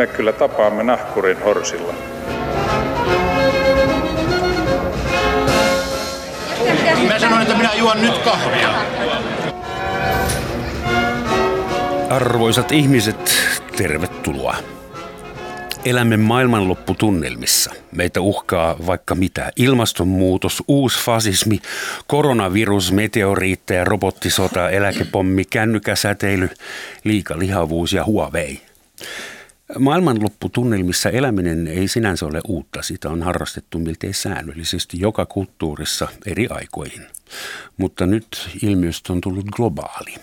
me 0.00 0.06
kyllä 0.06 0.32
tapaamme 0.32 0.82
nahkurin 0.82 1.42
horsilla. 1.42 1.94
Mä 7.08 7.18
sanoin, 7.18 7.42
että 7.42 7.56
minä 7.56 7.74
juon 7.74 8.00
nyt 8.00 8.18
kahvia. 8.18 8.68
Arvoisat 12.10 12.72
ihmiset, 12.72 13.34
tervetuloa. 13.76 14.56
Elämme 15.84 16.16
maailmanlopputunnelmissa. 16.16 17.70
Meitä 17.92 18.20
uhkaa 18.20 18.76
vaikka 18.86 19.14
mitä. 19.14 19.52
Ilmastonmuutos, 19.56 20.62
uusfasismi, 20.68 21.58
koronavirus, 22.06 22.92
meteoriitteja, 22.92 23.84
robottisota, 23.84 24.70
eläkepommi, 24.70 25.44
kännykäsäteily, 25.44 26.48
liikalihavuus 27.04 27.92
ja 27.92 28.04
Huawei. 28.04 28.60
Maailmanlopputunnelmissa 29.78 31.10
eläminen 31.10 31.66
ei 31.66 31.88
sinänsä 31.88 32.26
ole 32.26 32.40
uutta. 32.48 32.82
Sitä 32.82 33.08
on 33.10 33.22
harrastettu 33.22 33.78
miltei 33.78 34.12
säännöllisesti 34.12 35.00
joka 35.00 35.26
kulttuurissa 35.26 36.08
eri 36.26 36.46
aikoihin. 36.50 37.06
Mutta 37.76 38.06
nyt 38.06 38.48
ilmiöstä 38.62 39.12
on 39.12 39.20
tullut 39.20 39.46
globaali. 39.46 40.14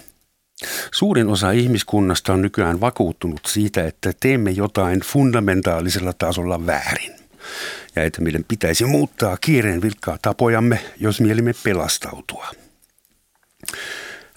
Suurin 0.91 1.27
osa 1.27 1.51
ihmiskunnasta 1.51 2.33
on 2.33 2.41
nykyään 2.41 2.81
vakuuttunut 2.81 3.41
siitä, 3.47 3.83
että 3.83 4.13
teemme 4.19 4.51
jotain 4.51 4.99
fundamentaalisella 4.99 6.13
tasolla 6.13 6.65
väärin. 6.65 7.15
Ja 7.95 8.03
että 8.03 8.21
meidän 8.21 8.43
pitäisi 8.47 8.85
muuttaa 8.85 9.37
kiireen 9.37 9.81
vilkkaa 9.81 10.17
tapojamme, 10.21 10.79
jos 10.99 11.21
mielimme 11.21 11.53
pelastautua. 11.63 12.47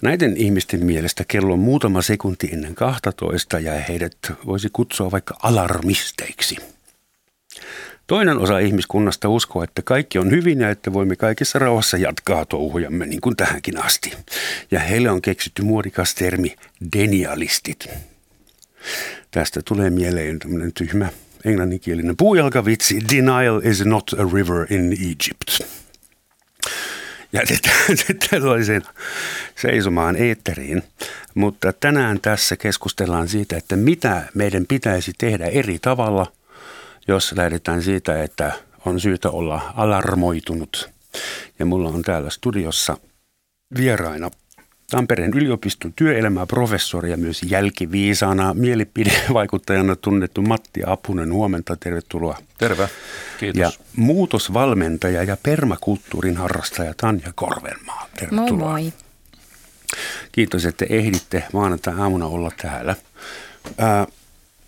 Näiden 0.01 0.37
ihmisten 0.37 0.85
mielestä 0.85 1.23
kello 1.27 1.53
on 1.53 1.59
muutama 1.59 2.01
sekunti 2.01 2.49
ennen 2.53 2.75
12 2.75 3.59
ja 3.59 3.79
heidät 3.79 4.17
voisi 4.45 4.69
kutsua 4.73 5.11
vaikka 5.11 5.35
alarmisteiksi. 5.43 6.57
Toinen 8.07 8.37
osa 8.37 8.59
ihmiskunnasta 8.59 9.29
uskoo, 9.29 9.63
että 9.63 9.81
kaikki 9.81 10.19
on 10.19 10.31
hyvin 10.31 10.59
ja 10.59 10.69
että 10.69 10.93
voimme 10.93 11.15
kaikessa 11.15 11.59
rauhassa 11.59 11.97
jatkaa 11.97 12.45
touhujamme 12.45 13.05
niin 13.05 13.21
kuin 13.21 13.35
tähänkin 13.35 13.83
asti. 13.83 14.13
Ja 14.71 14.79
heille 14.79 15.11
on 15.11 15.21
keksitty 15.21 15.61
muodikas 15.61 16.15
termi 16.15 16.55
denialistit. 16.97 17.87
Tästä 19.31 19.61
tulee 19.65 19.89
mieleen 19.89 20.39
tämmöinen 20.39 20.73
tyhmä 20.73 21.09
englanninkielinen 21.45 22.17
puujalkavitsi. 22.17 22.99
Denial 23.15 23.61
is 23.63 23.85
not 23.85 24.13
a 24.13 24.23
river 24.33 24.73
in 24.73 24.91
Egypt. 24.91 25.71
Jätetään 27.33 27.97
tällaisen 28.29 28.81
seisomaan 29.55 30.15
eetteriin. 30.15 30.83
Mutta 31.35 31.73
tänään 31.73 32.19
tässä 32.21 32.57
keskustellaan 32.57 33.27
siitä, 33.27 33.57
että 33.57 33.75
mitä 33.75 34.23
meidän 34.33 34.65
pitäisi 34.67 35.13
tehdä 35.17 35.45
eri 35.45 35.79
tavalla– 35.79 36.31
jos 37.07 37.33
lähdetään 37.35 37.81
siitä, 37.81 38.23
että 38.23 38.51
on 38.85 38.99
syytä 38.99 39.29
olla 39.29 39.73
alarmoitunut. 39.75 40.89
Ja 41.59 41.65
mulla 41.65 41.89
on 41.89 42.01
täällä 42.01 42.29
studiossa 42.29 42.97
vieraina 43.77 44.31
Tampereen 44.91 45.31
yliopiston 45.35 45.93
työelämää 45.93 46.45
professori 46.45 47.11
ja 47.11 47.17
myös 47.17 47.43
jälkiviisaana 47.43 48.53
mielipidevaikuttajana 48.53 49.95
tunnettu 49.95 50.41
Matti 50.41 50.81
Apunen. 50.85 51.33
Huomenta, 51.33 51.75
tervetuloa. 51.75 52.37
Terve, 52.57 52.89
kiitos. 53.39 53.59
Ja 53.59 53.71
muutosvalmentaja 53.95 55.23
ja 55.23 55.37
permakulttuurin 55.43 56.37
harrastaja 56.37 56.93
Tanja 56.97 57.33
Korvenmaa. 57.35 58.07
Tervetuloa. 58.19 58.69
Moi 58.69 58.81
moi. 58.81 58.93
Kiitos, 60.31 60.65
että 60.65 60.85
ehditte 60.89 61.43
maanantai-aamuna 61.53 62.25
olla 62.25 62.51
täällä. 62.61 62.95
Ää, 63.77 64.07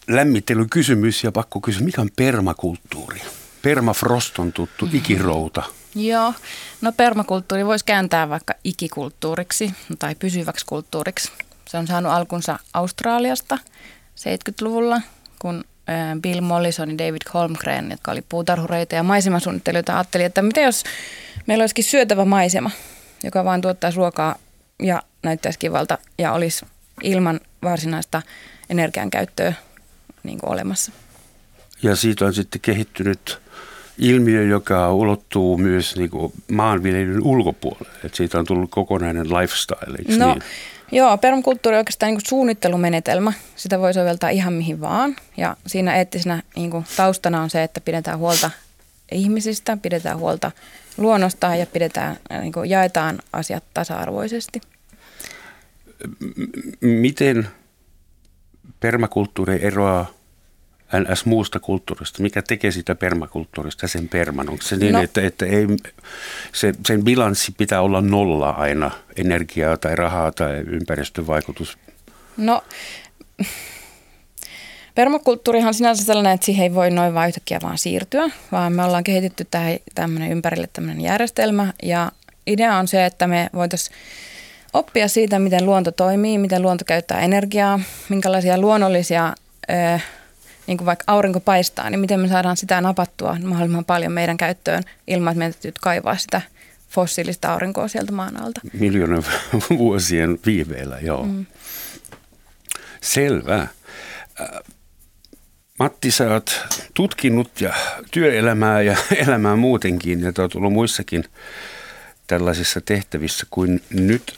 lämmittelykysymys 0.08 1.23
ja 1.23 1.32
pakko 1.32 1.62
kysyä, 1.62 1.86
mikä 1.86 2.02
on 2.02 2.10
permakulttuuri? 2.16 3.22
Permafrost 3.62 4.39
on 4.39 4.54
tuttu, 4.54 4.89
ikirouta. 4.94 5.64
Joo, 5.95 6.33
no 6.81 6.92
permakulttuuri 6.92 7.65
voisi 7.65 7.86
kääntää 7.86 8.30
vaikka 8.30 8.54
ikikulttuuriksi 8.64 9.73
tai 9.99 10.15
pysyväksi 10.15 10.65
kulttuuriksi. 10.65 11.31
Se 11.67 11.77
on 11.77 11.87
saanut 11.87 12.11
alkunsa 12.11 12.59
Australiasta 12.73 13.58
70-luvulla, 14.20 15.02
kun 15.39 15.64
Bill 16.21 16.42
Mollison 16.42 16.92
ja 16.92 16.98
David 16.98 17.21
Holmgren, 17.33 17.92
jotka 17.92 18.11
oli 18.11 18.21
puutarhureita 18.30 18.95
ja 18.95 19.03
maisemasuunnittelijoita, 19.03 19.93
ajatteli, 19.93 20.23
että 20.23 20.42
mitä 20.42 20.61
jos 20.61 20.83
meillä 21.48 21.61
olisikin 21.61 21.83
syötävä 21.83 22.26
maisema, 22.26 22.71
joka 23.23 23.45
vaan 23.45 23.61
tuottaisi 23.61 23.98
ruokaa 23.98 24.36
ja 24.83 25.03
näyttäisi 25.23 25.59
kivalta 25.59 25.98
ja 26.17 26.32
olisi 26.32 26.65
ilman 27.03 27.39
varsinaista 27.64 28.21
energiankäyttöä 28.70 29.53
niin 30.23 30.39
olemassa. 30.43 30.92
Ja 31.83 31.95
siitä 31.95 32.26
on 32.26 32.33
sitten 32.33 32.61
kehittynyt 32.61 33.39
ilmiö, 33.98 34.43
joka 34.43 34.93
ulottuu 34.93 35.58
myös 35.58 35.95
niin 35.95 36.09
kuin 36.09 36.33
maanviljelyn 36.52 37.23
ulkopuolelle. 37.23 37.98
Että 38.04 38.17
siitä 38.17 38.39
on 38.39 38.45
tullut 38.45 38.71
kokonainen 38.71 39.30
lifestyle, 39.30 39.98
eikö 39.98 40.17
no, 40.17 40.33
niin? 40.33 40.43
Joo, 40.92 41.17
permakulttuuri 41.17 41.76
on 41.76 41.80
oikeastaan 41.80 42.08
niin 42.08 42.15
kuin 42.15 42.30
suunnittelumenetelmä. 42.30 43.33
Sitä 43.55 43.80
voi 43.80 43.93
soveltaa 43.93 44.30
ihan 44.30 44.53
mihin 44.53 44.82
vaan. 44.82 45.15
Ja 45.37 45.58
siinä 45.67 45.95
eettisenä 45.95 46.43
niin 46.55 46.71
kuin 46.71 46.86
taustana 46.98 47.42
on 47.42 47.49
se, 47.49 47.64
että 47.64 47.82
pidetään 47.82 48.20
huolta 48.20 48.52
ihmisistä, 49.11 49.77
pidetään 49.82 50.17
huolta 50.17 50.52
luonnosta 50.98 51.55
ja 51.55 51.65
pidetään, 51.65 52.17
niin 52.42 52.53
kuin 52.53 52.70
jaetaan 52.70 53.20
asiat 53.33 53.64
tasa-arvoisesti. 53.73 54.61
Miten 56.82 57.48
permakulttuuri 58.80 59.59
eroaa 59.65 60.11
NS 60.99 61.26
muusta 61.26 61.59
kulttuurista? 61.59 62.23
Mikä 62.23 62.42
tekee 62.42 62.71
sitä 62.71 62.95
permakulttuurista 62.95 63.87
sen 63.87 64.09
perman? 64.09 64.49
Onko 64.49 64.61
se 64.61 64.76
niin, 64.76 64.93
no. 64.93 65.02
että, 65.02 65.21
että 65.21 65.45
ei, 65.45 65.67
se, 66.54 66.73
sen 66.87 67.04
bilanssi 67.04 67.54
pitää 67.58 67.81
olla 67.81 68.02
nolla 68.02 68.49
aina, 68.49 68.92
energiaa 69.17 69.77
tai 69.77 69.95
rahaa 69.95 70.32
tai 70.32 70.53
ympäristövaikutus? 70.58 71.77
No, 72.37 72.64
permakulttuurihan 74.95 75.73
sinänsä 75.73 76.03
sellainen, 76.03 76.33
että 76.33 76.45
siihen 76.45 76.64
ei 76.64 76.73
voi 76.73 76.92
noin 76.92 77.14
vain 77.14 77.27
yhtäkkiä 77.27 77.59
vaan 77.64 77.77
siirtyä, 77.77 78.30
vaan 78.52 78.73
me 78.73 78.83
ollaan 78.83 79.03
kehitetty 79.03 79.48
tähän 79.52 79.77
tämmöinen 79.95 80.32
ympärille 80.32 80.70
tämmöinen 80.73 81.02
järjestelmä 81.02 81.73
ja 81.83 82.11
idea 82.48 82.77
on 82.77 82.87
se, 82.87 83.05
että 83.05 83.27
me 83.27 83.49
voitaisiin 83.53 83.98
oppia 84.73 85.08
siitä, 85.08 85.39
miten 85.39 85.65
luonto 85.65 85.92
toimii, 85.92 86.37
miten 86.37 86.61
luonto 86.61 86.86
käyttää 86.86 87.21
energiaa, 87.21 87.80
minkälaisia 88.09 88.58
luonnollisia, 88.58 89.33
äh, 89.71 90.05
niin 90.68 90.78
kuin 90.78 90.86
vaikka 90.86 91.04
aurinko 91.08 91.40
paistaa, 91.40 91.90
niin 91.90 92.00
miten 92.00 92.20
me 92.20 92.28
saadaan 92.28 92.58
sitä 92.58 92.82
napattua 92.82 93.38
mahdollisimman 93.44 93.86
paljon 93.86 94.12
meidän 94.12 94.38
käyttöön 94.38 94.84
ilman, 95.08 95.32
että 95.32 95.40
meidän 95.40 95.54
täytyy 95.54 95.74
kaivaa 95.82 96.18
sitä 96.18 96.42
fossiilista 96.90 97.54
aurinkoa 97.54 97.88
sieltä 97.88 98.12
maan 98.12 98.42
alta. 98.42 98.62
Miljoonan 98.74 99.24
vuosien 99.78 100.40
viiveellä, 100.46 101.00
joo. 101.02 101.24
Mm. 101.24 101.46
Selvä. 103.02 103.68
Matti, 105.80 106.12
sä 106.12 106.34
oot 106.34 106.62
tutkinut 106.94 107.62
ja 107.62 107.74
työelämää 108.12 108.82
ja 108.82 108.98
elämää 109.26 109.56
muutenkin, 109.56 110.22
ja 110.22 110.34
oot 110.40 110.56
ollut 110.56 110.74
muissakin 110.74 111.24
tällaisissa 112.28 112.82
tehtävissä 112.82 113.45
kuin 113.50 113.84
nyt 113.90 114.34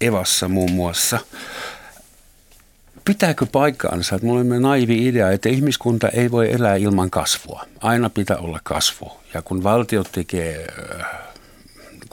Evassa 0.00 0.48
muun 0.48 0.72
muassa. 0.72 1.18
Pitääkö 3.04 3.46
paikkaansa, 3.46 4.14
että 4.14 4.26
mulla 4.26 4.40
on 4.40 4.62
naivi 4.62 5.08
idea, 5.08 5.30
että 5.30 5.48
ihmiskunta 5.48 6.08
ei 6.08 6.30
voi 6.30 6.52
elää 6.52 6.76
ilman 6.76 7.10
kasvua. 7.10 7.64
Aina 7.80 8.10
pitää 8.10 8.36
olla 8.36 8.60
kasvu. 8.62 9.12
Ja 9.34 9.42
kun 9.42 9.62
valtiot 9.62 10.08
tekee, 10.12 10.66
äh, 11.00 11.06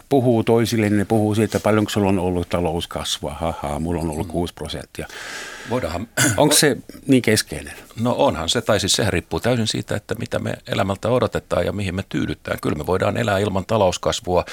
puhuu 0.09 0.43
toisille, 0.43 0.89
niin 0.89 0.97
ne 0.97 1.05
puhuu 1.05 1.35
siitä, 1.35 1.59
paljonko 1.59 1.89
sulla 1.89 2.09
on 2.09 2.19
ollut 2.19 2.49
talouskasvua. 2.49 3.33
Haha, 3.33 3.79
mulla 3.79 4.01
on 4.01 4.09
ollut 4.09 4.27
6 4.27 4.53
prosenttia. 4.53 5.07
Voidaanhan, 5.69 6.07
Onko 6.37 6.55
se 6.55 6.77
niin 7.07 7.21
keskeinen? 7.21 7.73
No 7.99 8.15
onhan 8.17 8.49
se, 8.49 8.61
tai 8.61 8.79
siis 8.79 8.93
sehän 8.93 9.13
riippuu 9.13 9.39
täysin 9.39 9.67
siitä, 9.67 9.95
että 9.95 10.15
mitä 10.15 10.39
me 10.39 10.53
elämältä 10.67 11.09
odotetaan 11.09 11.65
ja 11.65 11.73
mihin 11.73 11.95
me 11.95 12.03
tyydytään. 12.09 12.59
Kyllä 12.61 12.75
me 12.75 12.85
voidaan 12.85 13.17
elää 13.17 13.39
ilman 13.39 13.65
talouskasvua, 13.65 14.45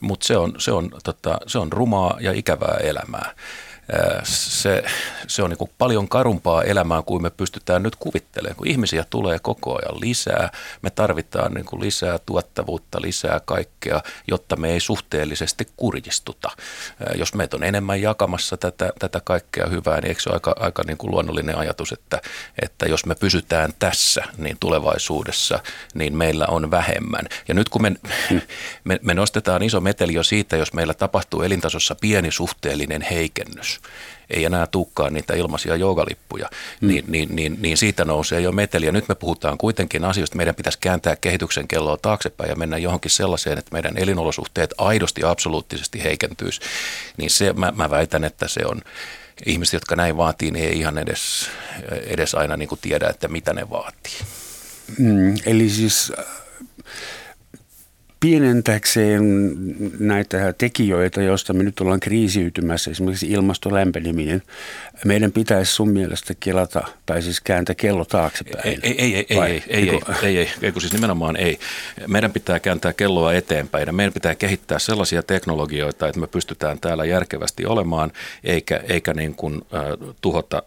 mutta 0.00 0.26
se 0.26 0.36
on, 0.36 0.54
se 0.58 0.72
on, 0.72 0.90
tota, 1.04 1.38
se 1.46 1.58
on 1.58 1.72
rumaa 1.72 2.16
ja 2.20 2.32
ikävää 2.32 2.76
elämää 2.82 3.34
se, 4.22 4.84
se 5.26 5.42
on 5.42 5.50
niin 5.50 5.70
paljon 5.78 6.08
karumpaa 6.08 6.62
elämää 6.62 7.02
kuin 7.02 7.22
me 7.22 7.30
pystytään 7.30 7.82
nyt 7.82 7.96
kuvittelemaan. 7.96 8.56
Kun 8.56 8.66
ihmisiä 8.66 9.04
tulee 9.10 9.38
koko 9.38 9.78
ajan 9.78 10.00
lisää, 10.00 10.50
me 10.82 10.90
tarvitaan 10.90 11.54
niin 11.54 11.80
lisää 11.80 12.18
tuottavuutta, 12.26 13.02
lisää 13.02 13.40
kaikkea, 13.44 14.02
jotta 14.28 14.56
me 14.56 14.70
ei 14.70 14.80
suhteellisesti 14.80 15.68
kurjistuta. 15.76 16.50
Jos 17.14 17.34
meitä 17.34 17.56
on 17.56 17.64
enemmän 17.64 18.02
jakamassa 18.02 18.56
tätä, 18.56 18.92
tätä 18.98 19.20
kaikkea 19.24 19.66
hyvää, 19.66 20.00
niin 20.00 20.08
eikö 20.08 20.20
se 20.20 20.30
ole 20.30 20.36
aika, 20.36 20.54
aika 20.60 20.82
niin 20.86 20.98
luonnollinen 21.02 21.58
ajatus, 21.58 21.92
että, 21.92 22.20
että 22.62 22.86
jos 22.86 23.06
me 23.06 23.14
pysytään 23.14 23.72
tässä, 23.78 24.24
niin 24.38 24.56
tulevaisuudessa, 24.60 25.58
niin 25.94 26.16
meillä 26.16 26.46
on 26.46 26.70
vähemmän. 26.70 27.28
Ja 27.48 27.54
nyt 27.54 27.68
kun 27.68 27.82
me, 27.82 27.92
me, 28.84 28.98
me 29.02 29.14
nostetaan 29.14 29.62
iso 29.62 29.80
meteli 29.80 30.14
jo 30.14 30.22
siitä, 30.22 30.56
jos 30.56 30.72
meillä 30.72 30.94
tapahtuu 30.94 31.42
elintasossa 31.42 31.96
pieni 32.00 32.30
suhteellinen 32.30 33.02
heikennys, 33.02 33.71
ylös, 33.72 33.92
ei 34.30 34.44
enää 34.44 34.66
tukkaan 34.66 35.12
niitä 35.12 35.34
ilmaisia 35.34 35.76
joogalippuja, 35.76 36.48
mm. 36.80 36.88
niin, 36.88 37.04
niin, 37.08 37.36
niin, 37.36 37.56
niin 37.60 37.76
siitä 37.76 38.04
nousee 38.04 38.40
jo 38.40 38.52
meteli. 38.52 38.86
Ja 38.86 38.92
nyt 38.92 39.08
me 39.08 39.14
puhutaan 39.14 39.58
kuitenkin 39.58 40.04
asioista, 40.04 40.36
meidän 40.36 40.54
pitäisi 40.54 40.78
kääntää 40.80 41.16
kehityksen 41.16 41.68
kelloa 41.68 41.96
taaksepäin 41.96 42.50
ja 42.50 42.56
mennä 42.56 42.78
johonkin 42.78 43.10
sellaiseen, 43.10 43.58
että 43.58 43.72
meidän 43.72 43.98
elinolosuhteet 43.98 44.74
aidosti 44.78 45.24
absoluuttisesti 45.24 46.02
heikentyisi. 46.04 46.60
Niin 47.16 47.30
se, 47.30 47.52
mä, 47.52 47.72
mä 47.76 47.90
väitän, 47.90 48.24
että 48.24 48.48
se 48.48 48.60
on 48.66 48.82
ihmiset, 49.46 49.72
jotka 49.72 49.96
näin 49.96 50.16
vaatii, 50.16 50.50
niin 50.50 50.64
ei 50.64 50.78
ihan 50.78 50.98
edes, 50.98 51.50
edes 52.06 52.34
aina 52.34 52.56
niin 52.56 52.68
kuin 52.68 52.78
tiedä, 52.82 53.08
että 53.08 53.28
mitä 53.28 53.52
ne 53.52 53.70
vaatii. 53.70 54.18
Mm, 54.98 55.34
eli 55.46 55.70
siis 55.70 56.12
Pienentäkseen 58.22 59.22
näitä 59.98 60.52
tekijöitä, 60.58 61.22
joista 61.22 61.52
me 61.52 61.62
nyt 61.62 61.80
ollaan 61.80 62.00
kriisiytymässä, 62.00 62.90
esimerkiksi 62.90 63.30
ilmastolämpeneminen, 63.30 64.42
meidän 65.04 65.32
pitäisi 65.32 65.72
sun 65.72 65.88
mielestä 65.88 66.34
kelata, 66.40 66.82
tai 67.06 67.22
siis 67.22 67.40
kääntää 67.40 67.74
kello 67.74 68.04
taaksepäin? 68.04 68.80
Ei, 68.82 68.94
ei, 68.98 69.26
ei, 69.28 69.36
Vai? 69.36 69.50
ei, 69.50 69.62
ei, 69.68 69.82
niinku- 69.82 70.12
ei, 70.22 70.28
ei, 70.28 70.38
ei, 70.38 70.48
ei, 70.62 70.72
kun 70.72 70.80
siis 70.80 70.92
nimenomaan 70.92 71.36
ei. 71.36 71.58
Meidän 72.06 72.32
pitää 72.32 72.60
kääntää 72.60 72.92
kelloa 72.92 73.34
eteenpäin 73.34 73.86
ja 73.86 73.92
meidän 73.92 74.12
pitää 74.12 74.34
kehittää 74.34 74.78
sellaisia 74.78 75.22
teknologioita, 75.22 76.08
että 76.08 76.20
me 76.20 76.26
pystytään 76.26 76.80
täällä 76.80 77.04
järkevästi 77.04 77.66
olemaan, 77.66 78.12
eikä, 78.44 78.80
eikä 78.88 79.14
niin 79.14 79.34
kuin, 79.34 79.54
äh, 79.74 80.14
tuhota 80.20 80.62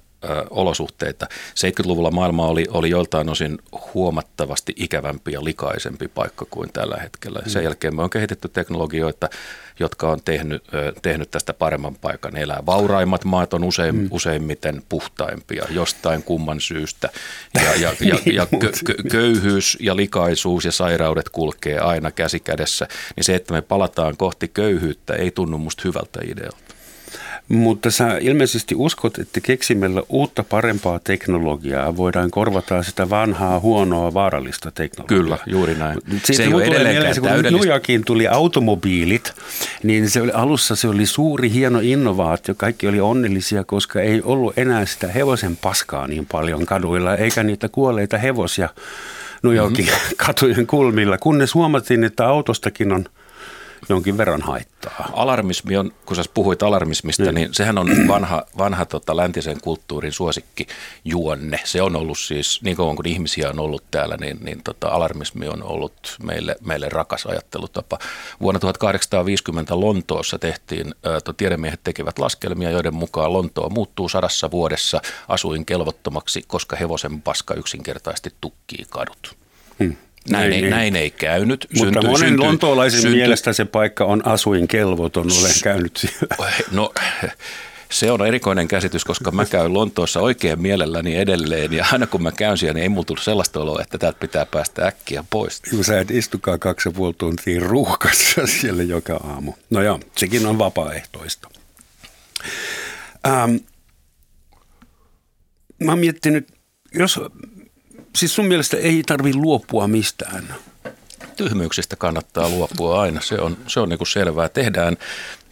olosuhteita. 0.49 1.27
70-luvulla 1.31 2.11
maailma 2.11 2.47
oli, 2.47 2.65
oli 2.69 2.89
joltain 2.89 3.29
osin 3.29 3.57
huomattavasti 3.93 4.73
ikävämpi 4.75 5.31
ja 5.31 5.43
likaisempi 5.43 6.07
paikka 6.07 6.45
kuin 6.49 6.69
tällä 6.73 6.97
hetkellä. 6.97 7.41
Sen 7.47 7.61
mm. 7.61 7.63
jälkeen 7.63 7.95
me 7.95 8.03
on 8.03 8.09
kehitetty 8.09 8.47
teknologioita, 8.47 9.29
jotka 9.79 10.09
on 10.09 10.19
tehnyt, 10.25 10.63
tehnyt 11.01 11.31
tästä 11.31 11.53
paremman 11.53 11.95
paikan 11.95 12.37
elää. 12.37 12.63
Vauraimmat 12.65 13.25
maat 13.25 13.53
on 13.53 13.63
usein, 13.63 13.95
mm. 13.95 14.07
useimmiten 14.11 14.83
puhtaimpia 14.89 15.65
jostain 15.69 16.23
kumman 16.23 16.61
syystä. 16.61 17.09
Ja, 17.65 17.75
ja, 17.75 17.93
ja, 17.99 18.19
ja 18.33 18.47
niin, 18.51 18.59
kö, 18.59 18.71
kö, 18.85 18.93
köyhyys 19.11 19.77
ja 19.79 19.95
likaisuus 19.95 20.65
ja 20.65 20.71
sairaudet 20.71 21.29
kulkee 21.29 21.79
aina 21.79 22.11
käsi 22.11 22.39
kädessä. 22.39 22.87
Niin 23.15 23.23
se, 23.23 23.35
että 23.35 23.53
me 23.53 23.61
palataan 23.61 24.17
kohti 24.17 24.47
köyhyyttä, 24.47 25.13
ei 25.13 25.31
tunnu 25.31 25.57
musta 25.57 25.81
hyvältä 25.85 26.19
idealta. 26.23 26.64
Mutta 27.49 27.91
sä 27.91 28.17
ilmeisesti 28.21 28.75
uskot, 28.75 29.17
että 29.17 29.41
keksimällä 29.41 30.01
uutta 30.09 30.43
parempaa 30.43 30.99
teknologiaa 31.03 31.97
voidaan 31.97 32.31
korvata 32.31 32.83
sitä 32.83 33.09
vanhaa, 33.09 33.59
huonoa, 33.59 34.13
vaarallista 34.13 34.71
teknologiaa. 34.71 35.19
Kyllä, 35.21 35.37
juuri 35.47 35.75
näin. 35.75 35.99
Siitä 36.09 36.33
se 36.33 36.43
ei 36.43 36.53
ole 36.53 36.63
edelleenkään 36.63 37.43
kun 37.43 37.59
New 37.59 37.67
Yorkiin 37.67 38.05
tuli 38.05 38.27
automobiilit, 38.27 39.33
niin 39.83 40.09
se 40.09 40.21
oli, 40.21 40.31
alussa 40.31 40.75
se 40.75 40.87
oli 40.87 41.05
suuri, 41.05 41.51
hieno 41.51 41.79
innovaatio. 41.79 42.55
Kaikki 42.57 42.87
oli 42.87 42.99
onnellisia, 42.99 43.63
koska 43.63 44.01
ei 44.01 44.21
ollut 44.21 44.57
enää 44.57 44.85
sitä 44.85 45.07
hevosen 45.07 45.57
paskaa 45.57 46.07
niin 46.07 46.25
paljon 46.25 46.65
kaduilla, 46.65 47.15
eikä 47.15 47.43
niitä 47.43 47.69
kuolleita 47.69 48.17
hevosia 48.17 48.69
New 49.43 49.55
Yorkin 49.55 49.85
mm-hmm. 49.85 50.15
katujen 50.25 50.67
kulmilla, 50.67 51.17
kunnes 51.17 51.53
huomattiin, 51.53 52.03
että 52.03 52.27
autostakin 52.27 52.91
on– 52.91 53.05
jonkin 53.89 54.17
verran 54.17 54.41
haittaa. 54.41 55.09
Alarmismi 55.13 55.77
on, 55.77 55.91
kun 56.05 56.15
sä 56.15 56.23
puhuit 56.33 56.63
alarmismista, 56.63 57.23
niin, 57.23 57.35
niin 57.35 57.53
sehän 57.53 57.77
on 57.77 57.89
vanha, 58.07 58.43
vanha 58.57 58.85
tota, 58.85 59.15
läntisen 59.15 59.61
kulttuurin 59.61 60.11
suosikki 60.11 60.67
juonne. 61.05 61.59
Se 61.63 61.81
on 61.81 61.95
ollut 61.95 62.19
siis, 62.19 62.61
niin 62.61 62.77
kauan 62.77 62.95
kuin 62.95 63.07
ihmisiä 63.07 63.49
on 63.49 63.59
ollut 63.59 63.83
täällä, 63.91 64.17
niin, 64.17 64.37
niin 64.41 64.63
tota, 64.63 64.87
alarmismi 64.87 65.47
on 65.47 65.63
ollut 65.63 66.17
meille, 66.23 66.55
meille 66.65 66.89
rakas 66.89 67.25
ajattelutapa. 67.25 67.99
Vuonna 68.41 68.59
1850 68.59 69.79
Lontoossa 69.79 70.39
tehtiin, 70.39 70.95
ä, 71.05 71.33
tiedemiehet 71.37 71.79
tekevät 71.83 72.19
laskelmia, 72.19 72.71
joiden 72.71 72.95
mukaan 72.95 73.33
Lontoa 73.33 73.69
muuttuu 73.69 74.09
sadassa 74.09 74.51
vuodessa 74.51 75.01
asuin 75.27 75.65
kelvottomaksi, 75.65 76.43
koska 76.47 76.75
hevosen 76.75 77.21
paska 77.21 77.53
yksinkertaisesti 77.53 78.33
tukkii 78.41 78.85
kadut. 78.89 79.35
Hmm. 79.79 79.95
Näin, 80.29 80.53
ei, 80.53 80.63
ei, 80.63 80.69
näin 80.69 80.95
ei 80.95 81.11
käynyt. 81.11 81.67
Mutta 81.77 81.93
syntyi, 81.93 82.09
monen 82.09 82.29
syntyi, 82.29 82.45
lontoolaisen 82.45 83.01
syntyi, 83.01 83.19
mielestä 83.19 83.53
se 83.53 83.65
paikka 83.65 84.05
on 84.05 84.27
asuinkelvoton, 84.27 85.27
olen 85.39 85.51
käynyt 85.63 85.97
siellä. 85.97 86.51
No 86.71 86.93
se 87.91 88.11
on 88.11 88.27
erikoinen 88.27 88.67
käsitys, 88.67 89.05
koska 89.05 89.31
mä 89.31 89.45
käyn 89.45 89.73
Lontoossa 89.73 90.19
oikein 90.19 90.61
mielelläni 90.61 91.15
edelleen 91.15 91.73
ja 91.73 91.85
aina 91.91 92.07
kun 92.07 92.23
mä 92.23 92.31
käyn 92.31 92.57
siellä, 92.57 92.73
niin 92.73 92.83
ei 92.83 92.89
mulla 92.89 93.05
tullut 93.05 93.23
sellaista 93.23 93.59
oloa, 93.59 93.81
että 93.81 93.97
täältä 93.97 94.19
pitää 94.19 94.45
päästä 94.45 94.87
äkkiä 94.87 95.23
pois. 95.29 95.61
Kun 95.69 95.83
sä 95.83 95.99
et 95.99 96.11
istukaan 96.11 96.59
kaksi 96.59 96.89
ja 96.89 96.93
puoli 96.93 97.13
tuntia 97.17 97.59
ruuhkassa 97.59 98.47
siellä 98.61 98.83
joka 98.83 99.13
aamu. 99.13 99.53
No 99.69 99.81
joo, 99.81 99.99
sekin 100.15 100.45
on 100.45 100.57
vapaaehtoista. 100.57 101.49
Ähm, 103.27 103.55
mä 105.83 105.91
oon 105.91 105.99
miettinyt, 105.99 106.47
jos 106.93 107.19
siis 108.15 108.35
sun 108.35 108.45
mielestä 108.45 108.77
ei 108.77 109.03
tarvi 109.05 109.33
luopua 109.33 109.87
mistään? 109.87 110.55
Tyhmyyksistä 111.37 111.95
kannattaa 111.95 112.49
luopua 112.49 113.01
aina, 113.01 113.21
se 113.21 113.35
on, 113.35 113.57
se 113.67 113.79
on 113.79 113.89
niin 113.89 113.97
kuin 113.97 114.07
selvää. 114.07 114.49
Tehdään, 114.49 114.97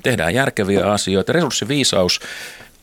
tehdään 0.03 0.33
järkeviä 0.33 0.91
asioita. 0.91 1.33
Resurssiviisaus, 1.33 2.19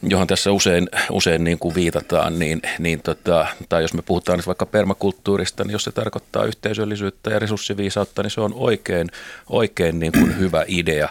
johon 0.02 0.26
tässä 0.26 0.52
usein, 0.52 0.88
usein 1.10 1.44
niin 1.44 1.58
kuin 1.58 1.74
viitataan, 1.74 2.38
niin, 2.38 2.62
niin 2.78 3.02
tota, 3.02 3.46
tai 3.68 3.82
jos 3.82 3.94
me 3.94 4.02
puhutaan 4.02 4.38
nyt 4.38 4.46
vaikka 4.46 4.66
permakulttuurista, 4.66 5.64
niin 5.64 5.72
jos 5.72 5.84
se 5.84 5.92
tarkoittaa 5.92 6.44
yhteisöllisyyttä 6.44 7.30
ja 7.30 7.38
resurssiviisautta, 7.38 8.22
niin 8.22 8.30
se 8.30 8.40
on 8.40 8.54
oikein, 8.54 9.08
oikein 9.50 10.00
niin 10.00 10.12
kuin 10.12 10.38
hyvä 10.38 10.64
idea. 10.68 11.08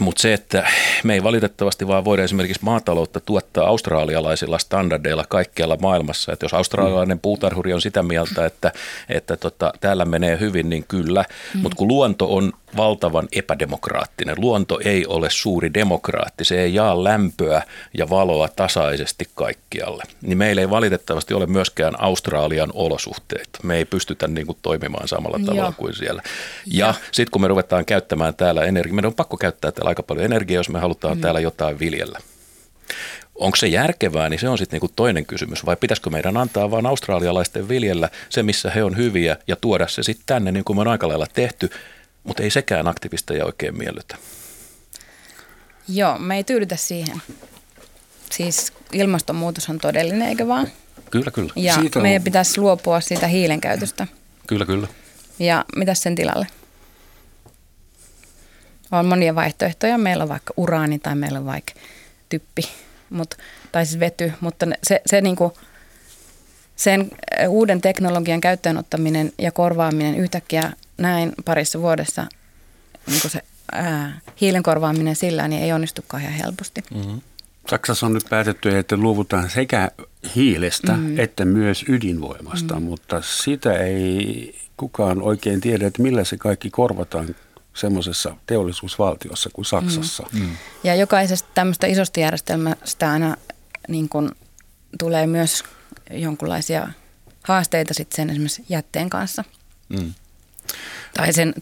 Mutta 0.00 0.22
se, 0.22 0.32
että 0.32 0.66
me 1.04 1.14
ei 1.14 1.22
valitettavasti 1.22 1.86
vaan 1.86 2.04
voida 2.04 2.24
esimerkiksi 2.24 2.64
maataloutta 2.64 3.20
tuottaa 3.20 3.66
australialaisilla 3.66 4.58
standardeilla 4.58 5.24
kaikkialla 5.28 5.76
maailmassa. 5.82 6.32
Että 6.32 6.44
jos 6.44 6.54
australialainen 6.54 7.20
puutarhuri 7.20 7.72
on 7.72 7.80
sitä 7.80 8.02
mieltä, 8.02 8.46
että, 8.46 8.72
että 9.08 9.36
tota, 9.36 9.72
täällä 9.80 10.04
menee 10.04 10.40
hyvin, 10.40 10.70
niin 10.70 10.84
kyllä. 10.88 11.24
Mm. 11.54 11.60
Mutta 11.60 11.76
kun 11.76 11.88
luonto 11.88 12.34
on 12.34 12.52
valtavan 12.76 13.28
epädemokraattinen. 13.32 14.36
Luonto 14.38 14.80
ei 14.84 15.06
ole 15.06 15.28
suuri 15.30 15.74
demokraatti, 15.74 16.44
se 16.44 16.60
ei 16.60 16.74
jaa 16.74 17.04
lämpöä 17.04 17.62
ja 17.98 18.10
valoa 18.10 18.48
tasaisesti 18.48 19.28
kaikkialle. 19.34 20.02
Niin 20.22 20.38
meillä 20.38 20.60
ei 20.60 20.70
valitettavasti 20.70 21.34
ole 21.34 21.46
myöskään 21.46 22.00
Australian 22.00 22.70
olosuhteet. 22.74 23.48
Me 23.62 23.76
ei 23.76 23.84
pystytä 23.84 24.28
niin 24.28 24.46
kuin 24.46 24.58
toimimaan 24.62 25.08
samalla 25.08 25.38
tavalla 25.38 25.62
Joo. 25.62 25.74
kuin 25.76 25.94
siellä. 25.94 26.22
Ja, 26.66 26.86
ja. 26.86 26.94
sitten 27.12 27.30
kun 27.30 27.42
me 27.42 27.48
ruvetaan 27.48 27.84
käyttämään 27.84 28.34
täällä 28.34 28.64
energiaa, 28.64 28.94
meidän 28.94 29.08
on 29.08 29.14
pakko 29.14 29.36
käyttää 29.36 29.72
täällä 29.72 29.88
aika 29.88 30.02
paljon 30.02 30.24
energiaa, 30.24 30.58
jos 30.58 30.68
me 30.68 30.78
halutaan 30.78 31.16
mm. 31.16 31.20
täällä 31.20 31.40
jotain 31.40 31.78
viljellä. 31.78 32.18
Onko 33.34 33.56
se 33.56 33.66
järkevää, 33.66 34.28
niin 34.28 34.40
se 34.40 34.48
on 34.48 34.58
sitten 34.58 34.76
niinku 34.76 34.92
toinen 34.96 35.26
kysymys. 35.26 35.66
Vai 35.66 35.76
pitäisikö 35.76 36.10
meidän 36.10 36.36
antaa 36.36 36.70
vain 36.70 36.86
australialaisten 36.86 37.68
viljellä 37.68 38.08
se, 38.28 38.42
missä 38.42 38.70
he 38.70 38.84
on 38.84 38.96
hyviä, 38.96 39.36
ja 39.46 39.56
tuoda 39.56 39.88
se 39.88 40.02
sitten 40.02 40.26
tänne, 40.26 40.52
niin 40.52 40.64
kuin 40.64 40.76
me 40.76 40.80
on 40.80 40.88
aika 40.88 41.08
lailla 41.08 41.26
tehty, 41.32 41.70
mutta 42.24 42.42
ei 42.42 42.50
sekään 42.50 42.88
aktivisteja 42.88 43.44
oikein 43.44 43.78
miellytä. 43.78 44.16
Joo, 45.88 46.18
me 46.18 46.36
ei 46.36 46.44
tyydytä 46.44 46.76
siihen. 46.76 47.22
Siis 48.30 48.72
ilmastonmuutos 48.92 49.68
on 49.68 49.78
todellinen, 49.78 50.28
eikö 50.28 50.48
vaan? 50.48 50.68
Kyllä, 51.10 51.30
kyllä. 51.30 51.52
Ja 51.56 51.74
siitä 51.74 52.00
meidän 52.00 52.20
on... 52.20 52.24
pitäisi 52.24 52.60
luopua 52.60 53.00
siitä 53.00 53.26
hiilen 53.26 53.60
käytöstä. 53.60 54.06
Kyllä, 54.46 54.66
kyllä. 54.66 54.88
Ja 55.38 55.64
mitä 55.76 55.94
sen 55.94 56.14
tilalle? 56.14 56.46
On 58.92 59.06
monia 59.06 59.34
vaihtoehtoja. 59.34 59.98
Meillä 59.98 60.22
on 60.22 60.28
vaikka 60.28 60.54
uraani 60.56 60.98
tai 60.98 61.14
meillä 61.14 61.38
on 61.38 61.46
vaikka 61.46 61.72
typpi, 62.28 62.62
mut, 63.10 63.34
tai 63.72 63.86
siis 63.86 64.00
vety, 64.00 64.32
mutta 64.40 64.66
se, 64.82 65.00
se 65.06 65.20
niinku, 65.20 65.58
sen 66.76 67.10
uuden 67.48 67.80
teknologian 67.80 68.40
käyttöönottaminen 68.40 69.32
ja 69.38 69.52
korvaaminen 69.52 70.14
yhtäkkiä 70.14 70.72
näin 70.98 71.32
parissa 71.44 71.80
vuodessa 71.80 72.26
niin 73.06 73.30
se 73.30 73.40
ää, 73.72 74.20
hiilen 74.40 74.62
korvaaminen 74.62 75.16
sillä 75.16 75.48
niin 75.48 75.62
ei 75.62 75.72
onnistukaan 75.72 76.22
ihan 76.22 76.34
helposti. 76.34 76.84
Mm-hmm. 76.94 77.20
Saksassa 77.70 78.06
on 78.06 78.12
nyt 78.12 78.26
päätetty, 78.30 78.78
että 78.78 78.96
luovutaan 78.96 79.50
sekä 79.50 79.90
hiilestä 80.36 80.92
mm-hmm. 80.92 81.18
että 81.18 81.44
myös 81.44 81.84
ydinvoimasta, 81.88 82.74
mm-hmm. 82.74 82.88
mutta 82.88 83.22
sitä 83.22 83.72
ei 83.72 84.58
kukaan 84.76 85.22
oikein 85.22 85.60
tiedä, 85.60 85.86
että 85.86 86.02
millä 86.02 86.24
se 86.24 86.36
kaikki 86.36 86.70
korvataan 86.70 87.36
semmoisessa 87.74 88.36
teollisuusvaltiossa 88.46 89.50
kuin 89.52 89.64
Saksassa. 89.64 90.26
Mm-hmm. 90.32 90.56
Ja 90.84 90.94
jokaisesta 90.94 91.48
tämmöistä 91.54 91.86
isosta 91.86 92.20
järjestelmästä 92.20 93.10
aina 93.10 93.36
niin 93.88 94.08
kun 94.08 94.32
tulee 94.98 95.26
myös 95.26 95.64
jonkinlaisia 96.10 96.88
haasteita 97.42 97.94
sitten 97.94 98.16
sen 98.16 98.30
esimerkiksi 98.30 98.64
jätteen 98.68 99.10
kanssa. 99.10 99.44
Mm 99.88 100.14
tai 101.14 101.32
sen 101.32 101.54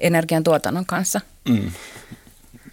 energian 0.00 0.44
tuotannon 0.44 0.86
kanssa. 0.86 1.20
Mm. 1.48 1.70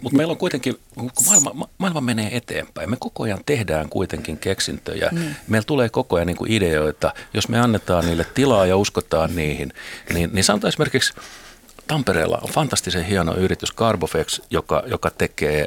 Mutta 0.01 0.17
meillä 0.17 0.31
on 0.31 0.37
kuitenkin, 0.37 0.79
kun 0.95 1.11
maailma, 1.25 1.69
maailma 1.77 2.01
menee 2.01 2.37
eteenpäin, 2.37 2.89
me 2.89 2.97
koko 2.99 3.23
ajan 3.23 3.39
tehdään 3.45 3.89
kuitenkin 3.89 4.37
keksintöjä. 4.37 5.09
Mm. 5.11 5.35
Meillä 5.47 5.65
tulee 5.65 5.89
koko 5.89 6.15
ajan 6.15 6.27
niin 6.27 6.37
ideoita, 6.51 7.13
jos 7.33 7.49
me 7.49 7.59
annetaan 7.59 8.05
niille 8.05 8.25
tilaa 8.33 8.65
ja 8.65 8.77
uskotaan 8.77 9.35
niihin. 9.35 9.73
Niin, 10.13 10.29
niin 10.33 10.43
sanotaan 10.43 10.69
esimerkiksi 10.69 11.13
Tampereella 11.87 12.39
on 12.41 12.49
fantastisen 12.49 13.05
hieno 13.05 13.35
yritys 13.35 13.73
Carbofex, 13.75 14.39
joka, 14.49 14.83
joka 14.85 15.09
tekee 15.09 15.65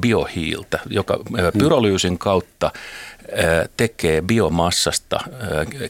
biohiiltä, 0.00 0.78
joka 0.90 1.18
pyrolyysin 1.58 2.18
kautta 2.18 2.72
tekee 3.76 4.22
biomassasta, 4.22 5.20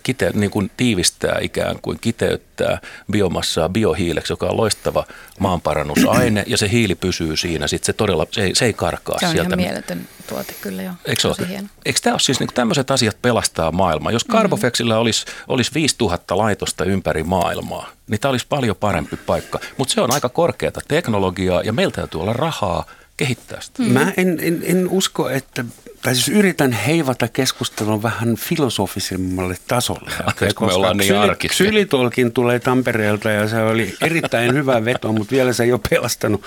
kite, 0.02 0.31
niin 0.35 0.50
kuin 0.50 0.71
tiivistää 0.76 1.38
ikään 1.40 1.78
kuin 1.83 1.99
kiteyttää 2.00 2.81
biomassaa 3.12 3.69
biohiileksi, 3.69 4.33
joka 4.33 4.47
on 4.47 4.57
loistava 4.57 5.05
maanparannusaine 5.40 6.45
ja 6.47 6.59
se 6.59 6.71
hiili 6.71 6.95
pysyy 6.95 7.37
siinä. 7.37 7.66
Sitten 7.66 7.87
se 7.87 7.93
todella, 7.93 8.26
se 8.31 8.43
ei, 8.43 8.55
se 8.55 8.64
ei 8.64 8.73
karkaa 8.73 9.19
se 9.19 9.26
on 9.26 9.33
sieltä. 9.33 9.49
ihan 9.49 9.59
mieletön 9.59 10.09
tuote 10.28 10.55
kyllä 10.61 10.83
jo. 10.83 10.93
Eikö, 11.05 11.28
ole? 11.28 11.61
Eikö 11.85 12.00
tämä 12.02 12.14
ole 12.14 12.21
siis 12.21 12.40
niin 12.40 12.49
tämmöiset 12.55 12.90
asiat 12.90 13.23
pelastaa 13.23 13.73
maailmaa? 13.73 14.12
Jos 14.12 14.28
mm. 14.28 14.93
olisi, 14.99 15.26
olisi 15.49 15.71
5000 15.75 16.38
laitosta 16.38 16.85
ympäri 16.85 17.23
maailmaa, 17.23 17.90
niin 18.07 18.21
tämä 18.21 18.31
olisi 18.31 18.47
paljon 18.49 18.76
parempi 18.76 19.16
paikka. 19.16 19.61
Mutta 19.76 19.95
se 19.95 20.00
on 20.00 20.12
aika 20.12 20.28
korkeata 20.28 20.81
teknologiaa 20.88 21.62
ja 21.62 21.73
meiltä 21.73 21.97
täytyy 21.97 22.21
olla 22.21 22.33
rahaa 22.33 22.87
kehittää 23.16 23.61
sitä. 23.61 23.83
Mm. 23.83 23.88
Mä 23.88 24.12
en, 24.16 24.38
en, 24.43 24.62
en 24.64 24.88
usko, 24.88 25.31
että 25.31 25.64
tai 26.03 26.15
siis 26.15 26.29
yritän 26.29 26.73
heivata 26.73 27.29
keskustelun 27.29 28.03
vähän 28.03 28.37
filosofisemmalle 28.37 29.57
tasolle. 29.69 30.11
Okay, 30.29 30.49
me 30.61 30.73
ollaan 30.73 30.97
niin 30.97 31.12
Ksylitolkin 31.49 32.33
tulee 32.33 32.59
Tampereelta 32.59 33.31
ja 33.31 33.49
se 33.49 33.62
oli 33.62 33.95
erittäin 34.03 34.55
hyvä 34.55 34.85
veto, 34.85 35.12
mutta 35.12 35.31
vielä 35.31 35.53
se 35.53 35.65
ei 35.65 35.73
ole 35.73 35.81
pelastanut 35.91 36.43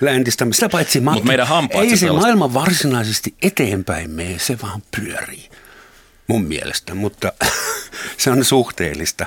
läntistä. 0.00 0.46
Sitä 0.52 0.68
paitsi 0.68 1.00
Mut 1.00 1.24
meidän 1.24 1.46
ei 1.70 1.90
se, 1.90 1.96
se 1.96 2.12
maailma 2.12 2.54
varsinaisesti 2.54 3.34
eteenpäin 3.42 4.10
mene, 4.10 4.38
se 4.38 4.58
vaan 4.62 4.82
pyörii 4.96 5.51
mun 6.26 6.44
mielestä, 6.44 6.94
mutta 6.94 7.32
se 8.18 8.30
on 8.30 8.44
suhteellista. 8.44 9.26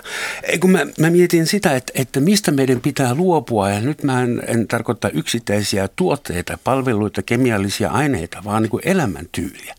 Kun 0.60 0.72
mä, 0.72 0.86
mä 1.00 1.10
mietin 1.10 1.48
sitä, 1.48 1.76
että, 1.76 1.94
että 1.96 2.20
mistä 2.20 2.52
meidän 2.52 2.82
pitää 2.82 3.16
luopua, 3.16 3.70
ja 3.70 3.82
nyt 3.82 4.04
mä 4.04 4.24
en, 4.24 4.44
en 4.48 4.68
tarkoita 4.68 5.10
yksittäisiä 5.10 5.90
tuotteita, 5.96 6.58
palveluita, 6.64 7.22
kemiallisia 7.22 7.90
aineita, 7.90 8.42
vaan 8.44 8.62
niin 8.62 8.72
kuin 8.72 8.88
elämäntyyliä. 8.88 9.76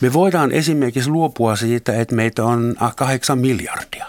Me 0.00 0.12
voidaan 0.12 0.52
esimerkiksi 0.52 1.10
luopua 1.10 1.56
siitä, 1.56 2.00
että 2.00 2.14
meitä 2.14 2.44
on 2.44 2.76
kahdeksan 2.96 3.38
miljardia. 3.38 4.06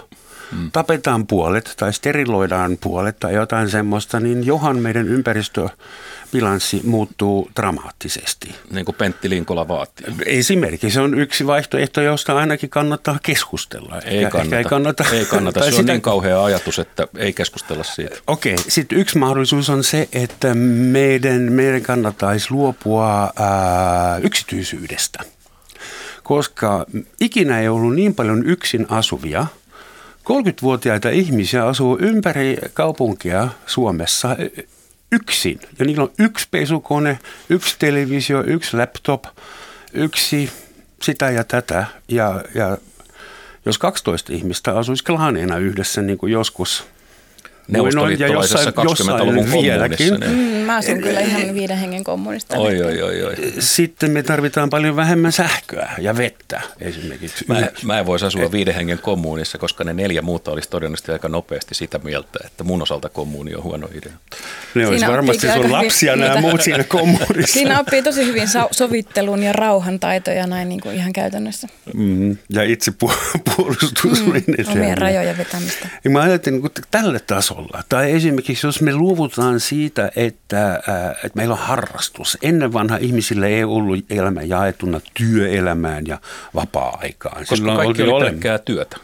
Hmm. 0.52 0.72
Tapetaan 0.72 1.28
puolet 1.28 1.74
tai 1.78 1.94
steriloidaan 1.94 2.78
puolet 2.82 3.20
tai 3.20 3.34
jotain 3.34 3.70
semmoista, 3.70 4.20
niin 4.20 4.46
johan 4.46 4.80
meidän 4.80 5.08
ympäristö 5.08 5.70
bilanssi 6.32 6.82
muuttuu 6.84 7.52
dramaattisesti. 7.56 8.56
Niin 8.72 8.86
kuin 8.86 8.96
Pentti 8.96 9.30
Linkola 9.30 9.68
vaatii. 9.68 10.06
Esimerkiksi 10.26 10.92
se 10.92 11.02
on 11.02 11.20
yksi 11.20 11.48
vaihtoehto, 11.48 12.02
josta 12.02 12.38
ainakin 12.38 12.70
kannattaa 12.70 13.20
keskustella. 13.24 14.02
Ei 14.06 14.18
ehkä, 14.18 14.30
kannata. 14.30 14.44
Ehkä 14.46 14.58
ei 14.58 14.64
kannata. 14.64 15.04
Ei 15.12 15.26
kannata. 15.26 15.60
Se 15.60 15.66
on 15.66 15.74
sitä... 15.74 15.92
niin 15.92 16.02
kauhea 16.02 16.44
ajatus, 16.44 16.80
että 16.80 17.08
ei 17.18 17.34
keskustella 17.34 17.84
siitä. 17.84 18.16
Okei. 18.28 18.54
Okay. 18.54 18.66
Sitten 18.68 18.98
yksi 18.98 19.18
mahdollisuus 19.18 19.70
on 19.70 19.84
se, 19.84 20.10
että 20.14 20.54
meidän, 20.54 21.42
meidän 21.42 21.82
kannattaisi 21.82 22.48
luopua 22.52 23.34
ää, 23.36 24.18
yksityisyydestä. 24.18 25.20
Koska 26.24 26.86
ikinä 27.22 27.60
ei 27.60 27.68
ollut 27.68 27.96
niin 27.96 28.16
paljon 28.16 28.46
yksin 28.46 28.86
asuvia– 28.90 29.46
30-vuotiaita 30.30 31.10
ihmisiä 31.10 31.66
asuu 31.66 31.98
ympäri 32.02 32.58
kaupunkia 32.74 33.48
Suomessa 33.66 34.36
yksin. 35.12 35.60
Ja 35.80 35.86
niillä 35.86 36.04
on 36.04 36.12
yksi 36.20 36.48
pesukone, 36.52 37.20
yksi 37.50 37.76
televisio, 37.80 38.44
yksi 38.44 38.78
laptop, 38.78 39.24
yksi 39.94 40.52
sitä 41.02 41.30
ja 41.30 41.44
tätä. 41.44 41.86
Ja, 42.08 42.44
ja 42.56 42.78
jos 43.66 43.78
12 43.78 44.34
ihmistä 44.34 44.78
asuisi 44.78 45.04
klaneina 45.04 45.58
yhdessä, 45.58 46.02
niin 46.02 46.18
kuin 46.18 46.32
joskus– 46.32 46.84
Neuvostoliittolaisessa 47.70 48.70
20-luvun 48.70 49.50
kommunissa. 49.50 50.18
Niin. 50.18 50.32
Mm, 50.32 50.66
mä 50.66 50.76
asun 50.76 51.02
kyllä 51.02 51.20
ihan 51.20 51.54
viiden 51.54 51.78
hengen 51.78 52.04
kommunista. 52.04 52.58
Oi, 52.58 52.84
oi, 52.84 53.02
oi, 53.02 53.24
oi. 53.24 53.36
Sitten 53.60 54.12
me 54.12 54.24
tarvitaan 54.24 54.70
paljon 54.70 54.96
vähemmän 54.96 55.32
sähköä 55.32 55.92
ja 55.98 56.18
vettä 56.18 56.62
esimerkiksi. 56.82 57.46
Mä, 57.48 57.68
mä 57.84 58.00
en 58.00 58.06
voisi 58.06 58.26
asua 58.26 58.52
viiden 58.52 58.76
hengen 58.76 59.00
kommunissa, 59.00 59.58
koska 59.58 59.84
ne 59.84 59.94
neljä 59.94 60.22
muuta 60.22 60.52
olisi 60.52 60.70
todennäköisesti 60.70 61.12
aika 61.12 61.30
nopeasti 61.30 61.76
sitä 61.76 62.00
mieltä, 62.04 62.40
että 62.46 62.64
mun 62.64 62.82
osalta 62.82 63.10
kommuni 63.10 63.56
on 63.56 63.64
huono 63.64 63.88
idea. 63.94 64.14
Ne 64.76 64.88
olisi 64.88 65.08
varmasti 65.08 65.48
sun 65.54 65.72
lapsia 65.72 66.16
nämä 66.16 66.30
mitä, 66.30 66.42
muut 66.42 66.62
siinä 66.62 66.84
kommunissa. 66.84 67.54
Siinä 67.54 67.80
oppii 67.80 68.04
tosi 68.04 68.26
hyvin 68.26 68.48
sovittelun 68.72 69.44
ja 69.44 69.54
rauhan 69.54 70.00
taitoja 70.00 70.48
näin 70.48 70.70
niin 70.70 70.82
kuin 70.82 70.96
ihan 70.96 71.14
käytännössä. 71.14 71.68
Mm, 71.94 72.38
ja 72.50 72.64
itse 72.64 72.92
puolustus. 73.56 74.26
Mm, 74.26 74.72
omien 74.72 74.98
rajojen 74.98 75.38
vetämistä. 75.38 75.88
Ja 76.04 76.10
mä 76.10 76.22
ajattelin, 76.22 76.66
että 76.66 76.82
tälle 76.92 77.20
tasolle 77.20 77.59
tasolla. 77.68 77.84
Tai 77.90 78.12
esimerkiksi 78.12 78.68
jos 78.68 78.82
me 78.82 78.96
luovutaan 78.96 79.60
siitä, 79.60 80.12
että, 80.16 80.72
äh, 80.72 81.12
että 81.12 81.32
meillä 81.36 81.54
on 81.54 81.60
harrastus. 81.60 82.38
Ennen 82.42 82.74
vanha 82.74 82.98
ihmisille 82.98 83.48
ei 83.48 83.64
ollut 83.64 84.06
elämä 84.10 84.42
jaetuna 84.42 85.02
työelämään 85.14 86.08
ja 86.08 86.18
vapaa-aikaan. 86.56 87.38
Koska 87.38 87.56
Silloin 87.56 87.78
kaikki 87.78 88.04
oli 88.04 88.26
pelkkää 88.26 88.58
työtä. 88.58 88.98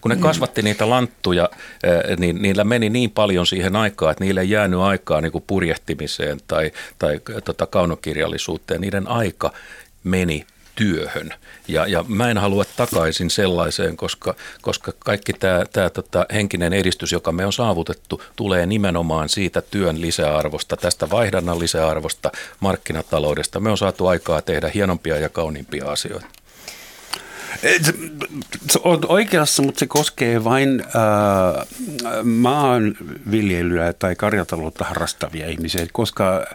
Kun 0.00 0.10
ne 0.10 0.16
kasvatti 0.16 0.62
niitä 0.62 0.90
lanttuja, 0.90 1.48
äh, 1.52 2.16
niin 2.18 2.42
niillä 2.42 2.64
meni 2.64 2.90
niin 2.90 3.10
paljon 3.10 3.46
siihen 3.46 3.76
aikaan, 3.76 4.12
että 4.12 4.24
niille 4.24 4.40
ei 4.40 4.50
jäänyt 4.50 4.80
aikaa 4.80 5.20
niin 5.20 5.32
kuin 5.32 5.44
purjehtimiseen 5.46 6.38
tai, 6.46 6.72
tai 6.98 7.20
tota, 7.44 7.66
kaunokirjallisuuteen. 7.66 8.80
Niiden 8.80 9.08
aika 9.08 9.52
meni 10.04 10.46
työhön. 10.80 11.34
Ja, 11.68 11.86
ja 11.86 12.04
mä 12.08 12.30
en 12.30 12.38
halua 12.38 12.64
takaisin 12.76 13.30
sellaiseen, 13.30 13.96
koska, 13.96 14.34
koska 14.62 14.92
kaikki 14.98 15.32
tämä, 15.32 15.64
tämä 15.72 15.90
tota, 15.90 16.26
henkinen 16.32 16.72
edistys, 16.72 17.12
joka 17.12 17.32
me 17.32 17.46
on 17.46 17.52
saavutettu, 17.52 18.22
tulee 18.36 18.66
nimenomaan 18.66 19.28
siitä 19.28 19.62
työn 19.62 20.00
lisäarvosta, 20.00 20.76
tästä 20.76 21.10
vaihdannan 21.10 21.58
lisäarvosta, 21.58 22.32
markkinataloudesta. 22.60 23.60
Me 23.60 23.70
on 23.70 23.78
saatu 23.78 24.06
aikaa 24.06 24.42
tehdä 24.42 24.70
hienompia 24.74 25.18
ja 25.18 25.28
kauniimpia 25.28 25.90
asioita. 25.90 26.39
Olet 28.82 29.04
oikeassa, 29.08 29.62
mutta 29.62 29.78
se 29.78 29.86
koskee 29.86 30.44
vain 30.44 30.80
äh, 30.80 31.66
maanviljelyä 32.24 33.92
tai 33.92 34.16
karjataloutta 34.16 34.84
harrastavia 34.84 35.46
ihmisiä, 35.46 35.86
koska 35.92 36.46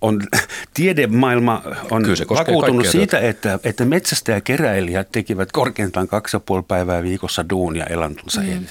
on, 0.00 0.22
tiedemaailma 0.74 1.62
on 1.90 2.02
vakuutunut 2.30 2.86
siitä, 2.86 3.18
että, 3.18 3.58
että 3.64 3.84
metsästä 3.84 4.32
ja 4.32 4.40
keräilijät 4.40 5.12
tekivät 5.12 5.52
korkeintaan 5.52 6.08
kaksi 6.08 6.36
ja 6.36 6.40
puoli 6.40 6.62
päivää 6.62 7.02
viikossa 7.02 7.48
duunia 7.50 7.84
elantonsa 7.84 8.40
mm. 8.40 8.66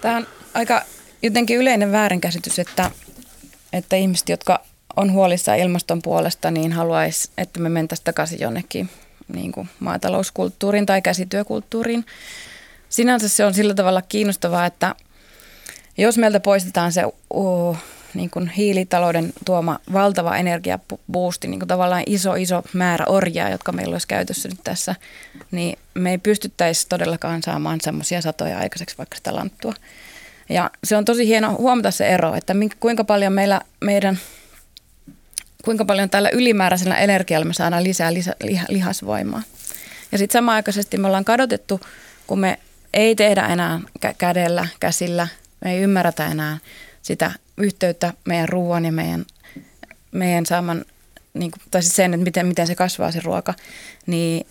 Tämä 0.00 0.16
on 0.16 0.26
aika 0.54 0.82
jotenkin 1.22 1.56
yleinen 1.56 1.92
väärinkäsitys, 1.92 2.58
että, 2.58 2.90
että 3.72 3.96
ihmiset, 3.96 4.28
jotka 4.28 4.60
on 4.96 5.12
huolissaan 5.12 5.58
ilmaston 5.58 6.02
puolesta, 6.02 6.50
niin 6.50 6.72
haluaisi, 6.72 7.30
että 7.38 7.60
me 7.60 7.68
mentäisiin 7.68 8.04
takaisin 8.04 8.40
jonnekin 8.40 8.90
niin 9.32 9.52
kuin 9.52 9.68
maatalouskulttuuriin 9.80 10.86
tai 10.86 11.02
käsityökulttuuriin. 11.02 12.06
Sinänsä 12.88 13.28
se 13.28 13.44
on 13.44 13.54
sillä 13.54 13.74
tavalla 13.74 14.02
kiinnostavaa, 14.02 14.66
että 14.66 14.94
jos 15.98 16.18
meiltä 16.18 16.40
poistetaan 16.40 16.92
se 16.92 17.02
uh, 17.30 17.76
niin 18.14 18.30
kuin 18.30 18.48
hiilitalouden 18.48 19.32
tuoma 19.44 19.78
valtava 19.92 20.36
energiabuusti, 20.36 21.48
niin 21.48 21.60
kuin 21.60 21.68
tavallaan 21.68 22.02
iso, 22.06 22.34
iso 22.34 22.62
määrä 22.72 23.04
orjaa, 23.08 23.50
jotka 23.50 23.72
meillä 23.72 23.94
olisi 23.94 24.08
käytössä 24.08 24.48
nyt 24.48 24.60
tässä, 24.64 24.94
niin 25.50 25.78
me 25.94 26.10
ei 26.10 26.18
pystyttäisi 26.18 26.88
todellakaan 26.88 27.42
saamaan 27.42 27.80
semmoisia 27.80 28.22
satoja 28.22 28.58
aikaiseksi 28.58 28.98
vaikka 28.98 29.16
sitä 29.16 29.34
lanttua. 29.34 29.74
Ja 30.48 30.70
se 30.84 30.96
on 30.96 31.04
tosi 31.04 31.26
hieno 31.26 31.56
huomata 31.58 31.90
se 31.90 32.06
ero, 32.06 32.34
että 32.34 32.54
kuinka 32.80 33.04
paljon 33.04 33.32
meillä 33.32 33.60
meidän 33.80 34.18
kuinka 35.64 35.84
paljon 35.84 36.10
tällä 36.10 36.30
ylimääräisellä 36.32 36.96
energialla 36.96 37.44
me 37.44 37.54
saadaan 37.54 37.84
lisää 37.84 38.14
lisä, 38.14 38.36
lihasvoimaa. 38.68 39.42
Ja 40.12 40.18
sitten 40.18 40.38
samaaikaisesti 40.38 40.98
me 40.98 41.06
ollaan 41.06 41.24
kadotettu, 41.24 41.80
kun 42.26 42.40
me 42.40 42.58
ei 42.94 43.16
tehdä 43.16 43.46
enää 43.46 43.80
kä- 44.06 44.14
kädellä, 44.18 44.68
käsillä, 44.80 45.28
me 45.64 45.72
ei 45.72 45.80
ymmärretä 45.80 46.26
enää 46.26 46.58
sitä 47.02 47.32
yhteyttä 47.56 48.12
meidän 48.24 48.48
ruoan 48.48 48.84
ja 48.84 48.92
meidän, 48.92 49.24
meidän 50.12 50.46
saaman, 50.46 50.84
niin 51.34 51.50
kuin, 51.50 51.62
tai 51.70 51.82
siis 51.82 51.96
sen, 51.96 52.14
että 52.14 52.24
miten, 52.24 52.46
miten 52.46 52.66
se 52.66 52.74
kasvaa 52.74 53.12
se 53.12 53.20
ruoka, 53.24 53.54
niin, 54.06 54.46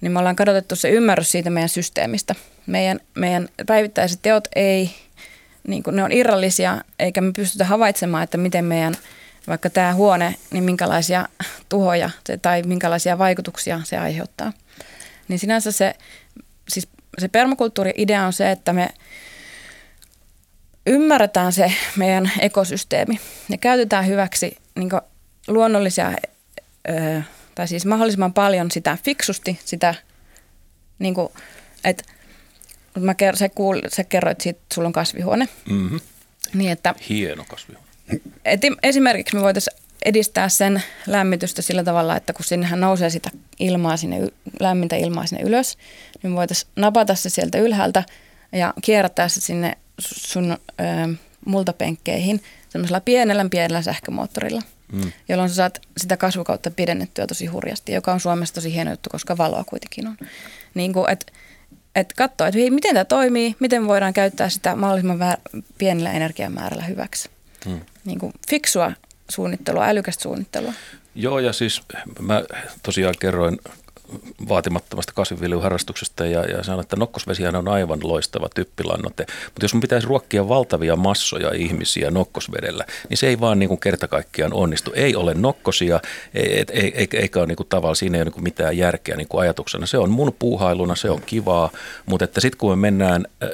niin 0.00 0.12
me 0.12 0.18
ollaan 0.18 0.36
kadotettu 0.36 0.76
se 0.76 0.90
ymmärrys 0.90 1.32
siitä 1.32 1.50
meidän 1.50 1.68
systeemistä. 1.68 2.34
Meidän, 2.66 3.00
meidän 3.14 3.48
päivittäiset 3.66 4.22
teot 4.22 4.48
ei, 4.56 4.90
niin 5.68 5.82
kuin, 5.82 5.96
ne 5.96 6.04
on 6.04 6.12
irrallisia, 6.12 6.84
eikä 6.98 7.20
me 7.20 7.32
pystytä 7.32 7.64
havaitsemaan, 7.64 8.24
että 8.24 8.38
miten 8.38 8.64
meidän– 8.64 8.96
vaikka 9.48 9.70
tämä 9.70 9.94
huone, 9.94 10.34
niin 10.50 10.64
minkälaisia 10.64 11.28
tuhoja 11.68 12.10
tai 12.42 12.62
minkälaisia 12.62 13.18
vaikutuksia 13.18 13.80
se 13.84 13.98
aiheuttaa. 13.98 14.52
Niin 15.28 15.38
sinänsä 15.38 15.72
se, 15.72 15.94
siis 16.68 16.88
se 17.18 17.28
permakulttuuri-idea 17.28 18.26
on 18.26 18.32
se, 18.32 18.50
että 18.50 18.72
me 18.72 18.88
ymmärretään 20.86 21.52
se 21.52 21.72
meidän 21.96 22.32
ekosysteemi 22.38 23.20
ja 23.48 23.58
käytetään 23.58 24.06
hyväksi 24.06 24.56
niin 24.76 24.90
luonnollisia, 25.48 26.12
ö, 26.88 27.22
tai 27.54 27.68
siis 27.68 27.86
mahdollisimman 27.86 28.32
paljon 28.32 28.70
sitä 28.70 28.98
fiksusti, 29.04 29.60
sitä, 29.64 29.94
niin 30.98 31.14
kuin, 31.14 31.28
että 31.84 32.04
mä 33.00 33.12
ker- 33.12 33.36
sä, 33.36 33.48
kuul, 33.48 33.80
sä 33.88 34.04
kerroit 34.04 34.40
siitä, 34.40 34.60
että 34.62 34.74
sulla 34.74 34.86
on 34.86 34.92
kasvihuone. 34.92 35.48
Mm-hmm. 35.70 36.00
Niin, 36.54 36.72
että, 36.72 36.94
Hieno 37.08 37.44
kasvihuone 37.48 37.83
Et 38.44 38.60
esimerkiksi 38.82 39.36
me 39.36 39.42
voitaisiin 39.42 39.78
edistää 40.04 40.48
sen 40.48 40.82
lämmitystä 41.06 41.62
sillä 41.62 41.84
tavalla, 41.84 42.16
että 42.16 42.32
kun 42.32 42.44
sinnehän 42.44 42.80
nousee 42.80 43.10
sitä 43.10 43.30
ilmaa 43.58 43.96
sinne, 43.96 44.28
lämmintä 44.60 44.96
ilmaa 44.96 45.26
sinne 45.26 45.42
ylös, 45.44 45.78
niin 46.22 46.30
me 46.30 46.36
voitaisiin 46.36 46.70
napata 46.76 47.14
se 47.14 47.28
sieltä 47.28 47.58
ylhäältä 47.58 48.04
ja 48.52 48.74
kierrättää 48.82 49.28
se 49.28 49.40
sinne 49.40 49.78
sun 50.00 50.52
ö, 50.52 50.54
multapenkkeihin 51.46 52.42
semmoisella 52.68 53.00
pienellä 53.00 53.46
pienellä 53.50 53.82
sähkömoottorilla, 53.82 54.62
mm. 54.92 55.12
jolloin 55.28 55.48
sä 55.48 55.54
saat 55.54 55.80
sitä 55.96 56.16
kasvukautta 56.16 56.70
pidennettyä 56.70 57.26
tosi 57.26 57.46
hurjasti, 57.46 57.92
joka 57.92 58.12
on 58.12 58.20
Suomessa 58.20 58.54
tosi 58.54 58.74
hieno 58.74 58.90
juttu, 58.90 59.10
koska 59.10 59.36
valoa 59.36 59.64
kuitenkin 59.64 60.06
on. 60.06 60.16
Niin 60.74 60.92
kuin, 60.92 61.10
että 61.10 61.32
et 61.94 62.12
katsoa, 62.12 62.46
että 62.46 62.58
miten 62.70 62.94
tämä 62.94 63.04
toimii, 63.04 63.56
miten 63.60 63.86
voidaan 63.86 64.12
käyttää 64.12 64.48
sitä 64.48 64.76
mahdollisimman 64.76 65.18
väär- 65.18 65.62
pienellä 65.78 66.12
energiamäärällä 66.12 66.84
hyväksi. 66.84 67.30
Hmm. 67.64 67.80
Niin 68.04 68.18
kuin 68.18 68.32
fiksua 68.48 68.92
suunnittelua, 69.28 69.84
älykästä 69.84 70.22
suunnittelua. 70.22 70.72
Joo, 71.14 71.38
ja 71.38 71.52
siis 71.52 71.82
mä 72.20 72.42
tosiaan 72.82 73.14
kerroin 73.20 73.58
vaatimattomasta 74.48 75.12
kasvinviljelyharrastuksesta 75.12 76.26
ja, 76.26 76.44
ja 76.44 76.62
sanon, 76.62 76.80
että 76.80 76.96
nokkosvesihän 76.96 77.56
on 77.56 77.68
aivan 77.68 77.98
loistava 78.02 78.48
typpilannote. 78.54 79.26
Mutta 79.44 79.64
jos 79.64 79.74
mun 79.74 79.80
pitäisi 79.80 80.06
ruokkia 80.06 80.48
valtavia 80.48 80.96
massoja 80.96 81.50
ihmisiä 81.54 82.10
nokkosvedellä, 82.10 82.84
niin 83.08 83.18
se 83.18 83.28
ei 83.28 83.40
vaan 83.40 83.58
niin 83.58 83.68
kuin 83.68 83.80
kerta 83.80 84.08
kaikkiaan 84.08 84.52
onnistu. 84.52 84.92
Ei 84.94 85.16
ole 85.16 85.34
nokkosia, 85.34 86.00
ei, 86.34 86.64
ei, 86.72 86.92
ei, 86.94 87.08
eikä 87.12 87.40
ole 87.40 87.46
niin 87.46 87.56
kuin 87.56 87.68
tavalla, 87.68 87.94
siinä 87.94 88.18
ei 88.18 88.20
ole 88.20 88.24
niin 88.24 88.32
kuin 88.32 88.44
mitään 88.44 88.76
järkeä 88.76 89.16
niin 89.16 89.28
kuin 89.28 89.40
ajatuksena. 89.40 89.86
Se 89.86 89.98
on 89.98 90.10
mun 90.10 90.34
puuhailuna, 90.38 90.94
se 90.94 91.10
on 91.10 91.22
kivaa, 91.26 91.70
mutta 92.06 92.24
että 92.24 92.40
sitten 92.40 92.58
kun 92.58 92.70
me 92.70 92.76
mennään 92.76 93.26
äh, 93.42 93.50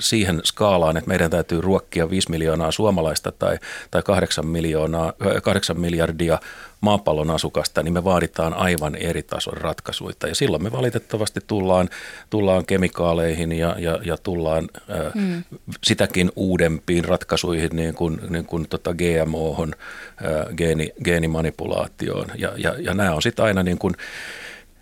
siihen 0.00 0.40
skaalaan, 0.44 0.96
että 0.96 1.08
meidän 1.08 1.30
täytyy 1.30 1.60
ruokkia 1.60 2.10
5 2.10 2.30
miljoonaa 2.30 2.72
suomalaista 2.72 3.32
tai, 3.32 3.58
tai 3.90 4.02
8, 4.02 4.46
miljoonaa, 4.46 5.12
äh, 5.36 5.42
8 5.42 5.80
miljardia 5.80 6.38
maapallon 6.82 7.30
asukasta, 7.30 7.82
niin 7.82 7.92
me 7.92 8.04
vaaditaan 8.04 8.54
aivan 8.54 8.94
eri 8.94 9.22
tason 9.22 9.56
ratkaisuja. 9.56 10.14
Ja 10.26 10.34
silloin 10.34 10.62
me 10.62 10.72
valitettavasti 10.72 11.40
tullaan, 11.46 11.88
tullaan 12.30 12.66
kemikaaleihin 12.66 13.52
ja, 13.52 13.76
ja, 13.78 13.98
ja 14.04 14.16
tullaan 14.16 14.68
ää, 14.88 15.10
mm. 15.14 15.44
sitäkin 15.84 16.32
uudempiin 16.36 17.04
ratkaisuihin, 17.04 17.70
niin 17.72 17.94
kuin, 17.94 18.20
niin 18.28 18.46
kuin 18.46 18.68
tota 18.68 18.94
GMO-hon, 18.94 19.74
ää, 20.24 20.46
geeni, 20.56 20.92
geenimanipulaatioon. 21.04 22.26
Ja, 22.38 22.52
ja, 22.56 22.74
ja 22.78 22.94
nämä 22.94 23.14
on 23.14 23.22
sitten 23.22 23.44
aina 23.44 23.62
niin 23.62 23.78
kuin, 23.78 23.94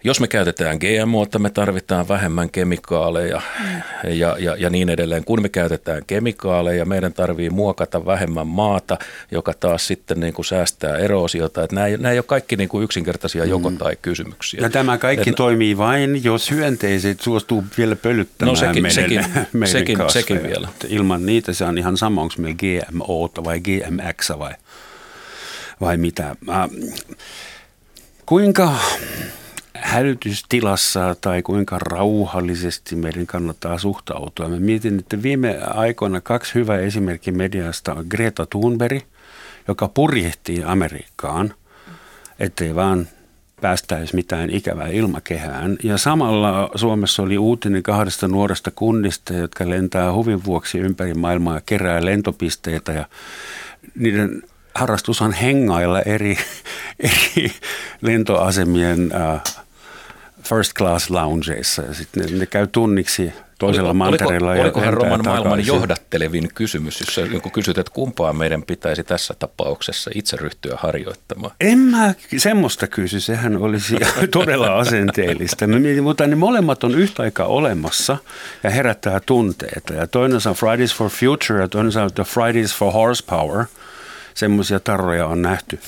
jos 0.05 0.21
me 0.21 0.29
käytetään 0.29 0.79
GMO, 0.79 1.27
me 1.39 1.51
tarvitaan 1.51 2.09
vähemmän 2.09 2.51
kemikaaleja 2.51 3.43
mm. 3.61 3.81
ja, 4.11 4.37
ja, 4.39 4.57
ja 4.57 4.71
niin 4.71 4.89
edelleen. 4.89 5.25
Kun 5.25 5.43
me 5.43 5.49
käytetään 5.49 6.03
kemikaaleja, 6.07 6.85
meidän 6.85 7.13
tarvii 7.13 7.51
muokata 7.51 8.07
vähemmän 8.07 8.47
maata, 8.47 8.99
joka 9.31 9.55
taas 9.61 9.87
sitten 9.87 10.21
niin 10.21 10.35
kuin 10.35 10.45
säästää 10.45 10.97
eroosiota. 10.97 11.65
Että 11.65 11.77
nämä, 11.77 11.89
nämä 11.89 12.11
ei 12.11 12.19
ole 12.19 12.25
kaikki 12.25 12.57
niin 12.57 12.69
kuin 12.69 12.85
yksinkertaisia 12.85 13.45
mm. 13.45 13.51
joko- 13.51 13.71
tai 13.71 13.97
kysymyksiä. 14.03 14.61
Ja 14.63 14.71
tämä 14.71 14.99
kaikki 14.99 15.31
Et, 15.31 15.37
toimii 15.37 15.79
vain, 15.79 16.25
jos 16.25 16.51
hyönteiset 16.51 17.21
suostuu 17.21 17.65
vielä 17.79 17.97
pölyttämään 17.97 18.55
no 18.55 18.61
sekin, 18.61 18.83
meidän, 18.83 18.95
sekin, 18.95 19.25
meidän 19.53 19.69
sekin, 19.69 19.99
sekin 20.09 20.43
vielä. 20.43 20.69
Ilman 20.89 21.27
niitä 21.27 21.53
se 21.53 21.65
on 21.65 21.79
ihan 21.79 21.97
sama, 21.97 22.23
onko 22.23 22.35
meillä 22.39 22.57
GMO 22.57 23.31
vai 23.45 23.61
GMX 23.61 24.31
vai, 24.39 24.55
vai 25.81 25.97
mitä. 25.97 26.37
Äh, 26.49 26.71
kuinka 28.27 28.75
hälytystilassa 29.83 31.17
tai 31.21 31.43
kuinka 31.43 31.79
rauhallisesti 31.79 32.97
meidän 32.97 33.27
kannattaa 33.27 33.79
suhtautua. 33.79 34.49
Mä 34.49 34.57
mietin, 34.57 34.99
että 34.99 35.23
viime 35.23 35.59
aikoina 35.61 36.21
kaksi 36.21 36.55
hyvää 36.55 36.79
esimerkkiä 36.79 37.33
mediasta 37.33 37.95
on 37.95 38.07
Greta 38.09 38.47
Thunberg, 38.47 39.03
joka 39.69 39.89
purjehtii 39.89 40.65
Amerikkaan, 40.65 41.55
ettei 42.39 42.75
vaan 42.75 43.09
päästäisi 43.61 44.15
mitään 44.15 44.51
ikävää 44.51 44.89
ilmakehään. 44.89 45.77
Ja 45.83 45.99
samalla 45.99 46.71
Suomessa 46.75 47.23
oli 47.23 47.39
uutinen 47.39 47.83
kahdesta 47.83 48.29
nuoresta 48.29 48.71
kunnista, 48.71 49.33
jotka 49.33 49.71
lentää 49.71 50.13
huvin 50.13 50.45
vuoksi 50.45 50.79
ympäri 50.79 51.15
maailmaa 51.15 51.55
ja 51.55 51.61
kerää 51.67 52.05
lentopisteitä 52.05 52.93
ja 52.93 53.05
niiden 53.95 54.43
harrastus 54.75 55.23
on 55.23 55.33
hengailla 55.33 56.03
eri, 56.03 56.37
eri 57.01 57.53
lentoasemien 58.01 59.13
äh, 59.15 59.43
first 60.45 60.73
class 60.75 61.11
loungeissa 61.11 61.83
ja 61.83 61.95
sitten 61.95 62.25
ne, 62.25 62.39
ne 62.39 62.47
käy 62.47 62.67
tunniksi 62.67 63.33
toisella 63.61 63.95
mantereella. 63.95 64.51
Oliko, 64.51 64.63
olikohan 64.63 64.95
Roman 64.95 65.21
maailman 65.25 65.67
johdattelevin 65.67 66.49
kysymys, 66.55 67.01
jos 67.01 67.31
joku 67.33 67.51
kysyt, 67.51 67.79
että 67.79 67.93
kumpaa 67.93 68.33
meidän 68.33 68.63
pitäisi 68.63 69.05
tässä 69.05 69.35
tapauksessa 69.39 70.11
itse 70.15 70.37
ryhtyä 70.37 70.77
harjoittamaan? 70.77 71.53
En 71.61 71.79
mä 71.79 72.15
semmoista 72.37 72.87
kysy, 72.87 73.21
sehän 73.21 73.57
olisi 73.57 73.97
todella 74.31 74.79
asenteellista. 74.79 75.67
Mä 75.67 75.79
mietin, 75.79 76.03
mutta 76.03 76.27
ne 76.27 76.37
molemmat 76.37 76.85
on 76.85 76.95
yhtä 76.95 77.23
aikaa 77.23 77.47
olemassa 77.47 78.17
ja 78.63 78.71
herättää 78.71 79.21
tunteita. 79.27 79.95
Ja 79.95 80.07
toinen 80.07 80.41
on 80.49 80.55
Fridays 80.55 80.95
for 80.95 81.11
Future 81.11 81.61
ja 81.61 81.69
toinen 81.69 81.99
on 81.99 82.11
The 82.15 82.25
Fridays 82.25 82.77
for 82.77 82.93
Horsepower. 82.93 83.65
Semmoisia 84.35 84.81
tarroja 84.81 85.27
on 85.27 85.43
nähty 85.43 85.79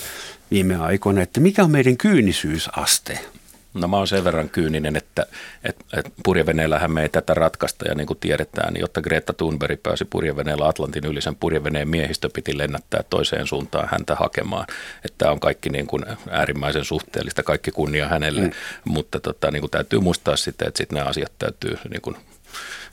viime 0.50 0.76
aikoina, 0.76 1.22
että 1.22 1.40
mikä 1.40 1.64
on 1.64 1.70
meidän 1.70 1.96
kyynisyysaste– 1.96 3.18
No 3.74 3.88
mä 3.88 3.96
oon 3.96 4.08
sen 4.08 4.24
verran 4.24 4.48
kyyninen, 4.48 4.96
että, 4.96 5.26
että, 5.64 5.84
että 5.96 6.10
purjeveneellähän 6.24 6.90
me 6.90 7.02
ei 7.02 7.08
tätä 7.08 7.34
ratkaista 7.34 7.88
ja 7.88 7.94
niin 7.94 8.06
kuin 8.06 8.18
tiedetään, 8.18 8.72
niin 8.72 8.80
jotta 8.80 9.02
Greta 9.02 9.32
Thunberg 9.32 9.82
pääsi 9.82 10.04
purjeveneellä 10.04 10.68
Atlantin 10.68 11.06
yli, 11.06 11.22
sen 11.22 11.36
purjeveneen 11.36 11.88
miehistö 11.88 12.28
piti 12.34 12.58
lennättää 12.58 13.02
toiseen 13.10 13.46
suuntaan 13.46 13.88
häntä 13.92 14.14
hakemaan. 14.14 14.66
Että 15.04 15.18
tämä 15.18 15.32
on 15.32 15.40
kaikki 15.40 15.70
niin 15.70 15.86
kuin 15.86 16.04
äärimmäisen 16.30 16.84
suhteellista, 16.84 17.42
kaikki 17.42 17.70
kunnia 17.70 18.08
hänelle, 18.08 18.40
mm. 18.40 18.52
mutta 18.84 19.20
tota, 19.20 19.50
niin 19.50 19.60
kuin 19.60 19.70
täytyy 19.70 20.00
muistaa 20.00 20.36
sitten, 20.36 20.68
että 20.68 20.78
sitten 20.78 20.96
nämä 20.96 21.08
asiat 21.08 21.32
täytyy, 21.38 21.78
niin 21.90 22.02
kuin, 22.02 22.16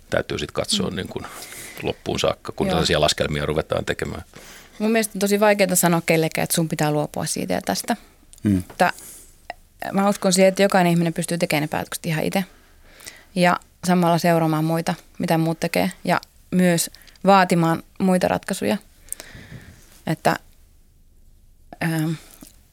täytyy 0.09 0.39
sitten 0.39 0.53
katsoa 0.53 0.89
mm. 0.89 0.95
niin 0.95 1.07
kuin 1.07 1.25
loppuun 1.83 2.19
saakka, 2.19 2.51
kun 2.51 2.67
Joo. 2.67 2.71
tällaisia 2.71 3.01
laskelmia 3.01 3.45
ruvetaan 3.45 3.85
tekemään. 3.85 4.23
Mun 4.79 4.91
mielestä 4.91 5.11
on 5.15 5.19
tosi 5.19 5.39
vaikeaa 5.39 5.75
sanoa 5.75 6.01
kellekään, 6.05 6.43
että 6.43 6.55
sun 6.55 6.69
pitää 6.69 6.91
luopua 6.91 7.25
siitä 7.25 7.53
ja 7.53 7.61
tästä. 7.61 7.95
Mm 8.43 8.63
mä 9.93 10.09
uskon 10.09 10.33
siihen, 10.33 10.49
että 10.49 10.61
jokainen 10.61 10.91
ihminen 10.91 11.13
pystyy 11.13 11.37
tekemään 11.37 11.61
ne 11.61 11.67
päätökset 11.67 12.05
ihan 12.05 12.23
itse. 12.23 12.45
Ja 13.35 13.59
samalla 13.87 14.17
seuraamaan 14.17 14.65
muita, 14.65 14.95
mitä 15.19 15.37
muut 15.37 15.59
tekee. 15.59 15.91
Ja 16.03 16.21
myös 16.51 16.91
vaatimaan 17.25 17.83
muita 17.99 18.27
ratkaisuja. 18.27 18.77
Että 20.07 20.35
ää, 21.81 22.09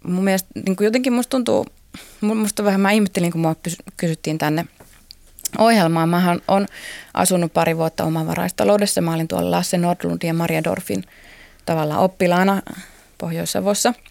mun 0.04 0.24
mielestä 0.24 0.48
niin 0.54 0.76
jotenkin 0.80 1.12
musta 1.12 1.30
tuntuu, 1.30 1.66
musta 2.20 2.64
vähän 2.64 2.80
mä 2.80 2.90
ihmettelin, 2.90 3.32
kun 3.32 3.40
mua 3.40 3.56
kysyttiin 3.96 4.38
tänne 4.38 4.64
ohjelmaan. 5.58 6.08
Mä 6.08 6.36
on 6.48 6.66
asunut 7.14 7.52
pari 7.52 7.76
vuotta 7.76 8.04
omavaraistaloudessa. 8.04 9.00
Mä 9.00 9.14
olin 9.14 9.28
tuolla 9.28 9.50
Lasse 9.50 9.78
Nordlundin 9.78 10.28
ja 10.28 10.34
Maria 10.34 10.64
Dorfin 10.64 11.04
tavallaan 11.66 12.00
oppilaana 12.00 12.62
Pohjois-Savossa– 13.18 13.94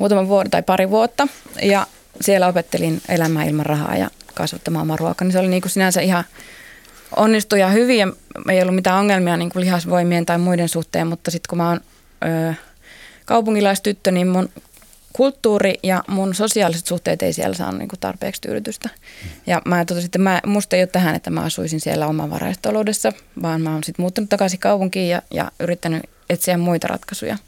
muutaman 0.00 0.28
vuoden 0.28 0.50
tai 0.50 0.62
pari 0.62 0.90
vuotta 0.90 1.28
ja 1.62 1.86
siellä 2.20 2.46
opettelin 2.46 3.02
elämää 3.08 3.44
ilman 3.44 3.66
rahaa 3.66 3.96
ja 3.96 4.10
kasvattamaan 4.34 4.82
omaa 4.82 4.96
ruokaa. 4.96 5.24
Niin 5.24 5.32
se 5.32 5.38
oli 5.38 5.48
niin 5.48 5.62
kuin 5.62 5.72
sinänsä 5.72 6.00
ihan 6.00 6.24
onnistu 7.16 7.56
ja 7.56 7.68
hyvin 7.68 7.98
ja 7.98 8.12
ei 8.50 8.62
ollut 8.62 8.74
mitään 8.74 8.98
ongelmia 8.98 9.36
niin 9.36 9.50
kuin 9.50 9.64
lihasvoimien 9.64 10.26
tai 10.26 10.38
muiden 10.38 10.68
suhteen, 10.68 11.06
mutta 11.06 11.30
sitten 11.30 11.48
kun 11.48 11.58
mä 11.58 11.68
oon 11.68 11.80
ö, 12.50 12.54
kaupunkilaistyttö, 13.24 14.10
niin 14.10 14.28
mun 14.28 14.48
kulttuuri 15.12 15.74
ja 15.82 16.04
mun 16.08 16.34
sosiaaliset 16.34 16.86
suhteet 16.86 17.22
ei 17.22 17.32
siellä 17.32 17.56
saanut 17.56 17.78
niin 17.78 17.88
kuin 17.88 18.00
tarpeeksi 18.00 18.40
tyydytystä. 18.40 18.88
Ja 19.46 19.62
mä 19.64 19.84
totesin, 19.84 20.06
että 20.06 20.18
mä, 20.18 20.40
musta 20.46 20.76
ei 20.76 20.82
ole 20.82 20.86
tähän, 20.86 21.14
että 21.14 21.30
mä 21.30 21.40
asuisin 21.40 21.80
siellä 21.80 22.06
omavaraistaloudessa, 22.06 23.12
vaan 23.42 23.60
mä 23.60 23.72
oon 23.72 23.84
sitten 23.84 24.02
muuttanut 24.02 24.30
takaisin 24.30 24.60
kaupunkiin 24.60 25.08
ja, 25.08 25.22
ja 25.30 25.50
yrittänyt 25.60 26.02
etsiä 26.30 26.56
muita 26.56 26.88
ratkaisuja. 26.88 27.38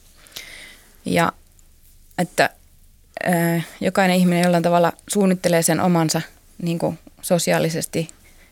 Ja 1.05 1.33
että 2.23 2.51
jokainen 3.81 4.17
ihminen 4.17 4.43
jollain 4.43 4.63
tavalla 4.63 4.93
suunnittelee 5.09 5.63
sen 5.63 5.81
omansa 5.81 6.23
niin 6.63 6.79
kuin 6.79 6.99
sosiaalisesti 7.23 8.09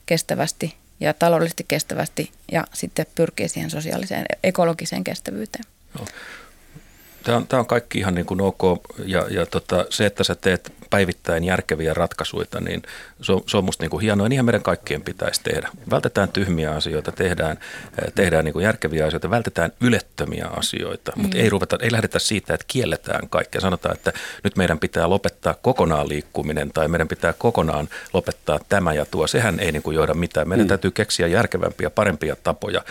kestävästi 0.06 0.76
ja 1.00 1.14
taloudellisesti 1.14 1.64
kestävästi 1.68 2.32
ja 2.52 2.64
sitten 2.72 3.06
pyrkii 3.14 3.48
siihen 3.48 3.70
sosiaaliseen 3.70 4.26
ekologiseen 4.44 5.04
kestävyyteen. 5.04 5.64
Tämä 7.22 7.36
on, 7.36 7.46
tämä 7.46 7.60
on 7.60 7.66
kaikki 7.66 7.98
ihan 7.98 8.14
niin 8.14 8.26
kuin 8.26 8.40
ok 8.40 8.62
ja, 9.04 9.26
ja 9.30 9.46
tota, 9.46 9.86
se, 9.90 10.06
että 10.06 10.24
sä 10.24 10.34
teet 10.34 10.72
päivittäin 10.90 11.44
järkeviä 11.44 11.94
ratkaisuja, 11.94 12.46
niin 12.60 12.82
se 13.22 13.32
on, 13.32 13.42
se 13.46 13.56
on 13.56 13.64
musta 13.64 13.82
niin 13.82 13.90
kuin 13.90 14.00
hienoa. 14.00 14.28
Niinhän 14.28 14.44
meidän 14.44 14.62
kaikkien 14.62 15.02
pitäisi 15.02 15.40
tehdä. 15.44 15.68
Vältetään 15.90 16.28
tyhmiä 16.28 16.70
asioita, 16.72 17.12
tehdään, 17.12 17.58
eh, 18.02 18.12
tehdään 18.14 18.44
niin 18.44 18.52
kuin 18.52 18.64
järkeviä 18.64 19.06
asioita, 19.06 19.30
vältetään 19.30 19.72
ylettömiä 19.80 20.46
asioita, 20.46 21.12
mm. 21.16 21.22
mutta 21.22 21.38
ei, 21.38 21.50
ruveta, 21.50 21.78
ei 21.82 21.92
lähdetä 21.92 22.18
siitä, 22.18 22.54
että 22.54 22.66
kielletään 22.68 23.28
kaikkea. 23.28 23.60
Sanotaan, 23.60 23.94
että 23.94 24.12
nyt 24.44 24.56
meidän 24.56 24.78
pitää 24.78 25.10
lopettaa 25.10 25.54
kokonaan 25.54 26.08
liikkuminen 26.08 26.70
tai 26.72 26.88
meidän 26.88 27.08
pitää 27.08 27.32
kokonaan 27.32 27.88
lopettaa 28.12 28.60
tämä 28.68 28.92
ja 28.92 29.04
tuo. 29.04 29.26
Sehän 29.26 29.60
ei 29.60 29.72
niin 29.72 29.82
kuin 29.82 29.94
johda 29.94 30.14
mitään. 30.14 30.48
Meidän 30.48 30.66
mm. 30.66 30.68
täytyy 30.68 30.90
keksiä 30.90 31.26
järkevämpiä, 31.26 31.90
parempia 31.90 32.36
tapoja 32.36 32.82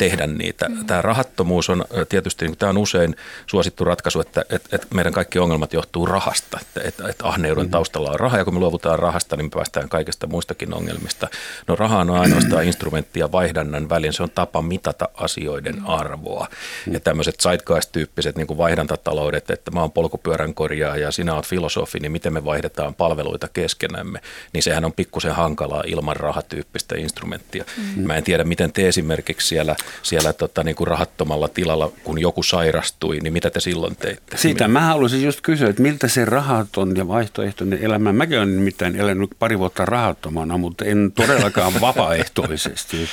tehdä 0.00 0.26
niitä. 0.26 0.68
Mm. 0.68 0.86
Tämä 0.86 1.02
rahattomuus 1.02 1.70
on 1.70 1.84
tietysti, 2.08 2.46
niin 2.46 2.56
tämä 2.56 2.70
on 2.70 2.78
usein 2.78 3.16
suosittu 3.46 3.84
ratkaisu, 3.84 4.20
että, 4.20 4.44
että, 4.50 4.68
että 4.76 4.86
meidän 4.94 5.12
kaikki 5.12 5.38
ongelmat 5.38 5.72
johtuu 5.72 6.06
rahasta, 6.06 6.58
että, 6.60 6.80
että, 6.84 7.08
että 7.08 7.26
ahneuden 7.26 7.64
mm. 7.64 7.70
taustalla 7.70 8.10
on 8.10 8.20
raha 8.20 8.38
ja 8.38 8.44
kun 8.44 8.54
me 8.54 8.60
luovutaan 8.60 8.98
rahasta, 8.98 9.36
niin 9.36 9.46
me 9.46 9.50
päästään 9.54 9.88
kaikista 9.88 10.26
muistakin 10.26 10.74
ongelmista. 10.74 11.28
No 11.66 11.76
raha 11.76 11.98
on 11.98 12.10
ainoastaan 12.10 12.64
instrumentti 12.70 13.20
ja 13.20 13.32
vaihdannan 13.32 13.88
välin, 13.88 14.12
se 14.12 14.22
on 14.22 14.30
tapa 14.30 14.62
mitata 14.62 15.08
asioiden 15.14 15.74
mm. 15.74 15.88
arvoa. 15.88 16.46
Mm. 16.86 16.92
Ja 16.92 17.00
tämmöiset 17.00 17.40
zeitgeist-tyyppiset 17.42 18.36
niin 18.36 18.46
kuin 18.46 18.58
vaihdantataloudet, 18.58 19.50
että 19.50 19.70
mä 19.70 19.80
oon 19.80 19.92
polkupyörän 19.92 20.54
korjaaja 20.54 21.02
ja 21.02 21.10
sinä 21.10 21.34
oot 21.34 21.46
filosofi, 21.46 22.00
niin 22.00 22.12
miten 22.12 22.32
me 22.32 22.44
vaihdetaan 22.44 22.94
palveluita 22.94 23.48
keskenämme, 23.48 24.20
niin 24.52 24.62
sehän 24.62 24.84
on 24.84 24.92
pikkusen 24.92 25.34
hankalaa 25.34 25.82
ilman 25.86 26.16
rahatyyppistä 26.16 26.94
instrumenttia. 26.98 27.64
Mm. 27.76 28.02
Mä 28.02 28.16
en 28.16 28.24
tiedä, 28.24 28.44
miten 28.44 28.72
te 28.72 28.88
esimerkiksi 28.88 29.48
siellä, 29.48 29.76
siellä 30.02 30.32
tota, 30.32 30.64
niin 30.64 30.76
kuin 30.76 30.88
rahattomalla 30.88 31.48
tilalla, 31.48 31.92
kun 32.04 32.20
joku 32.20 32.42
sairastui, 32.42 33.18
niin 33.18 33.32
mitä 33.32 33.50
te 33.50 33.60
silloin 33.60 33.96
teitte? 33.96 34.36
Siitä 34.36 34.68
mä 34.68 34.80
haluaisin 34.80 35.22
just 35.22 35.40
kysyä, 35.40 35.68
että 35.68 35.82
miltä 35.82 36.08
se 36.08 36.24
rahaton 36.24 36.96
ja 36.96 37.08
vaihtoehtoinen 37.08 37.78
elämä, 37.82 38.12
mäkin 38.12 38.38
olen 38.38 38.56
nimittäin 38.56 38.96
elänyt 38.96 39.30
pari 39.38 39.58
vuotta 39.58 39.84
rahattomana, 39.84 40.58
mutta 40.58 40.84
en 40.84 41.12
todellakaan 41.14 41.72
vapaaehtoisesti. 41.80 43.08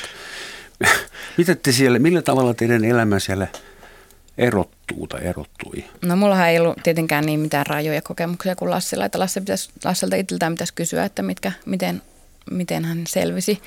Mitä 1.37 1.55
te 1.55 1.71
siellä, 1.71 1.99
millä 1.99 2.21
tavalla 2.21 2.53
teidän 2.53 2.85
elämä 2.85 3.19
siellä 3.19 3.47
erottuu 4.37 5.07
tai 5.07 5.25
erottui? 5.25 5.83
No 6.01 6.15
mullahan 6.15 6.49
ei 6.49 6.59
ollut 6.59 6.77
tietenkään 6.83 7.25
niin 7.25 7.39
mitään 7.39 7.65
rajoja 7.65 8.01
kokemuksia 8.01 8.55
kuin 8.55 8.71
Lassilla, 8.71 9.05
että 9.05 9.19
Lasse 9.19 9.39
pitäisi, 9.39 9.69
Lasselta 9.83 10.15
itseltään 10.15 10.53
pitäisi 10.53 10.73
kysyä, 10.73 11.05
että 11.05 11.21
mitkä, 11.21 11.51
miten, 11.65 12.01
miten 12.51 12.85
hän 12.85 13.03
selvisi. 13.07 13.61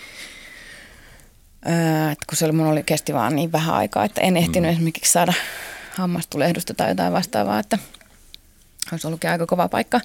Öö, 1.66 2.10
että 2.12 2.24
kun 2.28 2.36
se 2.36 2.44
oli, 2.44 2.52
mun 2.52 2.66
oli 2.66 2.82
kesti 2.82 3.14
vaan 3.14 3.36
niin 3.36 3.52
vähän 3.52 3.74
aikaa, 3.74 4.04
että 4.04 4.20
en 4.20 4.36
ehtinyt 4.36 4.70
mm. 4.70 4.74
esimerkiksi 4.74 5.12
saada 5.12 5.32
hammastulehdusta 5.94 6.74
tai 6.74 6.88
jotain 6.88 7.12
vastaavaa, 7.12 7.58
että 7.58 7.78
olisi 8.92 9.06
ollutkin 9.06 9.30
aika 9.30 9.46
kova 9.46 9.68
paikka. 9.68 10.00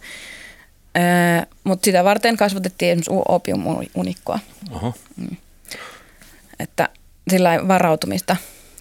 Öö, 0.97 1.45
Mutta 1.63 1.85
sitä 1.85 2.03
varten 2.03 2.37
kasvatettiin 2.37 2.91
esimerkiksi 2.91 3.23
opiumunikkoa. 3.27 4.39
Oho. 4.71 4.93
Mm. 5.15 5.37
Että 6.59 6.89
sillä 7.29 7.67
varautumista, 7.67 8.35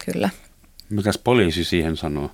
kyllä. 0.05 0.31
Mitäs 0.89 1.19
poliisi 1.19 1.65
siihen 1.65 1.97
sanoo? 1.97 2.31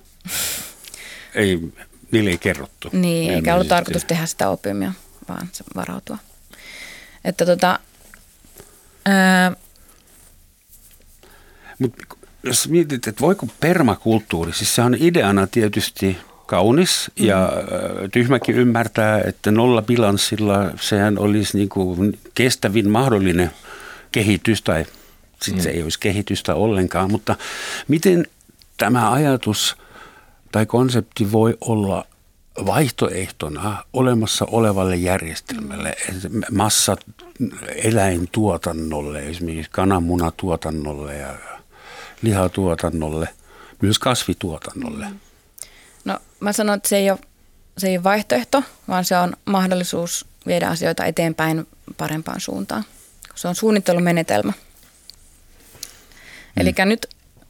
ei, 1.35 1.73
niille 2.11 2.29
ei 2.29 2.37
kerrottu. 2.37 2.89
Niin, 2.91 3.33
eikä 3.33 3.53
ollut 3.53 3.67
tarkoitus 3.67 4.05
tehdä 4.05 4.25
sitä 4.25 4.49
opiumia, 4.49 4.91
vaan 5.29 5.49
se 5.51 5.63
varautua. 5.75 6.17
Että 7.25 7.45
tota, 7.45 7.79
Mutta 11.81 12.05
jos 12.43 12.69
mietit, 12.69 13.07
että 13.07 13.21
voiko 13.21 13.47
permakulttuuri, 13.59 14.53
siis 14.53 14.75
se 14.75 14.81
on 14.81 14.95
ideana 14.99 15.47
tietysti 15.47 16.17
kaunis 16.45 17.11
ja 17.15 17.51
mm. 18.01 18.11
tyhmäkin 18.11 18.55
ymmärtää, 18.55 19.21
että 19.21 19.51
nolla 19.51 19.81
bilanssilla 19.81 20.71
sehän 20.81 21.19
olisi 21.19 21.57
niin 21.57 21.69
kuin 21.69 22.19
kestävin 22.35 22.89
mahdollinen 22.89 23.51
kehitys 24.11 24.61
tai 24.61 24.85
sitten 25.41 25.55
mm. 25.55 25.63
se 25.63 25.69
ei 25.69 25.83
olisi 25.83 25.99
kehitystä 25.99 26.55
ollenkaan, 26.55 27.11
mutta 27.11 27.35
miten 27.87 28.27
tämä 28.77 29.11
ajatus 29.11 29.77
tai 30.51 30.65
konsepti 30.65 31.31
voi 31.31 31.57
olla 31.61 32.05
vaihtoehtona 32.65 33.83
olemassa 33.93 34.45
olevalle 34.45 34.95
järjestelmälle, 34.95 35.95
massa 36.51 36.95
eläintuotannolle, 37.75 39.19
esimerkiksi 39.19 39.71
kananmunatuotannolle 39.71 41.15
ja 41.15 41.33
lihatuotannolle, 42.21 43.29
myös 43.81 43.99
kasvituotannolle? 43.99 45.05
No 46.05 46.19
mä 46.39 46.53
sanon, 46.53 46.75
että 46.75 46.89
se 46.89 46.97
ei 46.97 47.11
ole, 47.11 47.19
se 47.77 47.87
ei 47.87 47.97
ole 47.97 48.03
vaihtoehto, 48.03 48.63
vaan 48.87 49.05
se 49.05 49.17
on 49.17 49.33
mahdollisuus 49.45 50.25
viedä 50.47 50.67
asioita 50.67 51.05
eteenpäin 51.05 51.67
parempaan 51.97 52.41
suuntaan. 52.41 52.85
Se 53.35 53.47
on 53.47 53.55
suunnittelumenetelmä. 53.55 54.51
Mm. 54.51 56.61
Eli 56.61 56.73
nyt 56.85 57.07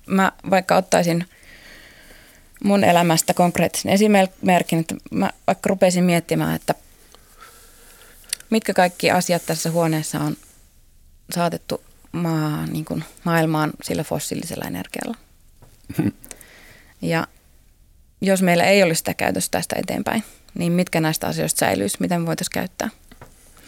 mä 0.07 0.31
vaikka 0.49 0.77
ottaisin 0.77 1.25
mun 2.63 2.83
elämästä 2.83 3.33
konkreettisen 3.33 3.91
esimerkin, 3.91 4.79
että 4.79 4.95
mä 5.11 5.29
vaikka 5.47 5.69
rupesin 5.69 6.03
miettimään, 6.03 6.55
että 6.55 6.75
mitkä 8.49 8.73
kaikki 8.73 9.11
asiat 9.11 9.45
tässä 9.45 9.71
huoneessa 9.71 10.19
on 10.19 10.37
saatettu 11.35 11.83
maa, 12.11 12.65
niin 12.65 12.85
kuin 12.85 13.03
maailmaan 13.23 13.71
sillä 13.83 14.03
fossiilisella 14.03 14.65
energialla. 14.65 15.17
Ja 17.01 17.27
jos 18.21 18.41
meillä 18.41 18.63
ei 18.63 18.83
olisi 18.83 18.99
sitä 18.99 19.13
käytöstä 19.13 19.57
tästä 19.57 19.75
eteenpäin, 19.79 20.23
niin 20.53 20.71
mitkä 20.71 21.01
näistä 21.01 21.27
asioista 21.27 21.59
säilyisi, 21.59 21.97
mitä 21.99 22.19
me 22.19 22.25
voitaisiin 22.25 22.53
käyttää. 22.53 22.89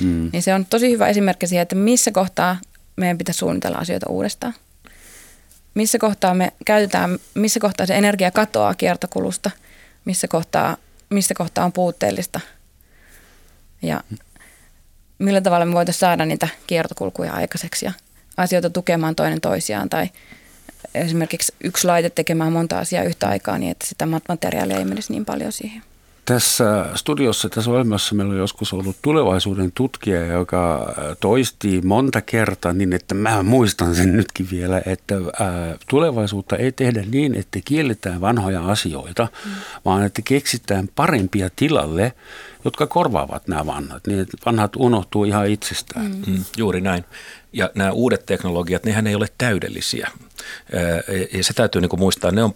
Mm. 0.04 0.30
Niin 0.34 0.44
se 0.44 0.54
on 0.54 0.66
tosi 0.66 0.92
hyvä 0.92 1.08
esimerkki 1.08 1.48
siihen, 1.48 1.62
että 1.62 1.76
missä 1.76 2.12
kohtaa 2.12 2.58
meidän 2.96 3.18
pitäisi 3.18 3.38
suunnitella 3.38 3.78
asioita 3.78 4.10
uudestaan 4.10 4.54
missä 5.74 6.00
kohtaa 6.00 6.34
me 6.34 6.54
käytetään, 6.66 7.20
missä 7.34 7.60
kohtaa 7.60 7.86
se 7.86 7.96
energia 7.96 8.32
katoaa 8.32 8.76
kiertokulusta, 8.76 9.52
missä 10.06 10.28
kohtaa, 10.28 10.78
missä 11.10 11.34
kohtaa 11.34 11.66
on 11.66 11.72
puutteellista 11.72 12.40
ja 13.82 14.04
millä 15.20 15.42
tavalla 15.42 15.66
me 15.66 15.74
voitaisiin 15.74 16.00
saada 16.00 16.26
niitä 16.26 16.48
kiertokulkuja 16.68 17.34
aikaiseksi 17.34 17.86
ja 17.86 17.92
asioita 18.38 18.70
tukemaan 18.70 19.16
toinen 19.16 19.42
toisiaan 19.42 19.90
tai 19.90 20.10
esimerkiksi 20.96 21.54
yksi 21.64 21.88
laite 21.88 22.10
tekemään 22.10 22.54
monta 22.54 22.80
asiaa 22.80 23.04
yhtä 23.04 23.28
aikaa 23.28 23.58
niin, 23.58 23.72
että 23.72 23.88
sitä 23.88 24.06
materiaalia 24.06 24.78
ei 24.78 24.86
menisi 24.86 25.14
niin 25.14 25.26
paljon 25.26 25.52
siihen. 25.52 25.82
Tässä 26.26 26.86
studiossa, 26.96 27.50
tässä 27.50 27.72
ohjelmassa 27.72 28.16
meillä 28.16 28.32
on 28.32 28.40
joskus 28.40 28.74
ollut 28.74 28.96
tulevaisuuden 29.02 29.72
tutkija, 29.72 30.26
joka 30.26 30.94
toisti 31.20 31.82
monta 31.82 32.22
kertaa 32.22 32.74
niin, 32.74 32.94
että 32.94 33.16
mä 33.16 33.44
muistan 33.44 33.96
sen 33.96 34.18
nytkin 34.18 34.48
vielä, 34.52 34.82
että 34.86 35.16
tulevaisuutta 35.90 36.58
ei 36.58 36.72
tehdä 36.72 37.04
niin, 37.12 37.36
että 37.36 37.60
kielletään 37.66 38.22
vanhoja 38.22 38.66
asioita, 38.66 39.28
mm. 39.46 39.52
vaan 39.86 40.04
että 40.04 40.22
keksitään 40.22 40.90
parempia 40.96 41.50
tilalle, 41.56 42.14
jotka 42.66 42.88
korvaavat 42.88 43.48
nämä 43.48 43.66
vanhat. 43.66 44.08
Niin, 44.08 44.20
että 44.20 44.38
vanhat 44.46 44.76
unohtuu 44.76 45.24
ihan 45.24 45.48
itsestään. 45.48 46.12
Mm. 46.12 46.34
Mm, 46.34 46.44
juuri 46.58 46.82
näin. 46.82 47.06
Ja 47.54 47.70
nämä 47.76 47.92
uudet 47.92 48.26
teknologiat, 48.26 48.84
nehän 48.84 49.08
ei 49.08 49.16
ole 49.16 49.28
täydellisiä. 49.38 50.12
Ja 51.34 51.44
se 51.44 51.54
täytyy 51.54 51.82
niin 51.82 52.00
muistaa, 52.00 52.32
ne 52.32 52.44
on 52.44 52.54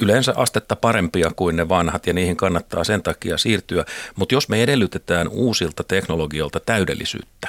yleensä 0.00 0.32
astetta 0.36 0.76
parempia 0.76 1.30
kuin 1.36 1.56
ne 1.56 1.68
vanhat 1.68 2.06
ja 2.06 2.12
niihin 2.12 2.36
kannattaa 2.36 2.84
sen 2.84 3.02
takia 3.02 3.38
siirtyä. 3.38 3.84
Mutta 4.16 4.34
jos 4.34 4.48
me 4.48 4.62
edellytetään 4.62 5.28
uusilta 5.28 5.84
teknologioilta 5.84 6.60
täydellisyyttä, 6.60 7.48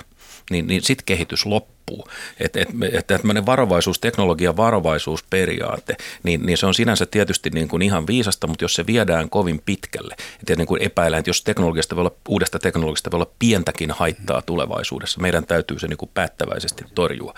niin, 0.52 0.68
niin 0.68 0.82
sitten 0.82 1.06
kehitys 1.06 1.46
loppuu. 1.46 2.08
Että 2.40 2.60
et, 2.60 2.70
et, 3.12 3.46
varovaisuus, 3.46 4.00
teknologian 4.00 4.58
varovaisuusperiaate, 4.58 5.98
niin, 6.24 6.46
niin 6.46 6.58
se 6.58 6.66
on 6.66 6.74
sinänsä 6.74 7.06
tietysti 7.06 7.50
niin 7.50 7.68
kuin 7.68 7.82
ihan 7.82 8.08
viisasta, 8.08 8.48
mutta 8.48 8.64
jos 8.64 8.74
se 8.74 8.88
viedään 8.88 9.30
kovin 9.30 9.62
pitkälle, 9.66 10.16
että 10.40 10.56
niin 10.56 10.68
kuin 10.68 10.82
epäillään, 10.82 11.20
että 11.20 11.30
jos 11.30 11.44
teknologiasta 11.44 11.96
voi 11.96 12.02
olla, 12.02 12.16
uudesta 12.28 12.60
teknologiasta 12.60 13.12
voi 13.12 13.18
olla 13.18 13.32
pientäkin 13.40 13.92
haittaa 13.92 14.42
tulevaisuudessa, 14.42 15.22
meidän 15.22 15.46
täytyy 15.46 15.80
se 15.80 15.88
niin 15.88 15.98
kuin 15.98 16.12
päättäväisesti 16.14 16.86
torjua. 16.96 17.34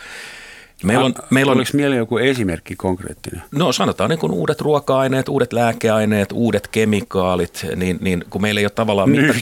Meillä 0.84 1.06
on, 1.06 1.14
meillä 1.30 1.52
on, 1.52 1.58
Oliko 1.58 1.72
mieleen 1.74 1.98
joku 1.98 2.18
esimerkki 2.18 2.76
konkreettinen? 2.76 3.42
No 3.52 3.72
sanotaan 3.72 4.10
niin 4.10 4.20
kuin 4.20 4.32
uudet 4.32 4.62
ruoka-aineet, 4.62 5.30
uudet 5.30 5.54
lääkeaineet, 5.54 6.32
uudet 6.32 6.68
kemikaalit, 6.68 7.66
niin, 7.76 7.98
niin 8.02 8.26
kun 8.30 8.42
meillä 8.42 8.60
ei 8.60 8.66
ole 8.66 8.72
tavallaan 8.72 9.10
mitta, 9.10 9.34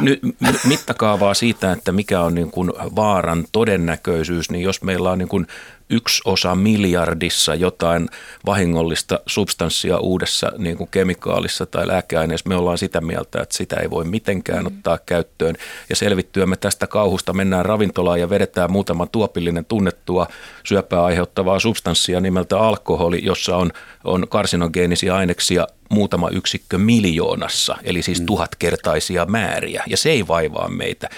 ny, 0.00 0.20
mittakaavaa 0.68 1.34
siitä, 1.34 1.72
että 1.72 1.92
mikä 1.92 2.20
on 2.20 2.34
niin 2.34 2.50
kuin 2.50 2.72
vaaran 2.96 3.44
todennäköisyys, 3.52 4.50
niin 4.50 4.64
jos 4.64 4.82
meillä 4.82 5.10
on 5.10 5.18
niin 5.18 5.28
kuin 5.28 5.46
yksi 5.90 6.22
osa 6.24 6.54
miljardissa 6.54 7.54
jotain 7.54 8.08
vahingollista 8.46 9.20
substanssia 9.26 9.98
uudessa 9.98 10.52
niin 10.58 10.76
kuin 10.76 10.88
kemikaalissa 10.90 11.66
tai 11.66 11.88
lääkeaineessa. 11.88 12.48
Me 12.48 12.56
ollaan 12.56 12.78
sitä 12.78 13.00
mieltä, 13.00 13.42
että 13.42 13.56
sitä 13.56 13.76
ei 13.76 13.90
voi 13.90 14.04
mitenkään 14.04 14.60
mm. 14.60 14.66
ottaa 14.66 14.98
käyttöön. 15.06 15.56
Ja 15.88 15.96
selvittyämme 15.96 16.56
tästä 16.56 16.86
kauhusta 16.86 17.32
mennään 17.32 17.64
ravintolaan 17.64 18.20
ja 18.20 18.30
vedetään 18.30 18.72
muutama 18.72 19.06
tuopillinen 19.06 19.64
tunnettua 19.64 20.26
syöpää 20.64 21.04
aiheuttavaa 21.04 21.58
substanssia 21.58 22.20
nimeltä 22.20 22.58
alkoholi, 22.58 23.20
jossa 23.24 23.56
on, 23.56 23.70
on 24.04 24.28
karsinogeenisia 24.28 25.16
aineksia 25.16 25.66
muutama 25.90 26.28
yksikkö 26.28 26.78
miljoonassa, 26.78 27.76
eli 27.84 28.02
siis 28.02 28.20
mm. 28.20 28.26
tuhatkertaisia 28.26 29.26
määriä, 29.26 29.84
ja 29.86 29.96
se 29.96 30.10
ei 30.10 30.28
vaivaa 30.28 30.68
meitä 30.68 31.08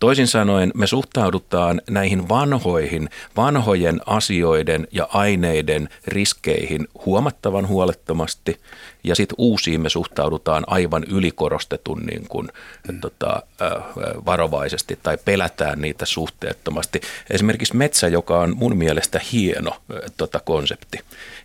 Toisin 0.00 0.26
sanoen 0.26 0.70
me 0.74 0.86
suhtaudutaan 0.86 1.82
näihin 1.90 2.28
vanhoihin, 2.28 3.08
vanhojen 3.36 4.00
asioiden 4.06 4.88
ja 4.92 5.08
aineiden 5.12 5.88
riskeihin 6.06 6.88
huomattavan 7.06 7.68
huolettomasti 7.68 8.60
ja 9.04 9.14
sitten 9.14 9.34
uusiin 9.38 9.80
me 9.80 9.88
suhtaudutaan 9.88 10.64
aivan 10.66 11.04
ylikorostetun 11.04 12.02
niin 12.06 12.26
kuin, 12.28 12.48
mm. 12.88 13.00
tota, 13.00 13.42
varovaisesti 14.26 14.98
tai 15.02 15.18
pelätään 15.24 15.80
niitä 15.80 16.06
suhteettomasti. 16.06 17.00
Esimerkiksi 17.30 17.76
metsä, 17.76 18.08
joka 18.08 18.40
on 18.40 18.56
mun 18.56 18.76
mielestä 18.76 19.20
hieno 19.32 19.76
tota, 20.16 20.40
konsepti, 20.40 20.98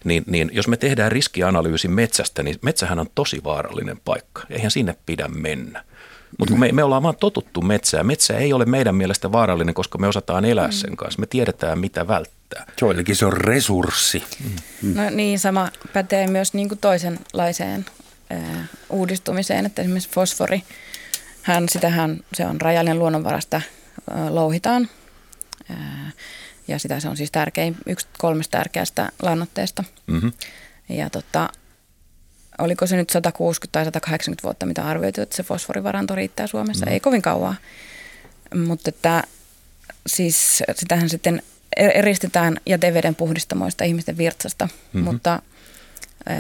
niin, 0.04 0.24
niin 0.28 0.50
jos 0.54 0.68
me 0.68 0.78
tehdään 0.78 1.12
riskianalyysi 1.12 1.88
metsästä, 1.88 2.44
niin 2.44 2.56
metsähän 2.62 3.00
on 3.00 3.08
tosi 3.16 3.44
vaarallinen 3.44 4.00
paikka. 4.06 4.44
Eihän 4.50 4.72
sinne 4.72 4.96
pidä 5.06 5.28
mennä. 5.28 5.84
Mutta 6.40 6.56
me, 6.56 6.72
me 6.72 6.84
ollaan 6.84 7.04
vaan 7.04 7.16
totuttu 7.20 7.62
metsää. 7.62 8.04
Metsä 8.04 8.38
ei 8.38 8.54
ole 8.54 8.66
meidän 8.66 8.96
mielestä 8.96 9.32
vaarallinen, 9.32 9.74
koska 9.74 9.98
me 9.98 10.08
osataan 10.08 10.46
elää 10.46 10.72
sen 10.72 10.90
mm. 10.90 10.96
kanssa. 10.96 11.20
Me 11.20 11.26
tiedetään, 11.26 11.80
mitä 11.80 12.08
välttää. 12.08 12.66
Joillekin 12.82 13.16
se 13.16 13.26
on 13.26 13.34
resurssi. 13.34 14.24
Mm. 14.82 14.96
No 14.96 15.10
niin, 15.10 15.40
sama 15.40 15.70
pätee 15.94 16.28
myös 16.28 16.54
niin 16.54 16.70
kuin 16.70 16.80
toisenlaiseen 16.80 17.86
ää, 18.30 18.66
uudistumiseen, 18.90 19.66
että 19.66 19.82
esimerkiksi 19.82 20.10
fosfori, 20.10 20.64
hän, 21.42 21.70
sitähän, 21.70 22.20
se 22.34 22.46
on 22.46 22.62
rajallinen 22.62 23.00
luonnonvarasta, 23.00 23.62
ää, 24.10 24.36
louhitaan. 24.36 24.90
Ää, 25.70 26.12
ja 26.68 26.80
sitä 26.80 27.00
se 27.00 27.10
on 27.10 27.18
siis 27.18 27.32
tärkein, 27.32 27.78
yksi 27.86 28.08
kolmesta 28.18 28.58
tärkeästä 28.58 29.12
lannoitteesta. 29.22 29.84
Mm-hmm. 30.08 30.32
Ja 30.90 31.10
tota, 31.10 31.50
oliko 32.58 32.88
se 32.88 32.96
nyt 32.96 33.10
160 33.10 33.72
tai 33.72 33.86
180 33.86 34.44
vuotta, 34.44 34.66
mitä 34.66 34.86
arvioitu, 34.86 35.22
että 35.22 35.36
se 35.36 35.44
fosforivaranto 35.44 36.16
riittää 36.16 36.48
Suomessa. 36.48 36.86
Mm. 36.86 36.92
Ei 36.92 37.00
kovin 37.00 37.22
kauaa. 37.22 37.56
Mutta 38.56 38.90
että 38.90 39.24
siis 40.08 40.64
sitähän 40.76 41.10
sitten 41.10 41.42
e- 41.78 41.86
eristetään 41.86 42.58
jäteveden 42.66 43.16
puhdistamoista 43.16 43.84
ihmisten 43.84 44.18
virtsasta, 44.18 44.66
mm-hmm. 44.66 45.04
mutta 45.04 45.42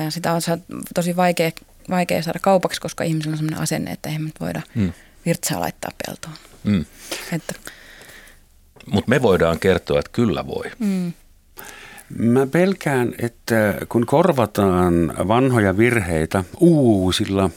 sitä 0.09 0.33
on 0.33 0.41
tosi 0.95 1.15
vaikea, 1.15 1.51
vaikea 1.89 2.23
saada 2.23 2.39
kaupaksi, 2.39 2.81
koska 2.81 3.03
ihmisillä 3.03 3.33
on 3.33 3.37
sellainen 3.37 3.63
asenne, 3.63 3.91
että 3.91 4.09
eihän 4.09 4.31
voida 4.39 4.61
mm. 4.75 4.93
virtsaa 5.25 5.59
laittaa 5.59 5.91
peltoon. 6.05 6.35
Mm. 6.63 6.85
Mutta 8.91 9.09
me 9.09 9.21
voidaan 9.21 9.59
kertoa, 9.59 9.99
että 9.99 10.11
kyllä 10.11 10.47
voi. 10.47 10.71
Mm. 10.79 11.13
Mä 12.17 12.47
pelkään, 12.47 13.13
että 13.17 13.73
kun 13.89 14.05
korvataan 14.05 15.13
vanhoja 15.27 15.77
virheitä 15.77 16.43
uusilla 16.59 17.49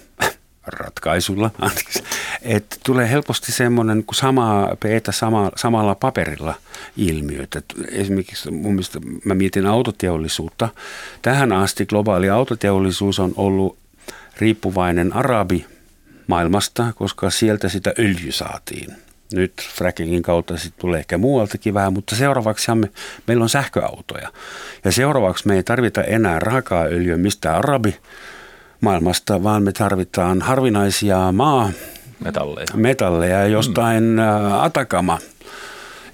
ratkaisuilla, 0.66 1.50
että 2.42 2.76
tulee 2.86 3.10
helposti 3.10 3.52
semmoinen 3.52 4.04
kuin 4.04 4.16
sama 4.16 4.68
peetä 4.82 5.12
sama, 5.12 5.50
samalla 5.56 5.94
paperilla 5.94 6.54
ilmiötä. 6.96 7.62
Esimerkiksi 7.90 8.50
mun 8.50 8.72
mielestä 8.72 9.00
mä 9.24 9.34
mietin 9.34 9.66
autoteollisuutta. 9.66 10.68
Tähän 11.22 11.52
asti 11.52 11.86
globaali 11.86 12.30
autoteollisuus 12.30 13.18
on 13.18 13.32
ollut 13.36 13.78
riippuvainen 14.38 15.12
arabi 15.12 15.66
maailmasta, 16.26 16.92
koska 16.96 17.30
sieltä 17.30 17.68
sitä 17.68 17.92
öljy 17.98 18.32
saatiin– 18.32 18.96
nyt 19.32 19.52
frackingin 19.74 20.22
kautta 20.22 20.56
sitten 20.56 20.80
tulee 20.80 20.98
ehkä 20.98 21.18
muualtakin 21.18 21.74
vähän, 21.74 21.92
mutta 21.92 22.16
seuraavaksi 22.16 22.74
me, 22.74 22.90
meillä 23.26 23.42
on 23.42 23.48
sähköautoja. 23.48 24.32
Ja 24.84 24.92
seuraavaksi 24.92 25.48
me 25.48 25.56
ei 25.56 25.62
tarvita 25.62 26.02
enää 26.02 26.38
raaka 26.38 26.82
öljyä 26.82 27.16
mistään 27.16 27.56
arabi 27.56 27.96
maailmasta, 28.80 29.42
vaan 29.42 29.62
me 29.62 29.72
tarvitaan 29.72 30.42
harvinaisia 30.42 31.32
maa 31.32 31.70
metalleja, 32.24 32.66
metalleja 32.74 33.46
jostain 33.46 34.04
mm. 34.04 34.18
Atakama– 34.60 35.18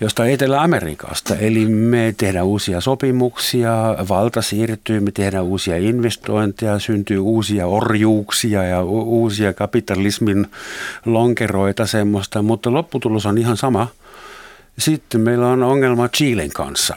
jostain 0.04 0.32
Etelä-Amerikasta. 0.32 1.36
Eli 1.36 1.66
me 1.66 2.14
tehdään 2.16 2.46
uusia 2.46 2.80
sopimuksia, 2.80 3.72
valta 4.08 4.42
siirtyy, 4.42 5.00
me 5.00 5.10
tehdään 5.10 5.44
uusia 5.44 5.76
investointeja, 5.76 6.78
syntyy 6.78 7.18
uusia 7.18 7.66
orjuuksia 7.66 8.62
ja 8.62 8.82
u- 8.82 9.22
uusia 9.22 9.52
kapitalismin 9.52 10.46
lonkeroita 11.04 11.86
semmoista, 11.86 12.42
mutta 12.42 12.72
lopputulos 12.72 13.26
on 13.26 13.38
ihan 13.38 13.56
sama. 13.56 13.88
Sitten 14.78 15.20
meillä 15.20 15.48
on 15.48 15.62
ongelma 15.62 16.08
Chilen 16.08 16.50
kanssa 16.50 16.96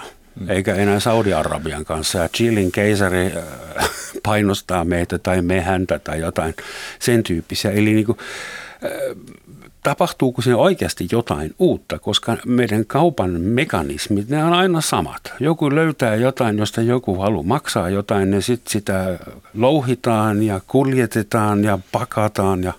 eikä 0.49 0.75
enää 0.75 0.99
Saudi-Arabian 0.99 1.85
kanssa. 1.85 2.19
Ja 2.19 2.29
Chilin 2.29 2.71
keisari 2.71 3.25
äh, 3.25 3.89
painostaa 4.23 4.85
meitä 4.85 5.17
tai 5.17 5.41
me 5.41 5.61
häntä 5.61 5.99
tai 5.99 6.19
jotain 6.19 6.55
sen 6.99 7.23
tyyppisiä. 7.23 7.71
Eli 7.71 7.93
niin 7.93 8.05
kuin, 8.05 8.17
tapahtuuko 9.83 10.41
siinä 10.41 10.57
oikeasti 10.57 11.07
jotain 11.11 11.55
uutta, 11.59 11.99
koska 11.99 12.37
meidän 12.45 12.85
kaupan 12.85 13.41
mekanismit, 13.41 14.29
ne 14.29 14.43
on 14.43 14.53
aina 14.53 14.81
samat. 14.81 15.33
Joku 15.39 15.75
löytää 15.75 16.15
jotain, 16.15 16.57
josta 16.57 16.81
joku 16.81 17.15
haluaa 17.15 17.43
maksaa 17.43 17.89
jotain, 17.89 18.31
ne 18.31 18.41
sitten 18.41 18.71
sitä 18.71 19.19
louhitaan 19.53 20.43
ja 20.43 20.61
kuljetetaan 20.67 21.63
ja 21.63 21.79
pakataan 21.91 22.63
ja, 22.63 22.73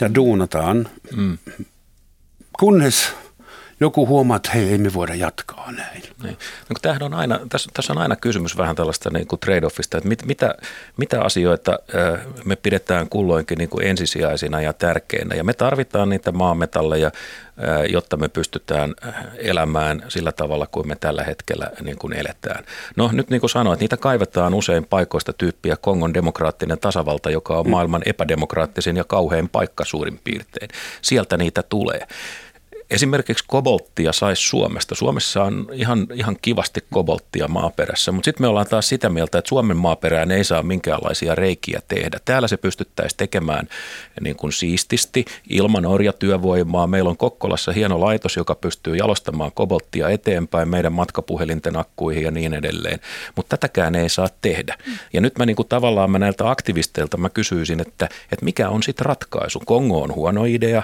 ja 0.00 0.14
duunataan, 0.14 0.88
mm. 1.16 1.38
kunnes 2.58 3.12
joku 3.80 4.06
huomaa, 4.06 4.36
että 4.36 4.50
hei, 4.50 4.70
ei 4.70 4.78
me 4.78 4.94
voida 4.94 5.14
jatkaa 5.14 5.72
näin. 5.72 6.02
Niin. 6.22 6.36
No, 6.84 7.06
on 7.06 7.14
aina, 7.14 7.40
tässä, 7.48 7.70
tässä 7.74 7.92
on 7.92 7.98
aina 7.98 8.16
kysymys 8.16 8.56
vähän 8.56 8.76
tällaista 8.76 9.10
niin 9.10 9.26
kuin 9.26 9.40
trade-offista, 9.40 9.96
että 9.96 10.08
mit, 10.08 10.26
mitä, 10.26 10.54
mitä 10.96 11.22
asioita 11.22 11.78
me 12.44 12.56
pidetään 12.56 13.08
kulloinkin 13.08 13.58
niin 13.58 13.68
kuin 13.68 13.86
ensisijaisina 13.86 14.60
ja 14.60 14.72
tärkeinä. 14.72 15.36
Ja 15.36 15.44
me 15.44 15.54
tarvitaan 15.54 16.08
niitä 16.08 16.32
maametalleja, 16.32 17.10
jotta 17.88 18.16
me 18.16 18.28
pystytään 18.28 18.94
elämään 19.38 20.02
sillä 20.08 20.32
tavalla 20.32 20.66
kuin 20.66 20.88
me 20.88 20.96
tällä 20.96 21.24
hetkellä 21.24 21.70
niin 21.80 21.98
kuin 21.98 22.12
eletään. 22.12 22.64
No 22.96 23.10
nyt 23.12 23.30
niin 23.30 23.40
kuin 23.40 23.50
sanoin, 23.50 23.78
niitä 23.78 23.96
kaivetaan 23.96 24.54
usein 24.54 24.84
paikoista 24.84 25.32
tyyppiä 25.32 25.76
Kongon 25.76 26.14
demokraattinen 26.14 26.78
tasavalta, 26.78 27.30
joka 27.30 27.58
on 27.58 27.66
mm. 27.66 27.70
maailman 27.70 28.02
epädemokraattisin 28.06 28.96
ja 28.96 29.04
kauhean 29.04 29.48
paikka 29.48 29.84
suurin 29.84 30.20
piirtein. 30.24 30.68
Sieltä 31.02 31.36
niitä 31.36 31.62
tulee. 31.62 32.06
Esimerkiksi 32.90 33.44
kobolttia 33.46 34.12
saisi 34.12 34.42
Suomesta. 34.42 34.94
Suomessa 34.94 35.42
on 35.42 35.66
ihan, 35.72 36.06
ihan 36.14 36.36
kivasti 36.42 36.84
kobolttia 36.92 37.48
maaperässä, 37.48 38.12
mutta 38.12 38.24
sitten 38.24 38.44
me 38.44 38.48
ollaan 38.48 38.66
taas 38.66 38.88
sitä 38.88 39.08
mieltä, 39.08 39.38
että 39.38 39.48
Suomen 39.48 39.76
maaperään 39.76 40.30
ei 40.30 40.44
saa 40.44 40.62
minkäänlaisia 40.62 41.34
reikiä 41.34 41.80
tehdä. 41.88 42.18
Täällä 42.24 42.48
se 42.48 42.56
pystyttäisiin 42.56 43.16
tekemään 43.16 43.68
niin 44.20 44.36
kuin 44.36 44.52
siististi 44.52 45.24
ilman 45.50 45.86
orjatyövoimaa. 45.86 46.86
Meillä 46.86 47.10
on 47.10 47.16
Kokkolassa 47.16 47.72
hieno 47.72 48.00
laitos, 48.00 48.36
joka 48.36 48.54
pystyy 48.54 48.96
jalostamaan 48.96 49.52
kobolttia 49.52 50.08
eteenpäin 50.08 50.68
meidän 50.68 50.92
matkapuhelinten 50.92 51.76
akkuihin 51.76 52.22
ja 52.22 52.30
niin 52.30 52.54
edelleen. 52.54 53.00
Mutta 53.36 53.56
tätäkään 53.56 53.94
ei 53.94 54.08
saa 54.08 54.28
tehdä. 54.42 54.78
Ja 55.12 55.20
nyt 55.20 55.38
mä 55.38 55.46
niin 55.46 55.56
kuin 55.56 55.68
tavallaan 55.68 56.10
mä 56.10 56.18
näiltä 56.18 56.50
aktivisteilta 56.50 57.16
mä 57.16 57.28
kysyisin, 57.28 57.80
että, 57.80 58.08
että 58.32 58.44
mikä 58.44 58.68
on 58.68 58.82
sitten 58.82 59.06
ratkaisu. 59.06 59.62
Kongo 59.66 60.02
on 60.02 60.14
huono 60.14 60.44
idea, 60.44 60.82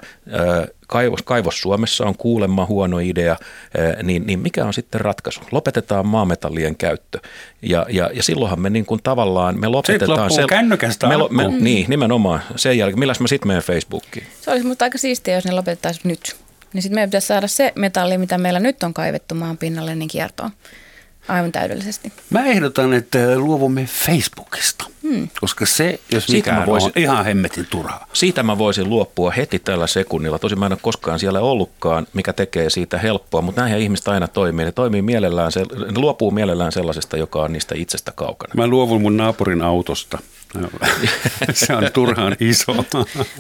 kaivos, 0.93 1.23
kaivos 1.23 1.61
Suomessa 1.61 2.05
on 2.05 2.17
kuulemma 2.17 2.67
huono 2.67 2.99
idea, 2.99 3.37
niin, 4.03 4.27
niin 4.27 4.39
mikä 4.39 4.65
on 4.65 4.75
sitten 4.75 5.01
ratkaisu? 5.01 5.41
Lopetetaan 5.51 6.07
maametallien 6.07 6.77
käyttö. 6.77 7.19
Ja, 7.63 7.87
ja, 7.89 8.11
ja 8.15 8.23
silloinhan 8.23 8.61
me 8.61 8.71
niin 8.71 8.87
kuin 8.87 9.01
tavallaan, 9.03 9.61
me 9.61 9.69
lopetetaan... 9.69 10.31
Sitten 10.31 10.47
kännykästä 10.47 11.09
me, 11.09 11.15
me, 11.31 11.49
mm. 11.49 11.65
Niin, 11.65 11.87
nimenomaan. 11.91 12.43
Sen 12.57 12.79
jälkeen, 12.79 12.99
milläs 12.99 13.21
mä 13.21 13.29
sitten 13.29 13.49
menen 13.49 13.63
Facebookiin? 13.63 14.27
Se 14.41 14.51
olisi 14.51 14.65
minusta 14.65 14.85
aika 14.85 14.99
siistiä, 14.99 15.35
jos 15.35 15.45
ne 15.45 15.53
lopetettaisiin 15.53 16.09
nyt. 16.09 16.37
Niin 16.73 16.83
sitten 16.83 16.95
meidän 16.95 17.11
pitäisi 17.11 17.27
saada 17.27 17.49
se 17.49 17.73
metalli, 17.75 18.19
mitä 18.19 18.39
meillä 18.39 18.61
nyt 18.61 18.83
on 18.83 18.95
kaivettu 18.95 19.35
maan 19.35 19.59
pinnalle, 19.59 19.95
niin 19.95 20.09
kiertoon. 20.09 20.51
Aivan 21.29 21.53
täydellisesti. 21.53 22.13
Mä 22.31 22.45
ehdotan, 22.47 22.93
että 22.93 23.39
luovumme 23.39 23.89
Facebookista, 24.07 24.85
koska 25.41 25.67
se, 25.67 26.01
jos 26.13 26.27
Siitä 26.27 26.53
mikä 26.53 26.67
voisin, 26.67 26.93
on 26.97 27.03
ihan 27.03 27.25
hemmetin 27.25 27.67
turhaa. 27.71 28.07
Siitä 28.13 28.43
mä 28.43 28.59
voisin 28.59 28.89
luopua 28.89 29.31
heti 29.31 29.59
tällä 29.59 29.87
sekunnilla. 29.87 30.39
Tosi 30.39 30.57
mä 30.57 30.67
en 30.67 30.73
ole 30.73 30.79
koskaan 30.83 31.19
siellä 31.19 31.41
ollutkaan, 31.41 32.07
mikä 32.13 32.33
tekee 32.33 32.71
siitä 32.71 32.99
helppoa, 32.99 33.43
mutta 33.43 33.61
näinhän 33.61 33.81
ihmiset 33.81 34.09
aina 34.09 34.29
toimii. 34.29 34.65
Ne, 34.65 34.73
toimii 34.73 35.03
mielellään, 35.03 35.53
ne 35.93 36.01
luopuu 36.01 36.31
mielellään 36.31 36.73
sellaisesta, 36.73 37.17
joka 37.17 37.43
on 37.43 37.53
niistä 37.53 37.75
itsestä 37.79 38.13
kaukana. 38.13 38.55
Mä 38.57 38.67
luovun 38.67 39.03
mun 39.03 39.17
naapurin 39.17 39.63
autosta. 39.63 40.19
se 41.53 41.73
on 41.77 41.89
turhaan 41.93 42.37
iso. 42.41 42.73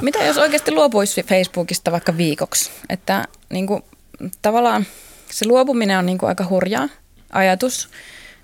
Mitä 0.00 0.24
jos 0.24 0.38
oikeasti 0.38 0.72
luopuisi 0.72 1.22
Facebookista 1.22 1.92
vaikka 1.92 2.16
viikoksi? 2.16 2.70
Että 2.88 3.24
niin 3.50 3.66
kuin, 3.66 3.82
tavallaan 4.42 4.86
se 5.30 5.46
luopuminen 5.46 5.98
on 5.98 6.06
niin 6.06 6.18
kuin 6.18 6.28
aika 6.28 6.46
hurjaa 6.50 6.88
ajatus. 7.32 7.88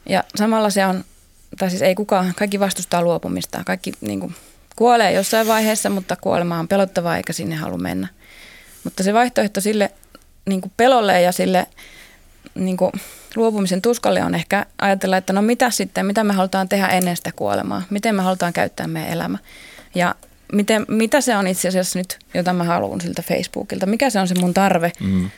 Ja 0.08 0.24
samalla 0.34 0.70
se 0.70 0.86
on, 0.86 1.04
tai 1.58 1.70
siis 1.70 1.82
ei 1.82 1.94
kukaan, 1.94 2.34
kaikki 2.36 2.60
vastustaa 2.60 3.02
luopumista. 3.02 3.62
Kaikki 3.66 3.92
niin 4.00 4.20
kuin, 4.20 4.34
kuolee 4.76 5.12
jossain 5.12 5.46
vaiheessa, 5.46 5.90
mutta 5.90 6.16
kuolema 6.16 6.58
on 6.58 6.68
pelottavaa 6.68 7.16
eikä 7.16 7.32
sinne 7.32 7.56
halua 7.56 7.78
mennä. 7.78 8.08
Mutta 8.84 9.02
se 9.02 9.14
vaihtoehto 9.14 9.60
sille 9.60 9.90
niin 10.46 10.60
kuin 10.60 10.72
pelolle 10.76 11.22
ja 11.22 11.32
sille 11.32 11.66
niin 12.54 12.76
kuin, 12.76 12.92
luopumisen 13.36 13.82
tuskalle 13.82 14.22
on 14.24 14.34
ehkä 14.34 14.66
ajatella, 14.78 15.16
että 15.16 15.32
no 15.32 15.42
mitä 15.42 15.70
sitten, 15.70 16.06
mitä 16.06 16.24
me 16.24 16.32
halutaan 16.32 16.68
tehdä 16.68 16.86
ennen 16.86 17.16
sitä 17.16 17.32
kuolemaa, 17.36 17.82
miten 17.90 18.14
me 18.14 18.22
halutaan 18.22 18.52
käyttää 18.52 18.86
meidän 18.86 19.12
elämä. 19.12 19.38
Ja 19.94 20.14
miten, 20.52 20.84
mitä 20.88 21.20
se 21.20 21.36
on 21.36 21.46
itse 21.46 21.68
asiassa 21.68 21.98
nyt, 21.98 22.18
jota 22.34 22.52
mä 22.52 22.64
haluan 22.64 23.00
siltä 23.00 23.22
Facebookilta? 23.22 23.86
Mikä 23.86 24.10
se 24.10 24.20
on 24.20 24.28
se 24.28 24.34
mun 24.34 24.54
tarve? 24.54 24.92
Mm 25.00 25.30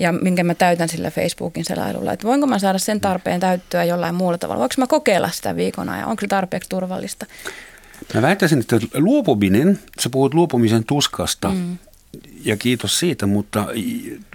ja 0.00 0.12
minkä 0.12 0.44
mä 0.44 0.54
täytän 0.54 0.88
sillä 0.88 1.10
Facebookin 1.10 1.64
selailulla. 1.64 2.12
Että 2.12 2.26
voinko 2.26 2.46
mä 2.46 2.58
saada 2.58 2.78
sen 2.78 3.00
tarpeen 3.00 3.40
täyttyä 3.40 3.84
jollain 3.84 4.14
muulla 4.14 4.38
tavalla? 4.38 4.60
Voinko 4.60 4.74
mä 4.78 4.86
kokeilla 4.86 5.30
sitä 5.30 5.56
viikon 5.56 5.88
ajan? 5.88 6.08
Onko 6.08 6.20
se 6.20 6.26
tarpeeksi 6.26 6.68
turvallista? 6.68 7.26
Mä 8.14 8.22
väittäisin, 8.22 8.60
että 8.60 8.76
luopuminen, 8.94 9.78
sä 10.00 10.10
puhut 10.10 10.34
luopumisen 10.34 10.84
tuskasta, 10.84 11.48
mm. 11.48 11.78
ja 12.44 12.56
kiitos 12.56 12.98
siitä, 12.98 13.26
mutta 13.26 13.66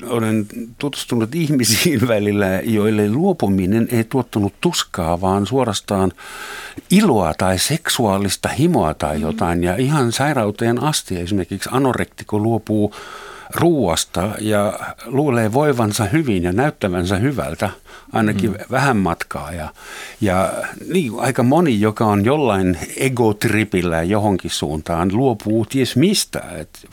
olen 0.05 0.45
tutustunut 0.77 1.35
ihmisiin 1.35 2.07
välillä, 2.13 2.45
joille 2.63 3.09
luopuminen 3.09 3.87
ei 3.91 4.03
tuottanut 4.03 4.53
tuskaa, 4.61 5.21
vaan 5.21 5.45
suorastaan 5.45 6.11
iloa 6.91 7.33
tai 7.33 7.59
seksuaalista 7.59 8.49
himoa 8.49 8.93
tai 8.93 9.15
mm. 9.15 9.21
jotain. 9.21 9.63
Ja 9.63 9.75
ihan 9.75 10.11
sairauteen 10.11 10.83
asti 10.83 11.19
esimerkiksi 11.19 11.69
anorektiko 11.71 12.39
luopuu 12.39 12.93
ruuasta 13.55 14.29
ja 14.39 14.79
luulee 15.05 15.53
voivansa 15.53 16.03
hyvin 16.05 16.43
ja 16.43 16.51
näyttävänsä 16.51 17.15
hyvältä 17.15 17.69
ainakin 18.13 18.51
mm. 18.51 18.57
vähän 18.71 18.97
matkaa. 18.97 19.51
Ja, 19.51 19.69
ja 20.21 20.53
niin, 20.93 21.11
aika 21.17 21.43
moni, 21.43 21.81
joka 21.81 22.05
on 22.05 22.25
jollain 22.25 22.77
egotripillä 22.97 24.03
johonkin 24.03 24.51
suuntaan, 24.51 25.09
luopuu 25.13 25.65
ties 25.65 25.95
mistä. 25.95 26.41
Et 26.57 26.87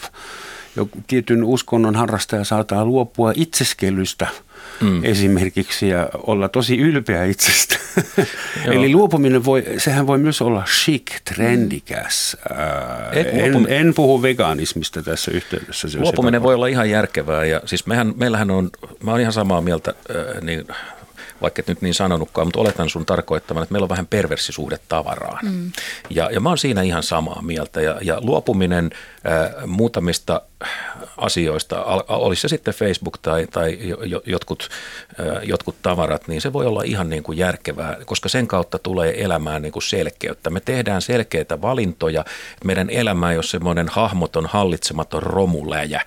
joku 0.76 0.98
tietyn 1.06 1.44
uskonnon 1.44 1.96
harrastaja 1.96 2.44
saattaa 2.44 2.84
luopua 2.84 3.32
itseskelystä– 3.36 4.26
mm. 4.80 5.04
esimerkiksi 5.04 5.88
ja 5.88 6.08
olla 6.14 6.48
tosi 6.48 6.78
ylpeä 6.78 7.24
itsestä. 7.24 7.76
Eli 8.66 8.92
luopuminen 8.92 9.44
voi, 9.44 9.64
sehän 9.78 10.06
voi 10.06 10.18
myös 10.18 10.42
olla 10.42 10.64
chic, 10.64 11.12
trendikäs. 11.24 12.36
Mm. 12.50 13.38
en, 13.38 13.66
en 13.68 13.94
puhu 13.94 14.22
vegaanismista 14.22 15.02
tässä 15.02 15.30
yhteydessä. 15.30 15.88
Se 15.88 15.98
luopuminen 15.98 16.42
voi 16.42 16.54
olla 16.54 16.66
ihan 16.66 16.90
järkevää 16.90 17.44
ja 17.44 17.60
siis 17.64 17.86
mehän, 17.86 18.14
meillähän 18.16 18.50
on, 18.50 18.70
mä 19.02 19.10
oon 19.10 19.20
ihan 19.20 19.32
samaa 19.32 19.60
mieltä, 19.60 19.94
äh, 20.10 20.42
niin 20.42 20.68
vaikka 21.42 21.60
et 21.60 21.68
nyt 21.68 21.82
niin 21.82 21.94
sanonutkaan, 21.94 22.46
mutta 22.46 22.60
oletan 22.60 22.90
sun 22.90 23.06
tarkoittamaan, 23.06 23.62
että 23.62 23.72
meillä 23.72 23.84
on 23.84 23.88
vähän 23.88 24.06
perversisuhde 24.06 24.78
tavaraan. 24.88 25.46
Mm. 25.46 25.72
Ja, 26.10 26.30
ja 26.32 26.40
mä 26.40 26.48
oon 26.48 26.58
siinä 26.58 26.82
ihan 26.82 27.02
samaa 27.02 27.42
mieltä. 27.42 27.80
Ja, 27.80 27.98
ja 28.02 28.20
luopuminen 28.20 28.90
äh, 29.26 29.66
muutamista 29.66 30.42
asioista, 31.16 31.84
olisi 32.08 32.40
se 32.42 32.48
sitten 32.48 32.74
Facebook 32.74 33.18
tai, 33.18 33.46
tai 33.46 33.78
jotkut, 34.26 34.68
jotkut 35.42 35.76
tavarat, 35.82 36.28
niin 36.28 36.40
se 36.40 36.52
voi 36.52 36.66
olla 36.66 36.82
ihan 36.82 37.10
niin 37.10 37.22
kuin 37.22 37.38
järkevää, 37.38 37.96
koska 38.06 38.28
sen 38.28 38.46
kautta 38.46 38.78
tulee 38.78 39.24
elämään 39.24 39.62
niin 39.62 39.72
kuin 39.72 39.82
selkeyttä. 39.82 40.50
Me 40.50 40.60
tehdään 40.60 41.02
selkeitä 41.02 41.62
valintoja. 41.62 42.24
Meidän 42.64 42.90
elämä 42.90 43.30
ei 43.30 43.36
ole 43.36 43.42
semmoinen 43.42 43.88
hahmoton, 43.88 44.46
hallitsematon 44.46 45.22
romuläjä. 45.22 46.00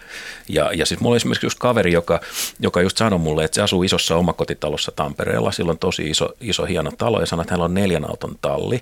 Ja, 0.49 0.71
ja 0.73 0.85
siis 0.85 0.99
mulla 0.99 1.13
on 1.13 1.17
esimerkiksi 1.17 1.45
just 1.45 1.59
kaveri, 1.59 1.91
joka, 1.91 2.19
joka 2.59 2.81
just 2.81 2.97
sanoi 2.97 3.19
mulle, 3.19 3.43
että 3.43 3.55
se 3.55 3.61
asuu 3.61 3.83
isossa 3.83 4.15
omakotitalossa 4.15 4.91
Tampereella. 4.95 5.51
Sillä 5.51 5.71
on 5.71 5.77
tosi 5.77 6.09
iso, 6.09 6.29
iso 6.41 6.65
hieno 6.65 6.91
talo 6.97 7.19
ja 7.19 7.25
sanoi, 7.25 7.43
että 7.43 7.53
hänellä 7.53 7.65
on 7.65 7.73
neljän 7.73 8.09
auton 8.09 8.35
talli, 8.41 8.81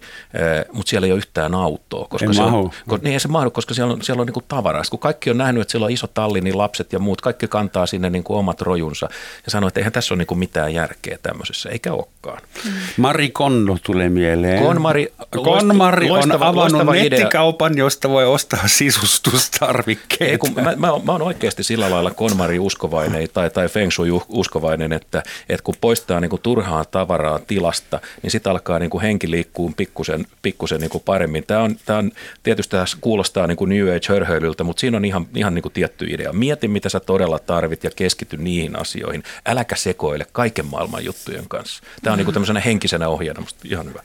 mutta 0.74 0.90
siellä 0.90 1.06
ei 1.06 1.12
ole 1.12 1.18
yhtään 1.18 1.56
autoa. 1.56 2.08
Koska 2.10 2.26
ei 2.28 2.34
se 2.34 2.42
on, 2.42 2.72
niin 3.02 3.14
ei 3.14 3.20
se 3.20 3.28
mahdu, 3.28 3.52
koska 3.52 3.74
siellä 3.74 3.94
on, 3.94 4.02
siellä 4.02 4.22
on 4.22 4.28
niin 4.28 4.34
kuin 4.34 4.46
tavaraa. 4.48 4.84
Kun 4.90 5.00
kaikki 5.00 5.30
on 5.30 5.38
nähnyt, 5.38 5.61
että 5.62 5.72
siellä 5.72 5.86
on 5.86 5.92
iso 5.92 6.08
talli, 6.08 6.42
niin 6.42 6.58
lapset 6.58 6.94
ja 6.94 7.00
muut, 7.00 7.22
kaikki 7.22 7.48
kantaa 7.48 7.86
sinne 7.86 8.10
niin 8.10 8.24
kuin 8.24 8.38
omat 8.38 8.62
rojunsa. 8.62 9.10
Ja 9.46 9.52
sanoi, 9.52 9.68
että 9.68 9.80
eihän 9.80 9.92
tässä 9.92 10.14
ole 10.14 10.18
niin 10.18 10.28
kuin 10.28 10.40
mitään 10.40 10.74
järkeä 10.74 11.18
tämmöisessä, 11.24 11.70
eikä 11.70 11.94
olekaan. 11.94 12.42
Mm. 12.66 12.72
Mari 12.98 13.30
Konno 13.30 13.78
tulee 13.84 14.10
mieleen. 14.10 14.64
Konmari, 14.64 15.14
Konmari 15.44 16.10
loistava, 16.10 16.50
on 16.50 16.50
avannut 16.50 16.96
nettikaupan, 16.96 17.74
idea. 17.74 17.84
josta 17.84 18.10
voi 18.10 18.26
ostaa 18.26 18.68
sisustustarvikkeita. 18.78 20.32
Ei, 20.32 20.38
kun 20.38 20.54
mä, 20.56 20.62
mä, 20.62 20.88
mä 21.04 21.12
oon 21.12 21.22
oikeasti 21.22 21.64
sillä 21.64 21.90
lailla 21.90 22.12
Konmari 22.12 22.60
uskovainen 22.60 23.28
tai, 23.34 23.50
tai 23.50 23.70
Feng 23.70 23.92
Shui 23.92 24.10
uskovainen, 24.30 24.94
että, 24.94 25.24
että 25.50 25.64
kun 25.64 25.76
poistaa 25.82 26.20
niin 26.20 26.30
kuin 26.30 26.42
turhaa 26.42 26.86
tavaraa 26.86 27.40
tilasta, 27.40 28.00
niin 28.24 28.32
sitten 28.32 28.52
alkaa 28.52 28.80
niin 28.80 28.90
kuin 28.90 29.02
henki 29.02 29.32
liikkuu 29.32 29.74
pikkusen, 29.78 30.26
pikkusen 30.42 30.80
niin 30.80 30.90
kuin 30.90 31.04
paremmin. 31.06 31.44
Tämä 31.48 31.62
on, 31.62 31.76
tämä 31.86 32.00
on, 32.00 32.12
tietysti 32.44 32.72
tämä 32.72 32.86
kuulostaa 33.02 33.48
niin 33.48 33.58
kuin 33.58 33.70
New 33.70 33.96
Age-hörhöilyltä, 33.96 34.64
mutta 34.64 34.80
siinä 34.80 34.98
on 34.98 35.06
ihan, 35.06 35.28
ihan 35.36 35.51
niin 35.54 35.62
kuin 35.64 35.74
tietty 35.74 36.06
idea. 36.06 36.34
Mieti, 36.34 36.68
mitä 36.68 36.90
sä 36.90 37.00
todella 37.00 37.40
tarvit 37.40 37.84
ja 37.84 37.90
keskity 37.96 38.38
niihin 38.38 38.80
asioihin. 38.80 39.24
Äläkä 39.46 39.76
sekoile 39.76 40.26
kaiken 40.32 40.66
maailman 40.66 41.06
juttujen 41.06 41.48
kanssa. 41.48 41.84
Tämä 42.04 42.14
on 42.14 42.18
niin 42.18 42.26
kuin 42.26 42.34
tämmöisenä 42.34 42.60
henkisenä 42.60 43.08
ohjeena, 43.08 43.42
musta 43.42 43.60
ihan 43.66 43.86
hyvä. 43.86 44.02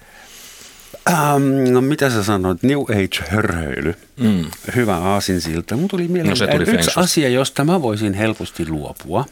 Um, 1.11 1.73
no 1.73 1.81
mitä 1.81 2.11
sä 2.11 2.25
sanoit? 2.25 2.63
New 2.63 2.79
Age-hörhöily. 2.79 3.95
Mm. 4.17 4.45
Hyvä 4.75 4.97
aasinsilta. 4.97 5.77
Mun 5.77 5.89
tuli 5.89 6.09
mieleen 6.09 6.37
no, 6.41 6.47
tuli 6.47 6.75
yksi 6.75 6.91
asia, 6.97 7.29
josta 7.29 7.65
mä 7.65 7.83
voisin 7.83 8.15
helposti 8.15 8.69
luopua 8.69 9.25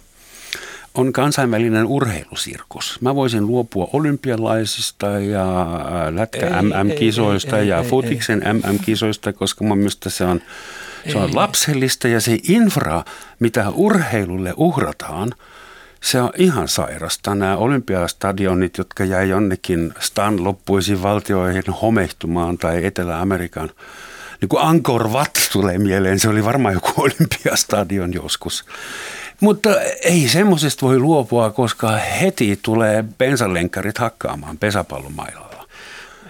on 0.95 1.13
kansainvälinen 1.13 1.87
urheilusirkus. 1.87 2.99
Mä 3.01 3.15
voisin 3.15 3.47
luopua 3.47 3.89
olympialaisista 3.93 5.07
ja 5.07 5.67
lätkä 6.11 6.63
MM-kisoista 6.63 7.59
ja 7.59 7.79
ei, 7.79 7.85
futiksen 7.85 8.43
ei. 8.47 8.53
MM-kisoista, 8.53 9.33
koska 9.33 9.65
mun 9.65 9.79
mielestä 9.79 10.11
se 10.11 10.25
on, 10.25 10.41
se 11.13 11.19
on 11.19 11.37
lapsellista 11.37 12.09
ja 12.09 12.21
se 12.21 12.39
infra, 12.49 13.05
mitä 13.41 13.71
urheilulle 13.71 14.55
uhrataan, 14.57 15.33
se 16.01 16.21
on 16.21 16.31
ihan 16.39 16.69
sairasta. 16.69 17.35
Nämä 17.35 17.57
olympiastadionit, 17.57 18.79
jotka 18.79 19.05
jäi 19.05 19.29
jonnekin 19.29 19.95
Stan 20.01 20.45
loppuisiin 20.45 21.03
valtioihin 21.03 21.63
homehtumaan 21.83 22.59
tai 22.59 22.87
Etelä-Amerikan 22.87 23.71
niin 24.41 24.49
kuin 24.49 24.63
Angkor 24.63 25.09
Wat 25.09 25.31
tulee 25.53 25.79
mieleen, 25.79 26.21
se 26.21 26.29
oli 26.29 26.45
varmaan 26.45 26.75
joku 26.75 26.93
olympiastadion 27.03 28.13
joskus. 28.13 28.65
Mutta 29.41 29.81
ei 30.03 30.29
semmoisesta 30.29 30.87
voi 30.87 30.99
luopua, 30.99 31.51
koska 31.51 31.91
heti 31.91 32.59
tulee 32.63 33.05
bensalenkkarit 33.19 33.99
hakkaamaan 33.99 34.59
pesäpallomailalla. 34.59 35.44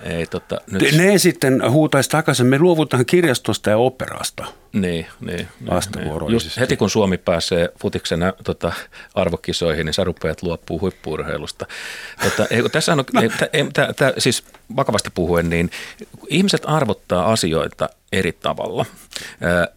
Ei, 0.04 0.26
tota, 0.26 0.60
nyt... 0.70 0.92
Ne 0.96 1.18
sitten 1.18 1.70
huutaisi 1.70 2.10
takaisin, 2.10 2.46
me 2.46 2.58
luovutaan 2.58 3.06
kirjastosta 3.06 3.70
ja 3.70 3.76
operasta. 3.76 4.44
Niin, 4.72 5.06
niin. 5.20 5.48
Vastavuoroisesti. 5.70 6.46
Just 6.46 6.60
heti 6.60 6.76
kun 6.76 6.90
Suomi 6.90 7.18
pääsee 7.18 7.68
futiksen 7.80 8.20
tota, 8.44 8.72
arvokisoihin, 9.14 9.86
niin 9.86 9.94
sä 9.94 10.04
rupeat 10.04 10.42
luoppuu 10.42 10.80
huippuurheilusta. 10.80 11.66
Tota, 12.22 12.46
ei, 12.50 12.62
tässä 12.72 12.92
on, 12.92 13.04
ei, 13.22 13.28
tä, 13.28 13.48
ei, 13.52 13.66
tä, 13.72 13.94
tä, 13.96 14.14
siis 14.18 14.44
vakavasti 14.76 15.10
puhuen, 15.14 15.50
niin 15.50 15.70
ihmiset 16.28 16.62
arvottaa 16.66 17.32
asioita 17.32 17.88
eri 18.12 18.32
tavalla. 18.32 18.86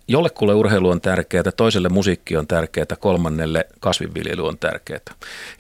Jollekulle 0.08 0.54
urheilu 0.54 0.90
on 0.90 1.02
tärkeää, 1.02 1.52
toiselle 1.58 1.90
musiikki 1.90 2.38
on 2.38 2.48
tärkeää, 2.48 2.86
kolmannelle 3.00 3.66
kasvinviljely 3.80 4.48
on 4.48 4.58
tärkeää. 4.58 5.00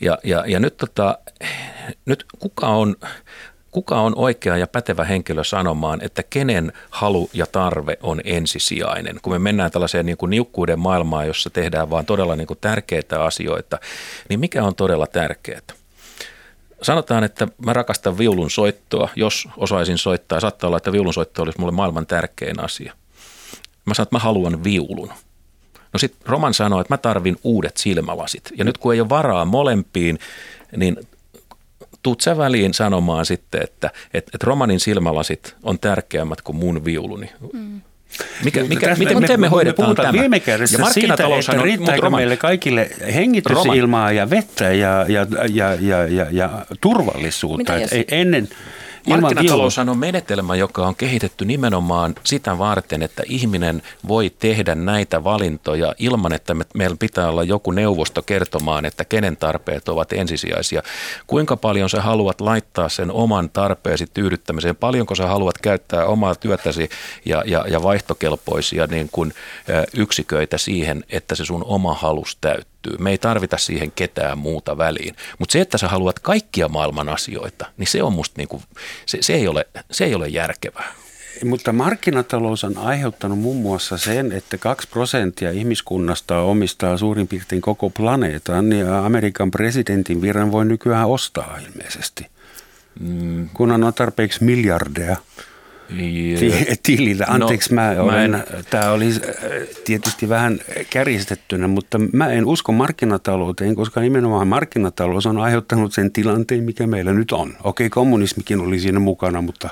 Ja, 0.01 0.17
ja, 0.23 0.43
ja 0.47 0.59
nyt, 0.59 0.77
tota, 0.77 1.17
nyt 2.05 2.25
kuka 2.39 2.67
on 2.67 2.95
kuka 3.77 4.01
on 4.01 4.13
oikea 4.15 4.57
ja 4.57 4.67
pätevä 4.67 5.03
henkilö 5.03 5.43
sanomaan, 5.43 5.99
että 6.01 6.23
kenen 6.23 6.73
halu 6.89 7.29
ja 7.33 7.45
tarve 7.45 7.97
on 8.01 8.21
ensisijainen. 8.23 9.19
Kun 9.21 9.33
me 9.33 9.39
mennään 9.39 9.71
tällaiseen 9.71 10.05
niin 10.05 10.17
kuin 10.17 10.29
niukkuuden 10.29 10.79
maailmaan, 10.79 11.27
jossa 11.27 11.49
tehdään 11.49 11.89
vaan 11.89 12.05
todella 12.05 12.35
niin 12.35 12.47
kuin 12.47 12.59
tärkeitä 12.61 13.23
asioita, 13.23 13.79
niin 14.29 14.39
mikä 14.39 14.63
on 14.63 14.75
todella 14.75 15.07
tärkeää? 15.07 15.61
Sanotaan, 16.81 17.23
että 17.23 17.47
mä 17.65 17.73
rakastan 17.73 18.17
viulun 18.17 18.49
soittoa, 18.49 19.09
jos 19.15 19.47
osaisin 19.57 19.97
soittaa. 19.97 20.39
Saattaa 20.39 20.67
olla, 20.67 20.77
että 20.77 20.91
viulun 20.91 21.13
soitto 21.13 21.43
olisi 21.43 21.59
mulle 21.59 21.73
maailman 21.73 22.05
tärkein 22.05 22.59
asia. 22.59 22.93
Mä 23.85 23.93
sanon, 23.93 24.03
että 24.03 24.15
mä 24.15 24.19
haluan 24.19 24.63
viulun. 24.63 25.09
No 25.93 25.99
sitten 25.99 26.29
Roman 26.29 26.53
sanoi, 26.53 26.81
että 26.81 26.93
mä 26.93 26.97
tarvin 26.97 27.37
uudet 27.43 27.77
silmälasit. 27.77 28.51
Ja 28.57 28.63
nyt 28.63 28.77
kun 28.77 28.93
ei 28.93 29.01
ole 29.01 29.09
varaa 29.09 29.45
molempiin, 29.45 30.19
niin 30.75 30.97
tuut 32.07 32.21
sä 32.21 32.37
väliin 32.37 32.73
sanomaan 32.73 33.25
sitten, 33.25 33.61
että 33.63 33.89
et, 34.13 34.29
et 34.35 34.43
romanin 34.43 34.79
silmälasit 34.79 35.55
on 35.63 35.79
tärkeämmät 35.79 36.41
kuin 36.41 36.55
mun 36.55 36.85
viuluni. 36.85 37.29
Mm. 37.53 37.81
Mikä, 38.43 38.63
mikä, 38.63 38.87
Tästä, 38.87 39.03
miten, 39.03 39.19
me, 39.19 39.37
me 39.37 39.47
hoidetaan 39.47 39.89
me 39.89 39.95
tämä? 39.95 40.13
viime 40.13 40.39
kädessä 40.39 40.81
ja 40.81 40.89
siitä, 40.89 41.13
että 41.13 41.61
riittääkö 41.63 42.01
Roman, 42.01 42.19
meille 42.19 42.37
kaikille 42.37 42.89
hengitysilmaa 43.13 44.11
ja 44.11 44.29
vettä 44.29 44.63
ja, 44.63 45.05
ja, 45.07 45.27
ja, 45.49 45.73
ja, 45.79 46.07
ja, 46.07 46.25
ja 46.31 46.65
turvallisuutta. 46.81 47.73
Mitä 47.73 47.83
jos, 47.83 48.05
ennen, 48.11 48.49
Markkinataloushan 49.07 49.89
on 49.89 49.97
menetelmä, 49.97 50.55
joka 50.55 50.87
on 50.87 50.95
kehitetty 50.95 51.45
nimenomaan 51.45 52.15
sitä 52.23 52.57
varten, 52.57 53.03
että 53.03 53.23
ihminen 53.25 53.81
voi 54.07 54.29
tehdä 54.29 54.75
näitä 54.75 55.23
valintoja 55.23 55.95
ilman, 55.99 56.33
että 56.33 56.53
me, 56.53 56.65
meillä 56.73 56.97
pitää 56.99 57.29
olla 57.29 57.43
joku 57.43 57.71
neuvosto 57.71 58.21
kertomaan, 58.21 58.85
että 58.85 59.05
kenen 59.05 59.37
tarpeet 59.37 59.89
ovat 59.89 60.13
ensisijaisia. 60.13 60.83
Kuinka 61.27 61.57
paljon 61.57 61.89
sä 61.89 62.01
haluat 62.01 62.41
laittaa 62.41 62.89
sen 62.89 63.11
oman 63.11 63.49
tarpeesi 63.49 64.05
tyydyttämiseen, 64.13 64.75
paljonko 64.75 65.15
sä 65.15 65.27
haluat 65.27 65.57
käyttää 65.57 66.05
omaa 66.05 66.35
työtäsi 66.35 66.89
ja, 67.25 67.43
ja, 67.45 67.65
ja 67.69 67.83
vaihtokelpoisia 67.83 68.87
niin 68.87 69.09
kuin, 69.11 69.33
yksiköitä 69.93 70.57
siihen, 70.57 71.03
että 71.09 71.35
se 71.35 71.45
sun 71.45 71.63
oma 71.63 71.93
halus 71.93 72.37
täyttyy 72.41 72.76
täyttyy. 72.87 73.03
Me 73.03 73.11
ei 73.11 73.17
tarvita 73.17 73.57
siihen 73.57 73.91
ketään 73.91 74.37
muuta 74.37 74.77
väliin. 74.77 75.15
Mutta 75.39 75.53
se, 75.53 75.61
että 75.61 75.77
sä 75.77 75.87
haluat 75.87 76.19
kaikkia 76.19 76.67
maailman 76.67 77.09
asioita, 77.09 77.65
niin 77.77 77.87
se 77.87 78.03
on 78.03 78.13
musta 78.13 78.33
niinku, 78.37 78.61
se, 79.05 79.17
se, 79.21 79.33
ei 79.33 79.47
ole, 79.47 79.67
se 79.91 80.05
ei 80.05 80.15
ole 80.15 80.27
järkevää. 80.27 80.93
mutta 81.45 81.73
markkinatalous 81.73 82.63
on 82.63 82.77
aiheuttanut 82.77 83.39
muun 83.39 83.57
muassa 83.57 83.97
sen, 83.97 84.31
että 84.31 84.57
2 84.57 84.87
prosenttia 84.87 85.51
ihmiskunnasta 85.51 86.39
omistaa 86.39 86.97
suurin 86.97 87.27
piirtein 87.27 87.61
koko 87.61 87.89
planeetan 87.89 88.71
ja 88.71 89.05
Amerikan 89.05 89.51
presidentin 89.51 90.21
viran 90.21 90.51
voi 90.51 90.65
nykyään 90.65 91.07
ostaa 91.07 91.57
ilmeisesti. 91.67 92.27
Mm. 92.99 93.49
Kun 93.53 93.71
on 93.71 93.93
tarpeeksi 93.93 94.43
miljardeja 94.43 95.17
tilillä. 96.83 97.25
No, 97.25 97.33
Anteeksi, 97.33 97.75
no, 97.75 97.81
mä 97.81 97.95
olen, 97.99 98.31
mä 98.31 98.37
en... 98.37 98.43
tämä 98.69 98.91
oli 98.91 99.09
tietysti 99.85 100.29
vähän 100.29 100.59
kärjistettynä, 100.89 101.67
mutta 101.67 101.97
mä 102.13 102.31
en 102.31 102.45
usko 102.45 102.71
markkinatalouteen, 102.71 103.75
koska 103.75 104.01
nimenomaan 104.01 104.47
markkinatalous 104.47 105.25
on 105.25 105.37
aiheuttanut 105.37 105.93
sen 105.93 106.11
tilanteen, 106.11 106.63
mikä 106.63 106.87
meillä 106.87 107.13
nyt 107.13 107.31
on. 107.31 107.53
Okei, 107.63 107.89
kommunismikin 107.89 108.59
oli 108.59 108.79
siinä 108.79 108.99
mukana, 108.99 109.41
mutta 109.41 109.69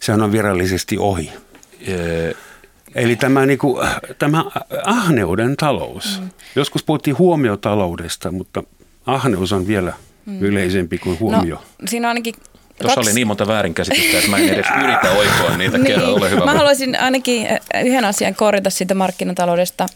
se 0.00 0.12
on 0.12 0.32
virallisesti 0.32 0.98
ohi. 0.98 1.32
Ee... 1.86 2.34
Eli 2.94 3.16
tämä, 3.16 3.46
niin 3.46 3.58
kuin, 3.58 3.88
tämä 4.18 4.44
ahneuden 4.84 5.56
talous. 5.56 6.20
Mm. 6.20 6.28
Joskus 6.56 6.84
puhuttiin 6.84 7.18
huomiotaloudesta, 7.18 8.30
mutta 8.30 8.62
ahneus 9.06 9.52
on 9.52 9.66
vielä 9.66 9.92
mm. 10.26 10.42
yleisempi 10.42 10.98
kuin 10.98 11.20
huomio. 11.20 11.54
No, 11.54 11.62
siinä 11.88 12.08
ainakin 12.08 12.34
Tuossa 12.78 13.00
oli 13.00 13.12
niin 13.12 13.26
monta 13.26 13.46
väärinkäsitystä, 13.46 14.18
että 14.18 14.30
mä 14.30 14.38
en 14.38 14.48
edes 14.48 14.66
yritä 14.84 15.10
oikoa 15.10 15.56
niitä 15.56 15.78
niin, 15.78 15.86
kerran. 15.86 16.14
Ole 16.14 16.30
hyvä. 16.30 16.44
Mä 16.44 16.54
haluaisin 16.54 17.00
ainakin 17.00 17.46
yhden 17.84 18.04
asian 18.04 18.34
korjata 18.34 18.70
siitä 18.70 18.94
markkinataloudesta. 18.94 19.86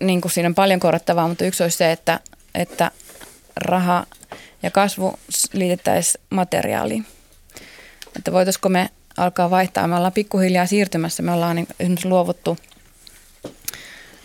Niin 0.00 0.20
kuin 0.20 0.32
siinä 0.32 0.48
on 0.48 0.54
paljon 0.54 0.80
korjattavaa, 0.80 1.28
mutta 1.28 1.44
yksi 1.44 1.62
olisi 1.62 1.76
se, 1.76 1.92
että, 1.92 2.20
että 2.54 2.90
raha 3.56 4.06
ja 4.62 4.70
kasvu 4.70 5.18
liitettäisiin 5.52 6.24
materiaaliin. 6.30 7.06
Että 8.16 8.32
voitaisiko 8.32 8.68
me 8.68 8.88
alkaa 9.16 9.50
vaihtaa. 9.50 9.88
Me 9.88 9.96
ollaan 9.96 10.12
pikkuhiljaa 10.12 10.66
siirtymässä. 10.66 11.22
Me 11.22 11.32
ollaan 11.32 11.56
niin 11.56 11.68
esimerkiksi 11.80 12.08
luovuttu 12.08 12.58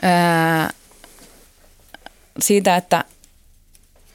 ää, 0.01 0.69
siitä, 2.39 2.75
että 2.75 3.03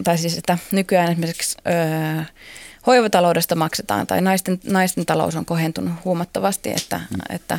tai 0.04 0.18
siis 0.18 0.38
että 0.38 0.58
nykyään 0.72 1.12
esimerkiksi 1.12 1.56
öö, 1.66 2.22
hoivataloudesta 2.86 3.54
maksetaan 3.54 4.06
tai 4.06 4.20
naisten, 4.20 4.60
naisten 4.64 5.06
talous 5.06 5.36
on 5.36 5.44
kohentunut 5.44 5.92
huomattavasti, 6.04 6.70
että, 6.70 7.00
mm. 7.10 7.34
että 7.34 7.58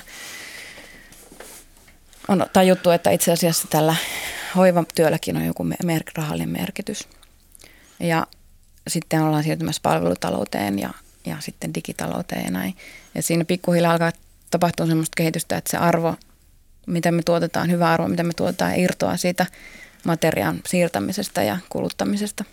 on 2.28 2.46
tajuttu, 2.54 2.90
että 2.90 3.12
itse 3.12 3.32
asiassa 3.32 3.68
tällä 3.70 3.96
hoivatyölläkin 4.56 5.38
on 5.38 5.46
joku 5.46 5.64
mer- 5.64 6.04
rahallinen 6.16 6.50
merkitys. 6.50 7.08
Ja 8.00 8.28
sitten 8.88 9.22
ollaan 9.22 9.44
siirtymässä 9.44 9.80
palvelutalouteen 9.84 10.80
ja, 10.80 10.90
ja 11.26 11.38
sitten 11.40 11.74
digitalouteen 11.74 12.46
ja 12.46 12.52
näin. 12.52 12.76
Ja 13.16 13.22
siinä 13.22 13.46
pikkuhiljaa 13.46 13.92
alkaa 13.92 14.12
tapahtua 14.52 14.86
sellaista 14.86 15.16
kehitystä, 15.18 15.58
että 15.58 15.72
se 15.72 15.78
arvo, 15.78 16.16
mitä 16.88 17.12
me 17.12 17.22
tuotetaan, 17.24 17.72
hyvä 17.72 17.92
arvo, 17.92 18.08
mitä 18.08 18.24
me 18.24 18.34
tuotetaan, 18.34 18.80
irtoaa 18.80 19.18
siitä 19.18 19.46
materiaan 20.08 20.60
siirtämisestä 20.68 21.44
ja 21.44 21.58
kuluttamisesta. 21.70 22.44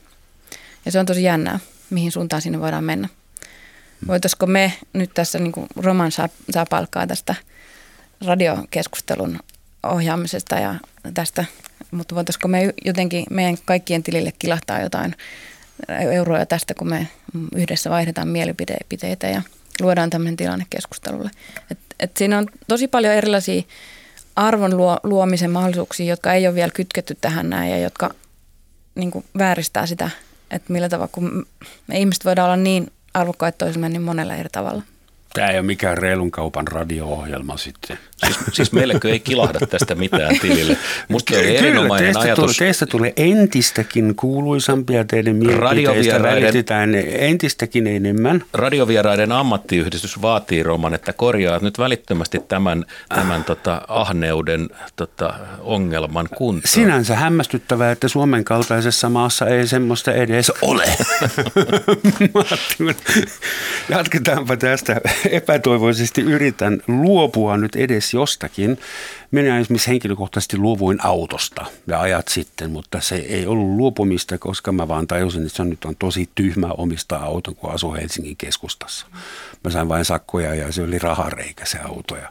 Ja 0.84 0.92
se 0.92 0.98
on 0.98 1.07
tosi 1.07 1.22
jännää, 1.22 1.59
mihin 1.90 2.12
suuntaan 2.12 2.42
sinne 2.42 2.61
voidaan 2.61 2.84
mennä. 2.84 3.09
Voitaisiko 4.07 4.46
me 4.46 4.72
nyt 4.92 5.11
tässä, 5.14 5.38
niin 5.38 5.52
kuin 5.52 5.66
Roman 5.76 6.12
saa, 6.12 6.28
saa 6.50 6.66
palkkaa 6.70 7.07
tästä 7.07 7.34
radiokeskustelun 8.26 9.38
ohjaamisesta 9.82 10.55
ja 10.55 10.74
tästä, 11.14 11.44
mutta 11.90 12.14
voitaisiko 12.14 12.48
me 12.48 12.74
jotenkin 12.84 13.24
meidän 13.30 13.57
kaikkien 13.64 14.02
tilille 14.02 14.32
kilahtaa 14.38 14.80
jotain 14.80 15.14
euroja 15.88 16.46
tästä, 16.46 16.74
kun 16.74 16.88
me 16.88 17.09
yhdessä 17.55 17.90
vaihdetaan 17.90 18.28
mielipiteitä 18.28 19.28
ja 19.28 19.42
luodaan 19.80 20.11
tämmöinen 20.11 20.36
tilanne 20.36 20.66
keskustelulle. 20.70 21.30
Et, 21.70 21.78
et 22.00 22.16
siinä 22.16 22.38
on 22.38 22.46
tosi 22.68 22.88
paljon 22.88 23.14
erilaisia 23.14 23.62
arvon 24.37 24.76
luo, 24.76 24.99
luomisen 25.03 25.51
mahdollisuuksia, 25.51 26.07
jotka 26.07 26.32
ei 26.32 26.47
ole 26.47 26.55
vielä 26.55 26.70
kytketty 26.70 27.16
tähän 27.20 27.51
näin 27.51 27.70
ja 27.70 27.78
jotka 27.78 28.11
niin 28.95 29.11
kuin 29.11 29.24
vääristää 29.39 29.87
sitä, 29.87 30.11
että 30.51 30.72
millä 30.72 30.89
tavalla, 30.89 31.11
kun 31.12 31.47
me 31.87 31.99
ihmiset 31.99 32.24
voidaan 32.24 32.47
olla 32.47 32.57
niin 32.57 32.93
arvokkaita 33.14 33.59
toisemme 33.59 33.89
niin 33.89 34.03
monella 34.03 34.35
eri 34.35 34.49
tavalla. 34.53 34.82
Tämä 35.35 35.49
ei 35.49 35.59
ole 35.59 35.66
mikään 35.66 35.99
reilun 35.99 36.30
kaupan 36.30 36.68
radio-ohjelma 36.68 37.57
sitten. 37.57 37.99
Siis, 38.16 38.39
siis 38.53 38.72
meillekö 38.72 39.11
ei 39.11 39.20
kilahda 39.20 39.66
tästä 39.66 39.95
mitään 39.95 40.39
tilille? 40.39 40.76
Musta 41.09 41.35
oli 41.35 41.57
erinomainen 41.57 42.07
teistä 42.07 42.20
ajatus. 42.20 42.45
Tulee, 42.45 42.55
teistä 42.59 42.87
tulee 42.87 43.12
entistäkin 43.16 44.14
kuuluisampia 44.14 45.05
teidän 45.05 45.37
mielipiteistä 45.37 46.22
välitetään 46.22 46.95
entistäkin 47.09 47.87
enemmän. 47.87 48.45
Radiovieraiden 48.53 49.32
ammattiyhdistys 49.32 50.22
vaatii 50.22 50.62
Roman, 50.62 50.95
että 50.95 51.12
korjaa 51.12 51.59
nyt 51.59 51.78
välittömästi 51.78 52.39
tämän, 52.49 52.85
tämän 53.09 53.45
tota, 53.45 53.82
ahneuden 53.89 54.68
tota, 54.97 55.35
ongelman 55.61 56.28
kuntoon. 56.37 56.72
Sinänsä 56.72 57.16
hämmästyttävää, 57.16 57.93
että 57.93 58.09
Suomen 58.09 58.45
kaltaisessa 58.45 59.09
maassa 59.09 59.47
ei 59.47 59.66
semmoista 59.66 60.12
edes 60.12 60.53
ole. 60.62 60.85
Jatketaanpa 63.89 64.57
tästä. 64.57 65.01
Epätoivoisesti 65.31 66.20
yritän 66.20 66.83
luopua 66.87 67.57
nyt 67.57 67.77
edes 67.77 68.14
jostakin. 68.14 68.79
Minä 69.31 69.59
esimerkiksi 69.59 69.89
henkilökohtaisesti 69.89 70.57
luovuin 70.57 71.05
autosta 71.05 71.66
ja 71.87 72.01
ajat 72.01 72.29
sitten, 72.29 72.70
mutta 72.70 73.01
se 73.01 73.16
ei 73.16 73.47
ollut 73.47 73.77
luopumista, 73.77 74.39
koska 74.39 74.72
mä 74.72 74.89
vaan 74.89 75.07
tajusin, 75.07 75.43
että 75.43 75.57
se 75.57 75.62
on 75.62 75.70
nyt 75.70 75.85
on 75.85 75.97
tosi 75.97 76.29
tyhmä 76.35 76.66
omistaa 76.66 77.25
auton, 77.25 77.55
kun 77.55 77.70
asuu 77.70 77.95
Helsingin 77.95 78.37
keskustassa. 78.37 79.07
Mä 79.64 79.70
sain 79.70 79.89
vain 79.89 80.05
sakkoja 80.05 80.55
ja 80.55 80.72
se 80.72 80.83
oli 80.83 80.99
rahareikä 80.99 81.64
se 81.64 81.79
auto. 81.79 82.16
Ja, 82.16 82.29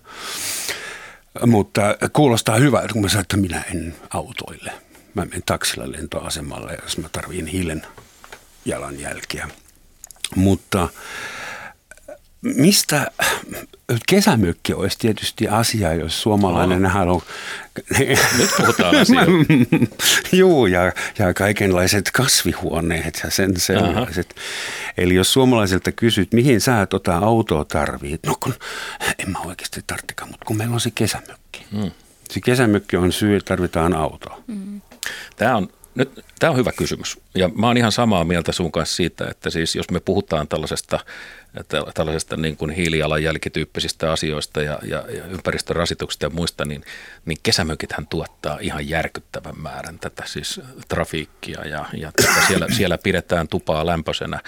mutta 1.47 1.81
kuulostaa 2.13 2.55
hyvältä, 2.55 2.93
kun 2.93 3.01
mä 3.01 3.09
sanoin, 3.09 3.21
että 3.21 3.37
minä 3.37 3.63
en 3.71 3.95
autoille. 4.09 4.71
Mä 5.13 5.25
menen 5.25 5.43
taksilla 5.45 5.91
lentoasemalle, 5.91 6.77
jos 6.83 6.97
mä 6.97 7.09
tarviin 7.11 7.47
hiilen 7.47 7.85
jalanjälkiä. 8.65 9.49
Mutta 10.35 10.89
mistä 12.43 13.11
kesämökki 14.07 14.73
olisi 14.73 14.97
tietysti 14.99 15.47
asia, 15.47 15.93
jos 15.93 16.21
suomalainen 16.21 16.85
haluaa... 16.85 17.21
Nyt 18.37 18.49
puhutaan 18.57 18.95
asioista. 18.95 19.31
Juu, 20.37 20.65
ja, 20.65 20.91
ja 21.19 21.33
kaikenlaiset 21.33 22.11
kasvihuoneet 22.11 23.21
ja 23.23 23.31
sen 23.31 23.59
sellaiset. 23.59 24.33
Aha. 24.37 24.93
Eli 24.97 25.15
jos 25.15 25.33
suomalaiselta 25.33 25.91
kysyt, 25.91 26.33
mihin 26.33 26.61
sä 26.61 26.85
tota 26.85 27.17
autoa 27.17 27.65
tarvit, 27.65 28.25
no 28.25 28.35
kun 28.43 28.53
en 29.19 29.31
mä 29.31 29.39
oikeasti 29.39 29.81
tarvitsekaan, 29.87 30.31
mutta 30.31 30.45
kun 30.45 30.57
meillä 30.57 30.73
on 30.73 30.81
se 30.81 30.91
kesämökki. 30.95 31.65
Hmm. 31.71 31.91
Se 32.29 32.41
kesämökki 32.41 32.97
on 32.97 33.11
syy, 33.11 33.35
että 33.35 33.47
tarvitaan 33.47 33.93
autoa. 33.93 34.43
Hmm. 34.47 34.81
Tämä 35.35 35.57
on 35.57 35.69
nyt, 35.95 36.25
tämä 36.39 36.51
on 36.51 36.57
hyvä 36.57 36.71
kysymys. 36.71 37.19
Ja 37.35 37.47
mä 37.47 37.67
oon 37.67 37.77
ihan 37.77 37.91
samaa 37.91 38.23
mieltä 38.23 38.51
sun 38.51 38.71
kanssa 38.71 38.95
siitä, 38.95 39.27
että 39.31 39.49
siis 39.49 39.75
jos 39.75 39.89
me 39.91 39.99
puhutaan 39.99 40.47
tällaisesta 40.47 40.99
tällaisesta 41.93 42.37
niin 42.37 42.57
kuin 42.57 42.71
hiilijalanjälkityyppisistä 42.71 44.11
asioista 44.11 44.61
ja, 44.61 44.79
ja, 44.83 45.03
ja 45.15 45.25
ympäristörasituksista 45.25 46.25
ja 46.25 46.29
muista, 46.29 46.65
niin, 46.65 46.83
niin 47.25 47.37
kesämökithän 47.43 48.07
tuottaa 48.07 48.57
ihan 48.61 48.89
järkyttävän 48.89 49.61
määrän 49.61 49.99
tätä 49.99 50.23
siis 50.25 50.61
trafiikkia 50.87 51.67
ja, 51.67 51.85
ja 51.93 52.11
tätä 52.11 52.47
siellä, 52.47 52.67
siellä 52.77 52.97
pidetään 52.97 53.47
tupaa 53.47 53.85
lämpöisenä 53.85 54.39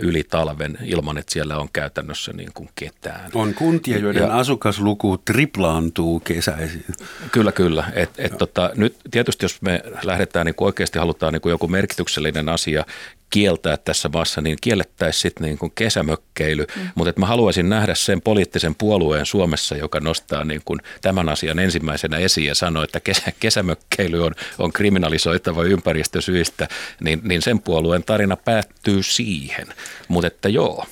yli 0.00 0.24
talven 0.24 0.78
ilman, 0.84 1.18
että 1.18 1.32
siellä 1.32 1.58
on 1.58 1.68
käytännössä 1.72 2.32
niin 2.32 2.50
kuin 2.54 2.68
ketään. 2.74 3.30
On 3.34 3.54
kuntia, 3.54 3.98
joiden 3.98 4.22
ja, 4.22 4.38
asukasluku 4.38 5.18
triplaantuu 5.18 6.20
kesäisin. 6.20 6.84
Kyllä, 7.32 7.52
kyllä. 7.52 7.84
Et, 7.94 8.10
et 8.18 8.38
tota, 8.38 8.70
nyt 8.74 8.96
tietysti 9.10 9.44
jos 9.44 9.62
me 9.62 9.82
lähdetään 10.02 10.46
niin 10.46 10.54
kuin 10.54 10.66
oikeasti 10.66 10.98
halutaan 10.98 11.32
niin 11.32 11.40
kuin 11.40 11.50
joku 11.50 11.68
merkityksellinen 11.68 12.48
asia 12.48 12.84
kieltää 13.32 13.76
tässä 13.76 14.08
maassa, 14.12 14.40
niin 14.40 14.58
kiellettäisiin 14.60 15.22
sitten 15.22 15.46
niin 15.46 15.58
kuin 15.58 15.72
kesämökkeily. 15.74 16.66
Mm. 16.76 16.88
Mutta 16.94 17.12
mä 17.16 17.26
haluaisin 17.26 17.68
nähdä 17.68 17.94
sen 17.94 18.20
poliittisen 18.20 18.74
puolueen 18.74 19.26
Suomessa, 19.26 19.76
joka 19.76 20.00
nostaa 20.00 20.44
niin 20.44 20.62
kuin 20.64 20.80
tämän 21.02 21.28
asian 21.28 21.58
ensimmäisenä 21.58 22.16
esiin 22.16 22.46
ja 22.46 22.54
sanoo, 22.54 22.82
että 22.82 23.00
kesä, 23.00 23.32
kesämökkeily 23.40 24.24
on, 24.24 24.32
on 24.58 24.72
kriminalisoitava 24.72 25.62
ympäristösyistä, 25.64 26.68
niin, 27.00 27.20
niin 27.22 27.42
sen 27.42 27.62
puolueen 27.62 28.04
tarina 28.04 28.36
päättyy 28.36 29.02
siihen. 29.02 29.66
Mutta 30.08 30.26
että 30.26 30.48
joo, 30.48 30.86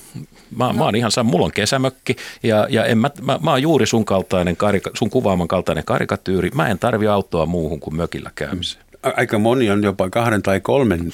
Mä, 0.57 0.67
no. 0.67 0.73
mä 0.73 0.83
oon 0.83 0.95
ihan 0.95 1.11
sama, 1.11 1.31
mulla 1.31 1.45
on 1.45 1.51
kesämökki 1.51 2.15
ja, 2.43 2.67
ja 2.69 2.85
en 2.85 2.97
mä, 2.97 3.09
mä, 3.21 3.39
mä 3.43 3.51
oon 3.51 3.61
juuri 3.61 3.85
sun, 3.85 4.05
kaltainen, 4.05 4.57
karika, 4.57 4.91
sun 4.93 5.09
kuvaaman 5.09 5.47
kaltainen 5.47 5.85
karikatyyri. 5.85 6.49
Mä 6.55 6.67
en 6.67 6.79
tarvi 6.79 7.07
autoa 7.07 7.45
muuhun 7.45 7.79
kuin 7.79 7.95
mökillä 7.95 8.31
käymiseen. 8.35 8.90
Aika 9.03 9.39
moni 9.39 9.69
on 9.69 9.83
jopa 9.83 10.09
kahden 10.09 10.41
tai 10.41 10.59
kolmen 10.59 11.13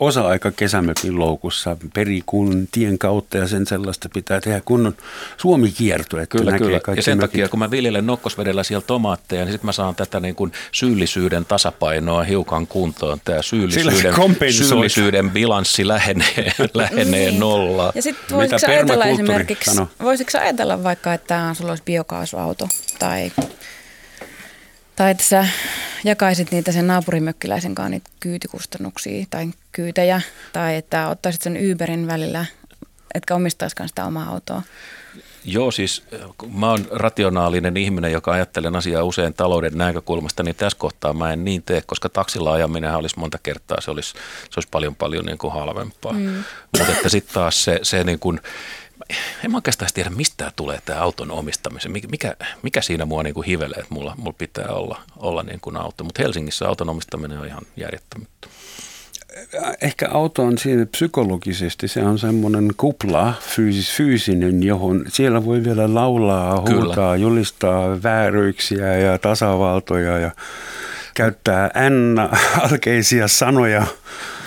osa-aika 0.00 0.50
kesämökin 0.50 1.18
loukussa 1.18 1.76
perikun 1.94 2.68
tien 2.72 2.98
kautta 2.98 3.38
ja 3.38 3.48
sen 3.48 3.66
sellaista 3.66 4.08
pitää 4.14 4.40
tehdä 4.40 4.60
kunnon 4.64 4.96
Suomi-kierto. 5.36 6.18
Että 6.18 6.38
kyllä, 6.38 6.58
kyllä. 6.58 6.80
Ja 6.96 7.02
sen 7.02 7.18
mökit. 7.18 7.30
takia, 7.30 7.48
kun 7.48 7.58
mä 7.58 7.70
viljelen 7.70 8.06
nokkosvedellä 8.06 8.62
siellä 8.62 8.84
tomaatteja, 8.86 9.44
niin 9.44 9.52
sitten 9.52 9.66
mä 9.66 9.72
saan 9.72 9.94
tätä 9.94 10.20
niin 10.20 10.34
kuin 10.34 10.52
syyllisyyden 10.72 11.44
tasapainoa 11.44 12.24
hiukan 12.24 12.66
kuntoon. 12.66 13.20
Tämä 13.24 13.42
syyllisyyden, 13.42 14.14
syyllisyyden 14.52 15.30
bilanssi 15.30 15.88
lähenee, 15.88 16.52
lähenee 16.74 17.30
niin. 17.30 17.40
nollaan. 17.40 17.92
Ja 17.94 18.02
sitten 18.02 18.36
voisitko 18.36 18.72
ajatella 18.72 19.04
esimerkiksi, 19.06 19.70
sano? 19.70 19.88
voisitko 20.02 20.38
ajatella 20.38 20.84
vaikka, 20.84 21.14
että 21.14 21.54
sulla 21.54 21.72
olisi 21.72 21.84
biokaasuauto 21.84 22.68
tai 22.98 23.32
tai 24.98 25.10
että 25.10 25.24
sä 25.24 25.46
jakaisit 26.04 26.50
niitä 26.50 26.72
sen 26.72 26.86
naapurimökkiläisen 26.86 27.74
kanssa 27.74 27.88
niitä 27.88 28.10
kyytikustannuksia 28.20 29.26
tai 29.30 29.48
kyytejä. 29.72 30.20
Tai 30.52 30.76
että 30.76 31.08
ottaisit 31.08 31.42
sen 31.42 31.58
Uberin 31.72 32.06
välillä, 32.06 32.44
etkä 33.14 33.34
omistaisikaan 33.34 33.88
sitä 33.88 34.04
omaa 34.04 34.28
autoa. 34.28 34.62
Joo, 35.44 35.70
siis 35.70 36.02
mä 36.52 36.70
oon 36.70 36.86
rationaalinen 36.90 37.76
ihminen, 37.76 38.12
joka 38.12 38.32
ajattelen 38.32 38.76
asiaa 38.76 39.04
usein 39.04 39.34
talouden 39.34 39.78
näkökulmasta, 39.78 40.42
niin 40.42 40.56
tässä 40.56 40.78
kohtaa 40.78 41.12
mä 41.12 41.32
en 41.32 41.44
niin 41.44 41.62
tee, 41.62 41.82
koska 41.86 42.08
taksilla 42.08 42.52
ajaminen 42.52 42.94
olisi 42.94 43.18
monta 43.18 43.38
kertaa, 43.42 43.80
se 43.80 43.90
olisi, 43.90 44.12
se 44.50 44.52
olisi 44.56 44.68
paljon 44.70 44.94
paljon 44.94 45.24
niin 45.24 45.38
kuin 45.38 45.52
halvempaa. 45.52 46.12
Mm. 46.12 46.44
Mutta 46.78 46.92
että 46.92 47.08
sitten 47.08 47.34
taas 47.34 47.64
se, 47.64 47.78
se 47.82 48.04
niin 48.04 48.18
kuin, 48.18 48.40
en 49.44 49.50
mä 49.50 49.56
oikeastaan 49.56 49.90
tiedä, 49.94 50.10
mistä 50.10 50.52
tulee 50.56 50.78
tämä 50.84 51.00
auton 51.00 51.30
omistamisen. 51.30 51.92
Mikä, 51.92 52.36
mikä 52.62 52.82
siinä 52.82 53.04
mua 53.04 53.22
niin 53.22 53.34
kuin 53.34 53.46
hivelee, 53.46 53.78
että 53.78 53.94
mulla, 53.94 54.14
mulla 54.16 54.34
pitää 54.38 54.68
olla, 54.68 55.00
olla 55.16 55.42
niin 55.42 55.60
kuin 55.60 55.76
auto. 55.76 56.04
Mutta 56.04 56.22
Helsingissä 56.22 56.68
auton 56.68 56.88
omistaminen 56.88 57.38
on 57.38 57.46
ihan 57.46 57.62
järjettömyyttä. 57.76 58.48
Ehkä 59.80 60.08
auto 60.12 60.42
on 60.42 60.58
siinä 60.58 60.86
psykologisesti, 60.86 61.88
se 61.88 62.02
on 62.02 62.18
semmoinen 62.18 62.70
kupla, 62.76 63.34
fyysis, 63.40 63.92
fyysinen, 63.92 64.62
johon 64.62 65.04
siellä 65.08 65.44
voi 65.44 65.64
vielä 65.64 65.94
laulaa, 65.94 66.60
huutaa, 66.60 66.94
Kyllä. 66.94 67.16
julistaa 67.16 68.02
vääryyksiä 68.02 68.96
ja 68.96 69.18
tasavaltoja 69.18 70.18
ja 70.18 70.30
käyttää 71.14 71.70
N-alkeisia 71.90 73.28
sanoja. 73.28 73.86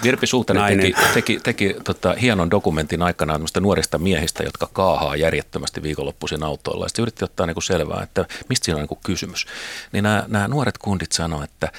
Virpi 0.03 0.27
Suhtanen 0.27 0.79
teki, 0.79 0.93
teki, 1.13 1.39
teki 1.43 1.75
tota, 1.83 2.13
hienon 2.13 2.51
dokumentin 2.51 3.01
aikanaan 3.01 3.41
nuorista 3.59 3.97
miehistä, 3.97 4.43
jotka 4.43 4.69
kaahaa 4.73 5.15
järjettömästi 5.15 5.83
viikonloppuisin 5.83 6.43
autoilla. 6.43 6.87
Sitten 6.87 7.03
yritti 7.03 7.25
ottaa 7.25 7.45
niin 7.45 7.55
kuin 7.55 7.63
selvää, 7.63 8.03
että 8.03 8.25
mistä 8.49 8.65
siinä 8.65 8.75
on 8.75 8.81
niin 8.81 8.87
kuin 8.87 8.99
kysymys. 9.05 9.45
Niin 9.91 10.03
nämä, 10.03 10.23
nämä 10.27 10.47
nuoret 10.47 10.77
kundit 10.77 11.11
sanoivat, 11.11 11.51
että 11.51 11.71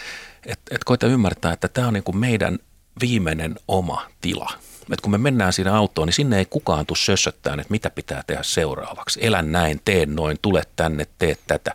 et, 0.47 0.61
et 0.71 0.85
koita 0.85 1.07
ymmärtää, 1.07 1.53
että 1.53 1.69
tämä 1.69 1.87
on 1.87 1.95
niin 1.95 2.05
kuin 2.05 2.17
meidän 2.17 2.59
viimeinen 3.01 3.55
oma 3.69 4.07
tila. 4.21 4.51
Et 4.93 5.01
kun 5.01 5.11
me 5.11 5.19
mennään 5.19 5.53
siinä 5.53 5.77
autoon, 5.77 6.09
niin 6.09 6.15
sinne 6.15 6.39
ei 6.39 6.45
kukaan 6.45 6.87
tule 6.87 6.99
sössöttämään, 6.99 7.61
että 7.61 7.71
mitä 7.71 7.91
pitää 7.91 8.23
tehdä 8.27 8.43
seuraavaksi. 8.43 9.21
Elän 9.23 9.53
näin, 9.53 9.81
teen 9.85 10.15
noin, 10.15 10.39
tule 10.43 10.63
tänne, 10.77 11.07
tee 11.19 11.37
tätä 11.47 11.73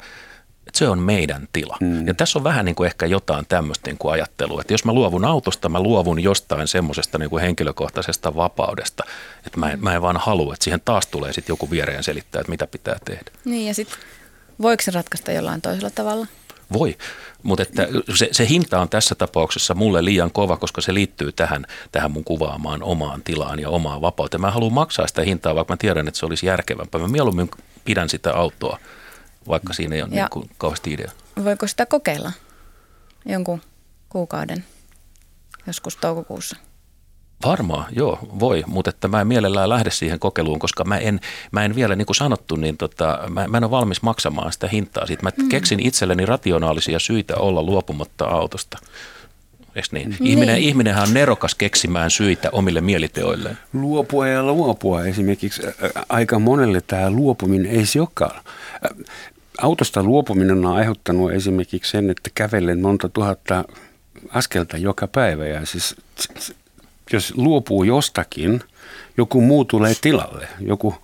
se 0.78 0.90
on 0.90 1.00
meidän 1.00 1.48
tila. 1.54 1.78
Mm. 1.82 2.08
Ja 2.08 2.14
tässä 2.14 2.40
on 2.40 2.44
vähän 2.44 2.66
niin 2.66 2.76
kuin 2.76 2.88
ehkä 2.88 3.06
jotain 3.06 3.46
tämmöistä 3.50 3.90
niin 3.90 3.98
kuin 3.98 4.14
ajattelua, 4.14 4.62
että 4.62 4.74
jos 4.74 4.86
mä 4.86 4.94
luovun 4.94 5.26
autosta, 5.26 5.70
mä 5.70 5.80
luovun 5.80 6.24
jostain 6.24 6.68
semmoisesta 6.68 7.18
niin 7.18 7.30
kuin 7.30 7.42
henkilökohtaisesta 7.42 8.36
vapaudesta, 8.36 9.04
että 9.46 9.60
mä 9.60 9.72
en, 9.72 9.84
mä 9.84 9.96
en 9.96 10.02
vaan 10.02 10.18
halua, 10.18 10.54
että 10.54 10.64
siihen 10.64 10.82
taas 10.86 11.08
tulee 11.08 11.34
sitten 11.34 11.54
joku 11.54 11.72
viereen 11.72 12.04
selittää, 12.04 12.40
että 12.40 12.52
mitä 12.52 12.68
pitää 12.68 12.98
tehdä. 13.06 13.32
Niin 13.46 13.68
ja 13.68 13.74
sitten 13.74 13.98
voiko 14.62 14.84
se 14.84 14.92
ratkaista 14.92 15.32
jollain 15.32 15.62
toisella 15.62 15.90
tavalla? 15.90 16.28
Voi, 16.74 16.98
mutta 17.44 17.64
että 17.64 17.88
se, 18.16 18.30
se 18.32 18.48
hinta 18.50 18.82
on 18.82 18.90
tässä 18.90 19.16
tapauksessa 19.16 19.74
mulle 19.74 20.06
liian 20.06 20.32
kova, 20.32 20.58
koska 20.58 20.82
se 20.82 20.94
liittyy 20.94 21.32
tähän, 21.32 21.66
tähän 21.92 22.12
mun 22.12 22.24
kuvaamaan 22.24 22.84
omaan 22.84 23.22
tilaan 23.24 23.60
ja 23.60 23.70
omaan 23.70 24.02
vapauteen. 24.02 24.42
Mä 24.42 24.52
haluan 24.52 24.74
maksaa 24.74 25.08
sitä 25.08 25.22
hintaa, 25.22 25.56
vaikka 25.56 25.74
mä 25.74 25.78
tiedän, 25.78 26.08
että 26.08 26.20
se 26.20 26.26
olisi 26.26 26.46
järkevämpää. 26.46 27.02
Mä 27.02 27.08
mieluummin 27.08 27.52
pidän 27.86 28.10
sitä 28.10 28.34
autoa 28.34 28.80
vaikka 29.48 29.74
siinä 29.74 29.96
ei 29.96 30.02
ole 30.02 30.10
niin 30.10 30.28
kuin 30.32 30.50
kauheasti 30.58 30.94
idea. 30.94 31.12
Voiko 31.44 31.68
sitä 31.68 31.86
kokeilla 31.86 32.32
jonkun 33.26 33.62
kuukauden 34.10 34.66
joskus 35.68 35.96
toukokuussa? 35.96 36.58
Varmaan, 37.46 37.86
joo, 37.92 38.20
voi, 38.40 38.64
mutta 38.68 38.90
että 38.90 39.08
mä 39.08 39.22
en 39.22 39.28
mielellään 39.28 39.70
lähde 39.70 39.92
siihen 39.92 40.20
kokeiluun, 40.20 40.60
koska 40.60 40.84
mä 40.84 40.98
en, 40.98 41.20
mä 41.52 41.66
en 41.66 41.76
vielä, 41.76 41.96
niin 41.96 42.06
kuin 42.06 42.16
sanottu, 42.16 42.56
niin 42.56 42.78
tota, 42.78 43.20
mä, 43.30 43.48
mä 43.48 43.58
en 43.58 43.64
ole 43.64 43.72
valmis 43.72 44.02
maksamaan 44.02 44.54
sitä 44.54 44.68
hintaa. 44.68 45.06
Siitä 45.06 45.24
mä 45.24 45.30
mm. 45.38 45.50
keksin 45.50 45.80
itselleni 45.80 46.26
rationaalisia 46.26 47.00
syitä 47.00 47.36
olla 47.36 47.64
luopumatta 47.64 48.26
autosta. 48.26 48.78
Eikö 49.76 49.88
niin? 49.92 50.10
Mm. 50.10 50.26
Ihminen, 50.26 50.56
niin. 50.56 50.68
Ihminenhän 50.68 51.08
on 51.08 51.14
nerokas 51.14 51.56
keksimään 51.56 52.12
syitä 52.12 52.50
omille 52.52 52.82
mieliteoilleen. 52.82 53.58
Luopua 53.74 54.28
ja 54.28 54.44
luopua 54.44 55.06
esimerkiksi. 55.06 55.62
Aika 56.10 56.40
monelle 56.40 56.82
tämä 56.82 57.10
luopuminen 57.10 57.72
ei 57.72 57.86
se 57.86 58.00
olekaan 58.00 58.44
autosta 59.58 60.04
luopuminen 60.04 60.66
on 60.66 60.76
aiheuttanut 60.76 61.32
esimerkiksi 61.32 61.92
sen, 61.92 62.10
että 62.10 62.30
kävelen 62.36 62.82
monta 62.82 63.10
tuhatta 63.10 63.66
askelta 64.30 64.78
joka 64.78 65.08
päivä. 65.08 65.46
Ja 65.46 65.66
siis, 65.66 65.96
jos 67.14 67.34
luopuu 67.36 67.84
jostakin, 67.84 68.62
joku 69.18 69.42
muu 69.42 69.66
tulee 69.66 69.94
tilalle. 70.02 70.48
Joku, 70.60 70.96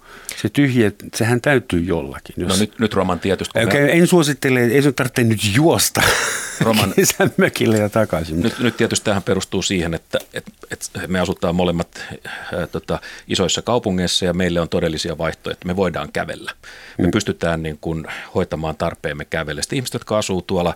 se 0.42 0.50
tyhjä, 0.50 0.92
sehän 1.16 1.42
täytyy 1.42 1.80
jollakin. 1.80 2.36
Jos... 2.38 2.50
No 2.50 2.56
nyt, 2.56 2.80
nyt 2.80 2.94
Roman 2.94 3.20
tietysti. 3.20 3.60
Okay, 3.60 3.82
me... 3.82 3.92
En 3.92 4.08
suosittele, 4.08 4.60
ei 4.60 4.82
sun 4.82 4.94
tarvitse 4.94 5.24
nyt 5.24 5.40
juosta 5.56 6.02
Roman... 6.64 6.94
mökille 7.38 7.78
ja 7.78 7.90
takaisin. 7.90 8.42
Nyt, 8.42 8.60
nyt 8.60 8.78
tietysti 8.78 9.06
tähän 9.06 9.24
perustuu 9.24 9.62
siihen, 9.62 9.94
että, 9.94 10.20
että, 10.34 10.52
että 10.72 11.08
me 11.08 11.20
asutaan 11.20 11.56
molemmat 11.56 12.06
ää, 12.54 12.68
tota, 12.68 13.00
isoissa 13.28 13.62
kaupungeissa 13.62 14.26
ja 14.26 14.34
meille 14.34 14.60
on 14.60 14.70
todellisia 14.70 15.18
vaihtoehtoja. 15.18 15.66
Me 15.66 15.76
voidaan 15.76 16.12
kävellä. 16.12 16.52
Me 16.98 17.06
mm. 17.06 17.12
pystytään 17.12 17.64
niin 17.64 17.78
kuin, 17.82 18.06
hoitamaan 18.36 18.78
tarpeemme 18.78 19.26
kävellä. 19.26 19.62
Sitten 19.62 19.78
ihmiset, 19.78 19.94
jotka 19.94 20.18
asuu 20.18 20.42
tuolla 20.42 20.76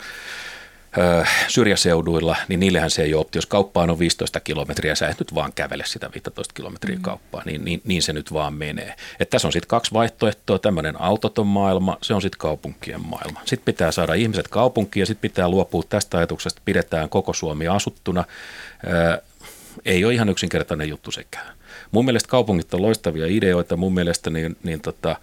syrjäseuduilla, 1.47 2.35
niin 2.47 2.59
niillehän 2.59 2.91
se 2.91 3.03
ei 3.03 3.13
ole 3.13 3.21
optio. 3.21 3.37
Jos 3.37 3.45
kauppaan 3.45 3.89
on 3.89 3.99
15 3.99 4.39
kilometriä, 4.39 4.95
sä 4.95 5.07
et 5.07 5.19
nyt 5.19 5.35
vaan 5.35 5.53
kävele 5.53 5.83
sitä 5.85 6.09
15 6.13 6.53
kilometriä 6.53 6.95
mm. 6.95 7.01
kauppaan, 7.01 7.43
niin, 7.45 7.65
niin, 7.65 7.81
niin 7.85 8.01
se 8.01 8.13
nyt 8.13 8.33
vaan 8.33 8.53
menee. 8.53 8.95
Et 9.19 9.29
tässä 9.29 9.47
on 9.47 9.51
sitten 9.51 9.67
kaksi 9.67 9.93
vaihtoehtoa, 9.93 10.59
tämmöinen 10.59 11.01
autoton 11.01 11.47
maailma, 11.47 11.97
se 12.01 12.13
on 12.13 12.21
sitten 12.21 12.39
kaupunkien 12.39 13.01
maailma. 13.01 13.41
Sitten 13.45 13.65
pitää 13.73 13.91
saada 13.91 14.13
ihmiset 14.13 14.47
kaupunkiin 14.47 15.01
ja 15.01 15.05
sitten 15.05 15.29
pitää 15.29 15.49
luopua 15.49 15.83
tästä 15.89 16.17
ajatuksesta, 16.17 16.57
että 16.57 16.65
pidetään 16.65 17.09
koko 17.09 17.33
Suomi 17.33 17.67
asuttuna. 17.67 18.23
Ää, 18.85 19.19
ei 19.85 20.05
ole 20.05 20.13
ihan 20.13 20.29
yksinkertainen 20.29 20.89
juttu 20.89 21.11
sekään. 21.11 21.57
Mun 21.91 22.05
mielestä 22.05 22.29
kaupungit 22.29 22.73
on 22.73 22.81
loistavia 22.81 23.25
ideoita, 23.27 23.77
mun 23.77 23.93
mielestä 23.93 24.29
niin, 24.29 24.57
niin 24.63 24.81
tota, 24.81 25.15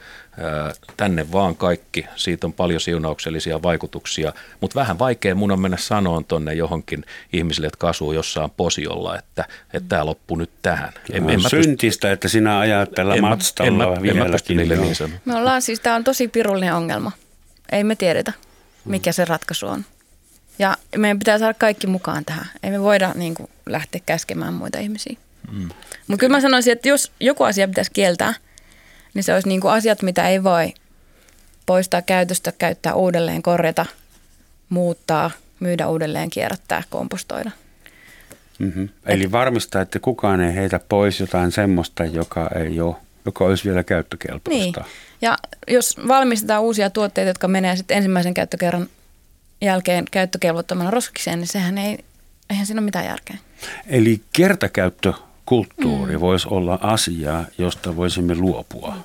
tänne 0.97 1.33
vaan 1.33 1.57
kaikki, 1.57 2.07
siitä 2.17 2.47
on 2.47 2.53
paljon 2.53 2.81
siunauksellisia 2.81 3.63
vaikutuksia, 3.63 4.33
mutta 4.61 4.81
vähän 4.81 4.99
vaikea 4.99 5.35
mun 5.35 5.51
on 5.51 5.61
mennä 5.61 5.77
sanoon 5.77 6.25
tonne 6.25 6.55
johonkin 6.55 7.05
ihmisille, 7.33 7.67
jotka 7.67 7.89
asuu 7.89 8.13
jossain 8.13 8.51
posiolla, 8.51 9.19
että, 9.19 9.45
että 9.73 9.89
tämä 9.89 10.07
loppuu 10.07 10.37
nyt 10.37 10.51
tähän. 10.63 10.93
En, 11.13 11.31
en 11.31 11.41
syntistä, 11.41 12.01
pysty, 12.01 12.11
että 12.11 12.29
sinä 12.29 12.59
ajat 12.59 12.91
tällä 12.91 13.17
matstalla 13.21 14.03
vieläkin. 14.03 14.57
Niin 14.57 15.21
Me 15.25 15.37
ollaan 15.37 15.63
siis, 15.63 15.81
tämä 15.81 15.97
on 15.97 16.05
tosi 16.05 16.29
pirullinen 16.29 16.75
ongelma. 16.75 17.13
Ei 17.73 17.85
me 17.85 17.97
tiedetä, 17.97 18.33
mikä 18.85 19.13
se 19.13 19.25
ratkaisu 19.25 19.67
on. 19.67 19.85
Ja 20.59 20.77
meidän 20.97 21.19
pitää 21.19 21.39
saada 21.39 21.55
kaikki 21.55 21.87
mukaan 21.87 22.25
tähän. 22.25 22.47
Ei 22.63 22.71
me 22.71 22.83
voida 22.83 23.13
niin 23.15 23.35
kuin, 23.35 23.51
lähteä 23.67 24.01
käskemään 24.07 24.55
muita 24.55 24.79
ihmisiä. 24.79 25.17
Mm. 25.53 25.69
Mutta 26.09 26.21
kyllä 26.21 26.37
mä 26.37 26.41
sanoisin, 26.41 26.73
että 26.73 26.89
jos 26.89 27.13
joku 27.21 27.45
asia 27.45 27.69
pitäisi 27.69 27.91
kieltää, 27.95 28.35
niin 29.15 29.25
se 29.25 29.35
olisi 29.35 29.49
niin 29.49 29.61
kuin 29.61 29.73
asiat, 29.73 30.03
mitä 30.03 30.29
ei 30.29 30.45
voi 30.45 30.75
poistaa 31.67 32.03
käytöstä, 32.03 32.53
käyttää 32.53 32.95
uudelleen, 32.95 33.43
korjata, 33.43 33.87
muuttaa, 34.69 35.31
myydä 35.61 35.89
uudelleen, 35.89 36.31
kierrättää, 36.31 36.83
kompostoida. 36.91 37.51
Mm-hmm. 38.59 38.89
Eli 39.07 39.33
varmistaa, 39.33 39.83
että 39.83 39.99
kukaan 39.99 40.41
ei 40.41 40.55
heitä 40.55 40.81
pois 40.89 41.21
jotain 41.21 41.53
semmoista, 41.53 42.05
joka 42.05 42.51
ei 42.55 42.81
ole 42.81 42.97
joka 43.25 43.45
olisi 43.45 43.65
vielä 43.65 43.85
käyttökelpoista. 43.85 44.81
Niin. 44.81 44.93
Ja 45.23 45.39
jos 45.69 45.97
valmistetaan 46.09 46.63
uusia 46.63 46.91
tuotteita, 46.91 47.29
jotka 47.29 47.49
menee 47.49 47.77
sitten 47.77 47.97
ensimmäisen 47.97 48.35
käyttökerran 48.35 48.89
jälkeen 49.61 50.05
käyttökelvottomana 50.11 50.91
roskikseen, 50.91 51.39
niin 51.39 51.49
sehän 51.49 51.79
ei, 51.79 51.99
eihän 52.51 52.67
siinä 52.67 52.81
ole 52.81 52.85
mitään 52.85 53.05
järkeä. 53.05 53.37
Eli 53.87 54.21
kertakäyttökulttuuri 55.45 56.17
mm. 56.17 56.21
voisi 56.21 56.49
olla 56.51 56.79
asia, 56.83 57.45
josta 57.59 57.97
voisimme 57.97 58.35
luopua. 58.35 58.97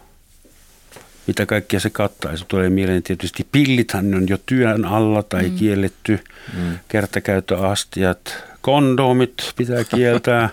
Mitä 1.27 1.45
kaikkea 1.45 1.79
se 1.79 1.89
kattaisi? 1.89 2.45
Tulee 2.47 2.69
mieleen 2.69 3.03
tietysti 3.03 3.47
pillithän 3.51 4.15
on 4.15 4.29
jo 4.29 4.37
työn 4.45 4.85
alla 4.85 5.23
tai 5.23 5.49
mm. 5.49 5.55
kielletty. 5.55 6.19
Mm. 6.53 6.79
Kertakäyttöastiat, 6.87 8.43
kondomit 8.61 9.53
pitää 9.55 9.83
kieltää. 9.83 10.49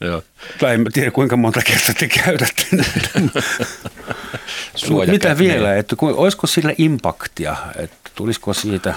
Joo. 0.00 0.22
Tai 0.60 0.74
en 0.74 0.86
tiedä 0.92 1.10
kuinka 1.10 1.36
monta 1.36 1.60
kertaa 1.62 1.94
te 1.98 2.08
käytätte 2.08 2.66
Mitä 5.10 5.38
vielä, 5.38 5.76
että 5.76 5.96
olisiko 6.00 6.46
sillä 6.46 6.74
impaktia, 6.78 7.56
että 7.76 8.10
tulisiko 8.14 8.54
siitä 8.54 8.94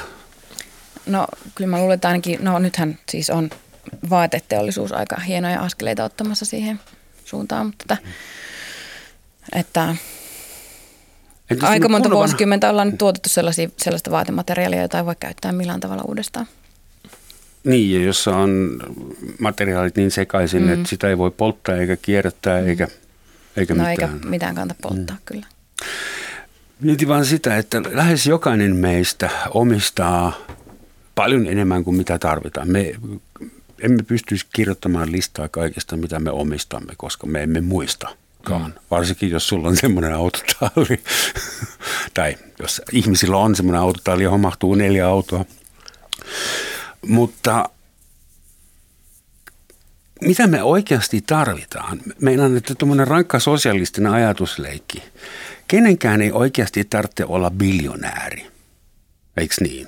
No 1.06 1.28
kyllä 1.56 1.70
mä 1.70 1.78
luulen, 1.78 1.96
että 1.96 2.08
ainakin, 2.08 2.40
no 2.42 2.60
nythän 2.60 3.00
siis 3.10 3.30
on 3.30 3.50
vaateteollisuus 4.10 4.92
aika 4.92 5.20
hienoja 5.20 5.62
askeleita 5.62 6.04
ottamassa 6.04 6.46
siihen 6.46 6.80
suuntaan, 7.26 7.66
mutta 7.66 7.98
että, 9.56 9.96
että 11.50 11.68
aika 11.68 11.90
monta 11.90 12.10
vuosikymmentä 12.10 12.70
ollaan 12.70 12.88
nyt 12.88 12.98
tuotettu 12.98 13.30
sellaisia, 13.30 13.70
sellaista 13.78 14.12
vaatemateriaalia, 14.12 14.82
jota 14.82 14.98
ei 14.98 15.06
voi 15.06 15.16
käyttää 15.20 15.52
millään 15.52 15.80
tavalla 15.80 16.04
uudestaan. 16.08 16.48
Niin, 17.64 17.94
ja 17.94 18.06
jossa 18.06 18.38
on 18.38 18.80
materiaalit 19.40 19.96
niin 19.96 20.12
sekaisin, 20.12 20.64
mm. 20.64 20.74
että 20.74 20.90
sitä 20.90 21.10
ei 21.10 21.18
voi 21.18 21.32
polttaa 21.32 21.76
eikä 21.76 21.96
kierrättää 21.96 22.60
eikä, 22.60 22.88
eikä 23.58 23.74
no 23.74 23.84
mitään. 23.84 24.12
eikä 24.12 24.28
mitään 24.28 24.56
kannata 24.56 24.80
polttaa 24.82 25.16
mm. 25.16 25.22
kyllä. 25.26 25.46
Mietin 26.80 27.08
vaan 27.08 27.26
sitä, 27.26 27.58
että 27.58 27.82
lähes 27.92 28.28
jokainen 28.28 28.76
meistä 28.76 29.30
omistaa 29.54 30.34
paljon 31.16 31.48
enemmän 31.48 31.84
kuin 31.84 31.98
mitä 31.98 32.20
tarvitaan. 32.20 32.70
Me 32.72 32.96
emme 33.82 34.04
pystyisi 34.04 34.46
kirjoittamaan 34.54 35.12
listaa 35.12 35.48
kaikesta, 35.48 35.98
mitä 35.98 36.20
me 36.20 36.32
omistamme, 36.32 36.94
koska 36.98 37.28
me 37.28 37.44
emme 37.44 37.62
muistakaan. 37.62 38.72
Mm. 38.72 38.74
Varsinkin, 38.92 39.30
jos 39.30 39.48
sulla 39.48 39.68
on 39.68 39.78
semmoinen 39.78 40.14
autotalli, 40.14 41.04
tai 42.14 42.38
jos 42.60 42.82
ihmisillä 42.92 43.38
on 43.38 43.56
semmoinen 43.56 43.82
autotalli, 43.82 44.24
johon 44.24 44.40
mahtuu 44.40 44.76
neljä 44.76 45.08
autoa. 45.08 45.46
Mutta 47.08 47.70
mitä 50.22 50.48
me 50.48 50.64
oikeasti 50.64 51.22
tarvitaan? 51.22 52.00
Meidän 52.22 52.58
että 52.58 52.76
tuommoinen 52.76 53.08
rankka 53.08 53.40
sosialistinen 53.40 54.12
ajatusleikki. 54.12 55.04
Kenenkään 55.68 56.22
ei 56.22 56.32
oikeasti 56.32 56.86
tarvitse 56.86 57.26
olla 57.26 57.52
biljonääri. 57.52 58.48
Eikö 59.38 59.56
niin? 59.62 59.88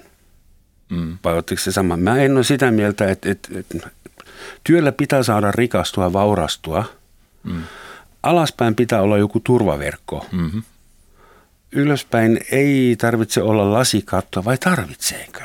Mm. 0.92 1.18
Vai 1.24 1.44
se 1.58 1.72
sama? 1.72 1.98
Mä 1.98 2.18
en 2.18 2.36
ole 2.36 2.44
sitä 2.44 2.72
mieltä, 2.72 3.12
että, 3.12 3.32
että, 3.32 3.60
että 3.60 3.90
työllä 4.64 4.92
pitää 4.92 5.24
saada 5.24 5.52
rikastua, 5.52 6.14
vaurastua. 6.14 6.86
Mm. 7.44 7.62
Alaspäin 8.24 8.76
pitää 8.76 9.02
olla 9.02 9.18
joku 9.18 9.40
turvaverkko. 9.40 10.26
Mm-hmm. 10.32 10.64
Ylöspäin 11.72 12.40
ei 12.52 12.96
tarvitse 13.00 13.42
olla 13.42 13.74
lasikatto, 13.74 14.46
vai 14.46 14.58
tarvitseeko? 14.58 15.40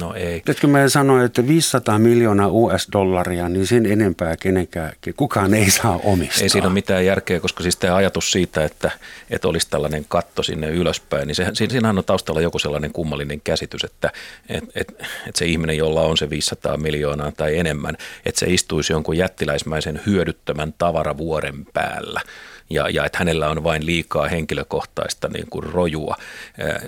No 0.00 0.14
ei. 0.14 0.42
Nyt 0.48 0.60
kun 0.60 0.70
mä 0.70 0.88
sanoin, 0.88 1.24
että 1.24 1.46
500 1.46 1.98
miljoonaa 1.98 2.48
US-dollaria, 2.48 3.48
niin 3.48 3.66
sen 3.66 3.86
enempää 3.86 4.36
kenenkään, 4.36 4.92
kukaan 5.16 5.54
ei 5.54 5.70
saa 5.70 6.00
omistaa. 6.04 6.42
Ei 6.42 6.48
siinä 6.48 6.66
ole 6.66 6.74
mitään 6.74 7.06
järkeä, 7.06 7.40
koska 7.40 7.62
siis 7.62 7.76
tämä 7.76 7.96
ajatus 7.96 8.32
siitä, 8.32 8.64
että, 8.64 8.90
että 9.30 9.48
olisi 9.48 9.70
tällainen 9.70 10.04
katto 10.08 10.42
sinne 10.42 10.70
ylöspäin, 10.70 11.26
niin 11.26 11.34
se, 11.34 11.46
siinähän 11.54 11.98
on 11.98 12.04
taustalla 12.04 12.40
joku 12.40 12.58
sellainen 12.58 12.92
kummallinen 12.92 13.40
käsitys, 13.40 13.84
että 13.84 14.10
et, 14.48 14.64
et, 14.74 14.94
et 15.28 15.36
se 15.36 15.46
ihminen, 15.46 15.76
jolla 15.76 16.02
on 16.02 16.16
se 16.16 16.30
500 16.30 16.76
miljoonaa 16.76 17.32
tai 17.32 17.58
enemmän, 17.58 17.96
että 18.26 18.38
se 18.38 18.46
istuisi 18.46 18.92
jonkun 18.92 19.16
jättiläismäisen 19.16 20.00
hyödyttömän 20.06 20.74
tavaravuoren 20.78 21.66
päällä– 21.72 22.20
ja, 22.70 22.88
ja 22.88 23.04
että 23.04 23.18
hänellä 23.18 23.48
on 23.48 23.64
vain 23.64 23.86
liikaa 23.86 24.28
henkilökohtaista 24.28 25.28
niin 25.28 25.46
kuin 25.50 25.62
rojua. 25.62 26.16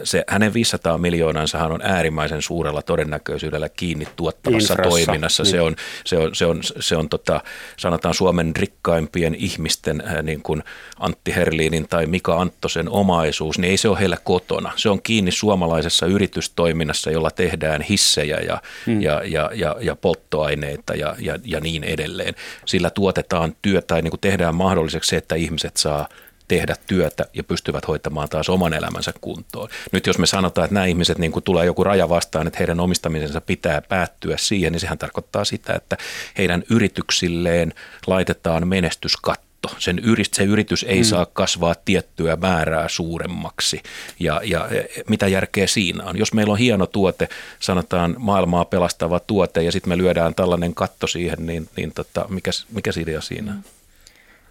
Se, 0.04 0.24
hänen 0.28 0.54
500 0.54 0.98
miljoonansa 0.98 1.64
on 1.64 1.82
äärimmäisen 1.82 2.42
suurella 2.42 2.82
todennäköisyydellä 2.82 3.68
kiinni 3.68 4.08
tuottavassa 4.16 4.72
Infrassa, 4.72 4.90
toiminnassa. 4.90 5.42
Niin. 5.42 5.50
Se 5.50 5.60
on, 5.60 5.76
se 6.04 6.16
on, 6.16 6.34
se 6.34 6.46
on, 6.46 6.60
se 6.80 6.96
on 6.96 7.08
tota, 7.08 7.40
sanotaan 7.76 8.14
Suomen 8.14 8.56
rikkaimpien 8.56 9.34
ihmisten 9.34 10.02
niin 10.22 10.42
kuin 10.42 10.62
Antti 10.98 11.34
Herliinin 11.34 11.88
tai 11.88 12.06
Mika 12.06 12.40
Anttosen 12.40 12.88
omaisuus, 12.88 13.58
niin 13.58 13.70
ei 13.70 13.76
se 13.76 13.88
ole 13.88 13.98
heillä 14.00 14.18
kotona. 14.24 14.72
Se 14.76 14.88
on 14.88 15.02
kiinni 15.02 15.30
suomalaisessa 15.30 16.06
yritystoiminnassa, 16.06 17.10
jolla 17.10 17.30
tehdään 17.30 17.82
hissejä 17.82 18.36
ja, 18.36 18.62
hmm. 18.86 19.02
ja, 19.02 19.22
ja, 19.24 19.50
ja, 19.54 19.76
ja 19.80 19.96
polttoaineita 19.96 20.94
ja, 20.94 21.16
ja, 21.18 21.38
ja 21.44 21.60
niin 21.60 21.84
edelleen. 21.84 22.34
Sillä 22.66 22.90
tuotetaan 22.90 23.56
työtä 23.62 23.86
tai 23.86 24.02
niin 24.02 24.10
kuin 24.10 24.20
tehdään 24.20 24.54
mahdolliseksi 24.54 25.10
se, 25.10 25.16
että 25.16 25.34
ihmiset 25.34 25.63
ihmiset 25.64 25.76
saa 25.76 26.08
tehdä 26.48 26.76
työtä 26.86 27.24
ja 27.34 27.44
pystyvät 27.44 27.88
hoitamaan 27.88 28.28
taas 28.28 28.48
oman 28.48 28.72
elämänsä 28.72 29.12
kuntoon. 29.20 29.68
Nyt 29.92 30.06
jos 30.06 30.18
me 30.18 30.26
sanotaan, 30.26 30.64
että 30.64 30.74
nämä 30.74 30.86
ihmiset 30.86 31.18
niin 31.18 31.32
kuin 31.32 31.42
tulee 31.42 31.66
joku 31.66 31.84
raja 31.84 32.08
vastaan, 32.08 32.46
että 32.46 32.58
heidän 32.58 32.80
omistamisensa 32.80 33.40
pitää 33.40 33.82
päättyä 33.88 34.36
siihen, 34.36 34.72
niin 34.72 34.80
sehän 34.80 34.98
tarkoittaa 34.98 35.44
sitä, 35.44 35.74
että 35.74 35.96
heidän 36.38 36.62
yrityksilleen 36.70 37.72
laitetaan 38.06 38.68
menestyskatto 38.68 39.68
sen 39.78 39.98
yrit, 39.98 40.34
se 40.34 40.44
yritys 40.44 40.84
ei 40.88 40.98
mm. 41.00 41.04
saa 41.04 41.26
kasvaa 41.26 41.74
tiettyä 41.84 42.36
määrää 42.36 42.88
suuremmaksi. 42.88 43.82
Ja, 44.20 44.40
ja 44.44 44.68
e, 44.68 45.02
mitä 45.08 45.28
järkeä 45.28 45.66
siinä 45.66 46.04
on? 46.04 46.18
Jos 46.18 46.32
meillä 46.32 46.52
on 46.52 46.58
hieno 46.58 46.86
tuote, 46.86 47.28
sanotaan 47.60 48.16
maailmaa 48.18 48.64
pelastava 48.64 49.20
tuote, 49.20 49.62
ja 49.62 49.72
sitten 49.72 49.88
me 49.88 49.98
lyödään 49.98 50.34
tällainen 50.34 50.74
katto 50.74 51.06
siihen, 51.06 51.46
niin, 51.46 51.68
niin 51.76 51.92
tota, 51.94 52.26
mikä, 52.28 52.50
mikä 52.72 52.90
idea 53.00 53.20
siinä 53.20 53.52
on? 53.52 53.64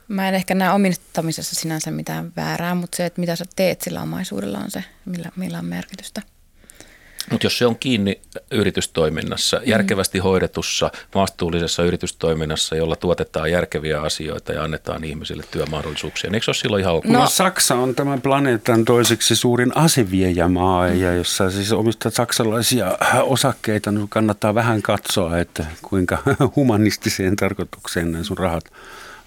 Mä 0.08 0.30
en 0.30 0.36
ehkä 0.36 0.56
näe 0.56 0.72
omistamisessa 0.72 1.56
sinänsä 1.56 1.91
mitään 1.91 2.32
väärää, 2.36 2.76
mutta 2.76 2.95
se, 2.95 3.06
että 3.06 3.20
mitä 3.22 3.36
sä 3.36 3.45
teet 3.56 3.82
sillä 3.82 4.01
omaisuudella 4.01 4.58
on 4.58 4.72
se, 4.72 4.84
millä, 5.06 5.30
millä 5.36 5.60
on 5.60 5.66
merkitystä. 5.66 6.22
Mutta 7.32 7.45
jos 7.45 7.58
se 7.58 7.66
on 7.66 7.76
kiinni 7.76 8.22
yritystoiminnassa, 8.51 9.58
mm. 9.58 9.64
järkevästi 9.66 10.20
hoidetussa, 10.20 10.91
vastuullisessa 11.16 11.84
yritystoiminnassa, 11.84 12.76
jolla 12.76 12.95
tuotetaan 12.95 13.51
järkeviä 13.51 14.01
asioita 14.01 14.54
ja 14.54 14.64
annetaan 14.64 15.04
ihmisille 15.04 15.43
työmahdollisuuksia, 15.51 16.30
niin 16.30 16.36
eikö 16.36 16.43
se 16.43 16.49
ole 16.49 16.56
silloin 16.56 16.82
ihan 16.82 16.93
ok? 16.93 17.06
No, 17.06 17.28
Saksa 17.28 17.76
on 17.76 17.95
tämän 17.95 18.22
planeetan 18.22 18.86
toiseksi 18.86 19.36
suurin 19.36 19.78
aseviejämaa, 19.78 20.89
mm. 20.89 21.01
ja 21.01 21.14
jos 21.14 21.38
sä 21.38 21.51
siis 21.51 21.72
omistat 21.72 22.14
saksalaisia 22.14 22.97
osakkeita, 23.24 23.91
niin 23.91 24.10
kannattaa 24.10 24.56
vähän 24.56 24.82
katsoa, 24.82 25.38
että 25.38 25.66
kuinka 25.82 26.18
humanistiseen 26.56 27.36
tarkoitukseen 27.36 28.26
sun 28.26 28.38
rahat 28.38 28.64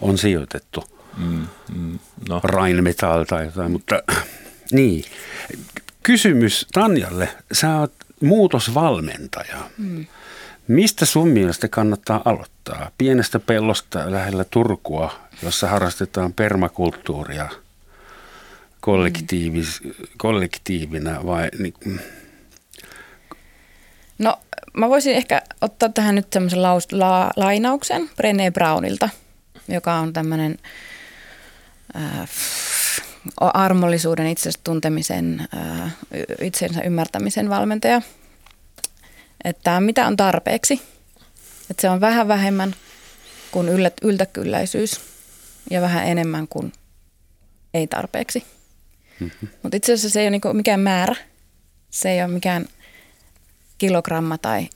on 0.00 0.18
sijoitettu. 0.18 0.84
Mm, 1.16 1.46
mm, 1.74 1.98
no. 2.28 2.40
Rheinmetall 2.44 3.24
tai 3.24 3.44
jotain, 3.44 3.72
mutta 3.72 4.02
niin. 4.72 5.04
Kysymys 6.02 6.66
Tanjalle. 6.72 7.28
Sä 7.52 7.80
oot 7.80 7.92
muutosvalmentaja. 8.20 9.56
Mm. 9.78 10.06
Mistä 10.68 11.06
sun 11.06 11.28
mielestä 11.28 11.68
kannattaa 11.68 12.22
aloittaa? 12.24 12.90
Pienestä 12.98 13.38
pellosta 13.38 14.10
lähellä 14.12 14.44
Turkua, 14.44 15.14
jossa 15.42 15.68
harrastetaan 15.68 16.32
permakulttuuria 16.32 17.48
kollektiivis, 18.80 19.80
mm. 19.84 19.90
kollektiivina 20.18 21.26
vai 21.26 21.48
niin, 21.58 22.00
No 24.18 24.38
mä 24.72 24.88
voisin 24.88 25.14
ehkä 25.14 25.42
ottaa 25.60 25.88
tähän 25.88 26.14
nyt 26.14 26.26
semmoisen 26.32 26.62
la, 26.62 27.30
lainauksen 27.36 28.02
Brené 28.02 28.52
Brownilta– 28.52 29.08
joka 29.68 29.94
on 29.94 30.12
tämmöinen 30.12 30.58
äh, 31.96 32.28
armollisuuden, 33.36 34.26
itsensä 34.26 34.58
tuntemisen, 34.64 35.48
äh, 35.56 35.96
itsensä 36.40 36.80
ymmärtämisen 36.80 37.48
valmentaja. 37.48 38.02
Että 39.44 39.80
mitä 39.80 40.06
on 40.06 40.16
tarpeeksi. 40.16 40.82
Että 41.70 41.80
se 41.80 41.90
on 41.90 42.00
vähän 42.00 42.28
vähemmän 42.28 42.74
kuin 43.50 43.68
yllä, 43.68 43.90
yltäkylläisyys 44.02 45.00
ja 45.70 45.80
vähän 45.80 46.06
enemmän 46.06 46.48
kuin 46.48 46.72
ei 47.74 47.86
tarpeeksi. 47.86 48.44
Mm-hmm. 49.20 49.48
Mutta 49.62 49.76
itse 49.76 49.92
asiassa 49.92 50.10
se 50.10 50.20
ei 50.20 50.24
ole 50.24 50.30
niinku 50.30 50.52
mikään 50.52 50.80
määrä. 50.80 51.16
Se 51.90 52.10
ei 52.10 52.22
ole 52.22 52.32
mikään 52.32 52.66
kilogramma 53.78 54.38
tai 54.38 54.68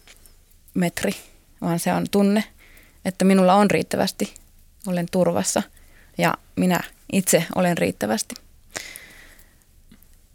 metri, 0.75 1.13
vaan 1.61 1.79
se 1.79 1.93
on 1.93 2.07
tunne, 2.11 2.45
että 3.05 3.25
minulla 3.25 3.55
on 3.55 3.71
riittävästi 3.71 4.35
olen 4.87 5.07
turvassa 5.11 5.63
ja 6.19 6.35
minä 6.57 6.81
itse 7.13 7.45
olen 7.55 7.79
riittävästi. 7.79 8.35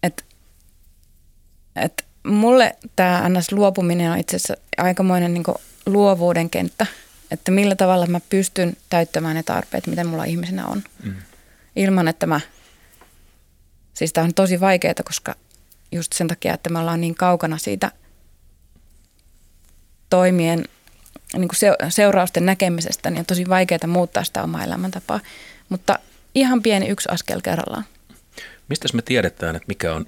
Et, 0.04 0.26
et 1.76 2.06
mulle 2.24 2.76
tämä 2.96 3.22
annas 3.24 3.52
luopuminen 3.52 4.12
on 4.12 4.18
itse 4.18 4.36
asiassa 4.36 4.56
aikamoinen 4.78 5.34
niin 5.34 5.44
luovuuden 5.86 6.50
kenttä, 6.50 6.86
että 7.32 7.52
millä 7.52 7.76
tavalla 7.76 8.08
mä 8.08 8.20
pystyn 8.30 8.78
täyttämään 8.90 9.36
ne 9.36 9.44
tarpeet, 9.44 9.88
mitä 9.88 10.04
mulla 10.04 10.24
ihmisenä 10.24 10.66
on. 10.66 10.84
Mm. 11.04 11.16
Ilman, 11.76 12.08
että 12.08 12.26
mä, 12.26 12.40
siis 13.94 14.14
tämä 14.14 14.26
on 14.26 14.34
tosi 14.34 14.60
vaikeaa, 14.60 14.94
koska 15.06 15.36
just 15.92 16.14
sen 16.14 16.28
takia, 16.28 16.54
että 16.54 16.70
me 16.70 16.80
ollaan 16.80 17.02
niin 17.02 17.16
kaukana 17.16 17.58
siitä 17.58 17.92
toimien 20.10 20.66
niin 21.34 21.48
kuin 21.48 21.92
seurausten 21.92 22.46
näkemisestä, 22.46 23.10
niin 23.10 23.20
on 23.20 23.26
tosi 23.26 23.50
vaikeaa 23.50 23.88
muuttaa 23.88 24.24
sitä 24.24 24.44
omaa 24.44 24.64
elämäntapaa. 24.64 25.20
Mutta 25.70 26.00
ihan 26.36 26.62
pieni 26.62 26.88
yksi 26.88 27.10
askel 27.12 27.42
kerrallaan. 27.42 27.86
Mistä 28.70 28.88
me 28.94 29.02
tiedetään, 29.02 29.56
että 29.56 29.68
mikä 29.68 29.94
on, 29.94 30.06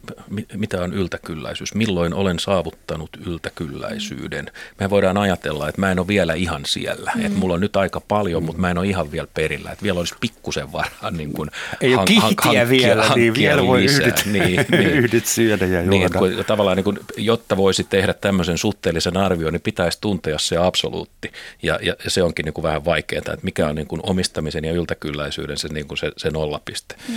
mitä 0.53 0.81
on 0.81 0.93
yltäkylläisyys? 0.93 1.73
Milloin 1.73 2.13
olen 2.13 2.39
saavuttanut 2.39 3.09
yltäkylläisyyden? 3.25 4.51
Me 4.79 4.89
voidaan 4.89 5.17
ajatella, 5.17 5.69
että 5.69 5.81
mä 5.81 5.91
en 5.91 5.99
ole 5.99 6.07
vielä 6.07 6.33
ihan 6.33 6.65
siellä. 6.65 7.11
Mm. 7.15 7.25
Että 7.25 7.37
mulla 7.37 7.53
on 7.53 7.59
nyt 7.59 7.75
aika 7.75 7.99
paljon, 7.99 8.43
mutta 8.43 8.61
mä 8.61 8.71
en 8.71 8.77
ole 8.77 8.87
ihan 8.87 9.11
vielä 9.11 9.27
perillä. 9.33 9.71
Että 9.71 9.83
vielä 9.83 9.99
olisi 9.99 10.15
pikkusen 10.19 10.71
varaa 10.71 11.11
niin 11.11 11.33
kuin 11.33 11.49
Ei 11.81 11.95
hank- 11.95 11.97
ole 11.97 12.19
hankkia, 12.19 12.69
vielä, 12.69 13.01
hankkia 13.01 13.15
niin 13.15 13.35
vielä 13.35 13.65
voi 13.65 13.85
yhdet, 13.85 14.23
niin, 14.25 14.65
niin, 14.71 14.89
yhdet 14.89 15.25
syödä 15.25 15.65
ja 15.65 15.81
juoda. 15.81 15.89
Niin, 15.89 16.13
kun, 16.13 16.45
tavallaan 16.47 16.77
niin 16.77 16.83
kuin, 16.83 16.99
jotta 17.17 17.57
voisi 17.57 17.83
tehdä 17.83 18.13
tämmöisen 18.13 18.57
suhteellisen 18.57 19.17
arvion, 19.17 19.53
niin 19.53 19.61
pitäisi 19.61 19.97
tuntea 20.01 20.37
se 20.39 20.57
absoluutti. 20.57 21.31
Ja, 21.63 21.79
ja 21.81 21.95
se 22.07 22.23
onkin 22.23 22.45
niin 22.45 22.53
kuin 22.53 22.63
vähän 22.63 22.85
vaikeaa, 22.85 23.19
että 23.19 23.37
mikä 23.41 23.67
on 23.67 23.75
niin 23.75 23.87
kuin 23.87 24.01
omistamisen 24.03 24.65
ja 24.65 24.73
yltäkylläisyyden 24.73 25.57
se, 25.57 25.67
niin 25.67 25.87
kuin 25.87 25.97
se, 25.97 26.11
se 26.17 26.29
nollapiste. 26.29 26.95
Mm. 27.09 27.15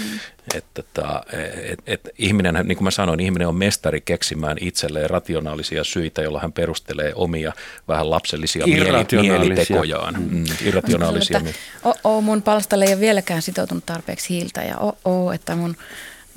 Että, 0.54 0.82
tota, 0.82 1.22
et, 1.62 1.78
et 1.86 2.08
ihminen, 2.18 2.54
niin 2.64 2.76
kuin 2.76 2.84
mä 2.84 2.90
sanoin, 2.90 3.20
ihminen 3.20 3.48
on 3.48 3.54
mestari 3.54 4.00
keksimään 4.00 4.56
itselleen 4.60 5.10
rationaalisia 5.10 5.84
syitä, 5.84 6.22
joilla 6.22 6.40
hän 6.40 6.52
perustelee 6.52 7.12
omia 7.14 7.52
vähän 7.88 8.10
lapsellisia 8.10 8.66
mielitekojaan. 8.66 10.14
Mm. 10.14 10.36
Mm, 10.36 10.44
irrationaalisia. 10.64 11.40
o, 11.84 11.94
o, 12.04 12.20
mun 12.20 12.42
palstalle 12.42 12.84
ei 12.84 12.92
ole 12.92 13.00
vieläkään 13.00 13.42
sitoutunut 13.42 13.86
tarpeeksi 13.86 14.28
hiiltä 14.28 14.62
ja 14.62 14.78
o, 14.78 14.98
o 15.04 15.32
että 15.32 15.56
mun, 15.56 15.76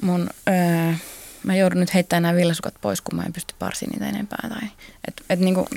mun 0.01 0.29
öö, 0.49 0.93
mä 1.43 1.55
joudun 1.55 1.79
nyt 1.79 1.93
heittämään 1.93 2.23
nämä 2.23 2.35
villasukat 2.35 2.73
pois, 2.81 3.01
kun 3.01 3.15
mä 3.15 3.23
en 3.23 3.33
pysty 3.33 3.55
parsiin 3.59 3.91
niitä 3.91 4.09
enempää. 4.09 4.49
Tai, 4.49 4.69
et, 5.07 5.21
et 5.29 5.39
niin 5.39 5.55
kuin, 5.55 5.67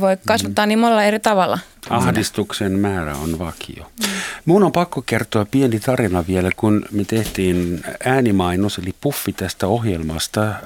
voi 0.00 0.16
kasvattaa 0.26 0.66
mm. 0.66 0.68
niin 0.68 0.78
monella 0.78 1.04
eri 1.04 1.20
tavalla. 1.20 1.58
Ahdistuksen 1.90 2.72
määrä 2.72 3.16
on 3.16 3.38
vakio. 3.38 3.84
Mm. 3.84 4.10
Mun 4.44 4.62
on 4.64 4.72
pakko 4.72 5.02
kertoa 5.02 5.44
pieni 5.44 5.80
tarina 5.80 6.24
vielä, 6.28 6.50
kun 6.56 6.84
me 6.90 7.04
tehtiin 7.04 7.84
äänimainos, 8.04 8.78
eli 8.78 8.94
puffi 9.00 9.32
tästä 9.32 9.66
ohjelmasta 9.66 10.40
ää, 10.40 10.56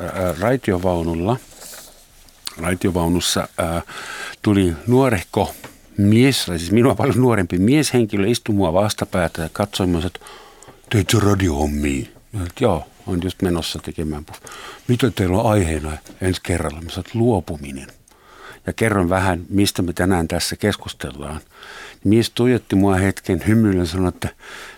raitiovaunulla. 0.40 1.36
Raitiovaunussa 2.58 3.48
ää, 3.58 3.82
tuli 4.42 4.72
nuorehko 4.86 5.54
mies, 5.96 6.44
siis 6.44 6.72
minua 6.72 6.94
paljon 6.94 7.16
nuorempi 7.16 7.58
mieshenkilö, 7.58 8.26
istui 8.28 8.54
mua 8.54 8.72
vastapäätä 8.72 9.42
ja 9.42 9.48
katsoi 9.52 9.86
myös, 9.86 10.04
että 10.04 10.20
teetkö 10.90 11.20
radiohommia? 11.20 12.06
Joo, 12.60 12.86
on 13.06 13.20
just 13.24 13.42
menossa 13.42 13.78
tekemään. 13.78 14.26
Mitä 14.88 15.10
teillä 15.10 15.38
on 15.38 15.50
aiheena 15.50 15.92
ensi 16.20 16.40
kerralla? 16.42 16.80
Mä 16.80 16.90
sanoin, 16.90 17.10
luopuminen 17.14 17.86
ja 18.66 18.72
kerron 18.72 19.08
vähän, 19.08 19.44
mistä 19.48 19.82
me 19.82 19.92
tänään 19.92 20.28
tässä 20.28 20.56
keskustellaan. 20.56 21.40
Mies 22.04 22.30
tuijotti 22.30 22.76
mua 22.76 22.94
hetken 22.94 23.42
hymyillä 23.46 23.82
ja 23.82 23.86
sanoi, 23.86 24.08
että 24.08 24.28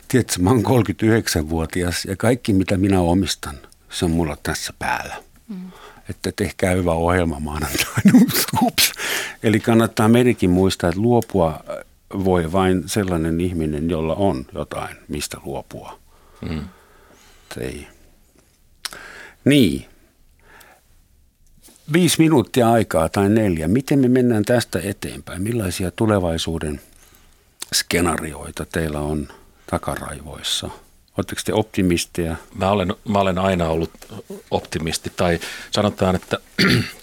tiedätkö, 0.09 0.35
mä 0.39 0.51
oon 0.51 0.63
39-vuotias 0.65 2.05
ja 2.05 2.17
kaikki 2.17 2.53
mitä 2.53 2.77
minä 2.77 3.01
omistan, 3.01 3.55
se 3.91 4.05
on 4.05 4.11
mulla 4.11 4.37
tässä 4.43 4.73
päällä. 4.79 5.17
Mm. 5.49 5.71
Että 6.11 6.33
tehkää 6.37 6.75
hyvä 6.75 6.93
ohjelma 6.93 7.41
maanantaina. 7.41 8.13
Ups. 8.63 8.93
Eli 9.43 9.61
kannattaa 9.61 10.09
meidänkin 10.09 10.51
muistaa, 10.51 10.91
että 10.91 11.01
luopua 11.01 11.65
voi 12.25 12.53
vain 12.53 12.83
sellainen 12.87 13.41
ihminen, 13.41 13.91
jolla 13.91 14.15
on 14.15 14.47
jotain, 14.55 14.97
mistä 15.09 15.37
luopua. 15.45 15.99
Mm. 16.49 16.61
Ei. 17.61 17.89
Niin, 19.45 19.87
viisi 21.93 22.17
minuuttia 22.19 22.73
aikaa 22.73 23.09
tai 23.09 23.29
neljä. 23.29 23.69
Miten 23.69 23.99
me 23.99 24.09
mennään 24.09 24.45
tästä 24.45 24.81
eteenpäin? 24.83 25.43
Millaisia 25.43 25.91
tulevaisuuden 25.91 26.81
skenaarioita 27.75 28.67
teillä 28.73 29.01
on 29.01 29.29
takaraivoissa? 29.71 30.71
Oletteko 31.19 31.41
te 31.45 31.55
optimisteja? 31.55 32.37
Mä 32.55 32.71
olen, 32.71 32.95
mä 33.09 33.19
olen 33.19 33.39
aina 33.39 33.69
ollut 33.69 33.91
optimisti, 34.51 35.13
tai 35.17 35.41
sanotaan, 35.71 36.17
että 36.17 36.39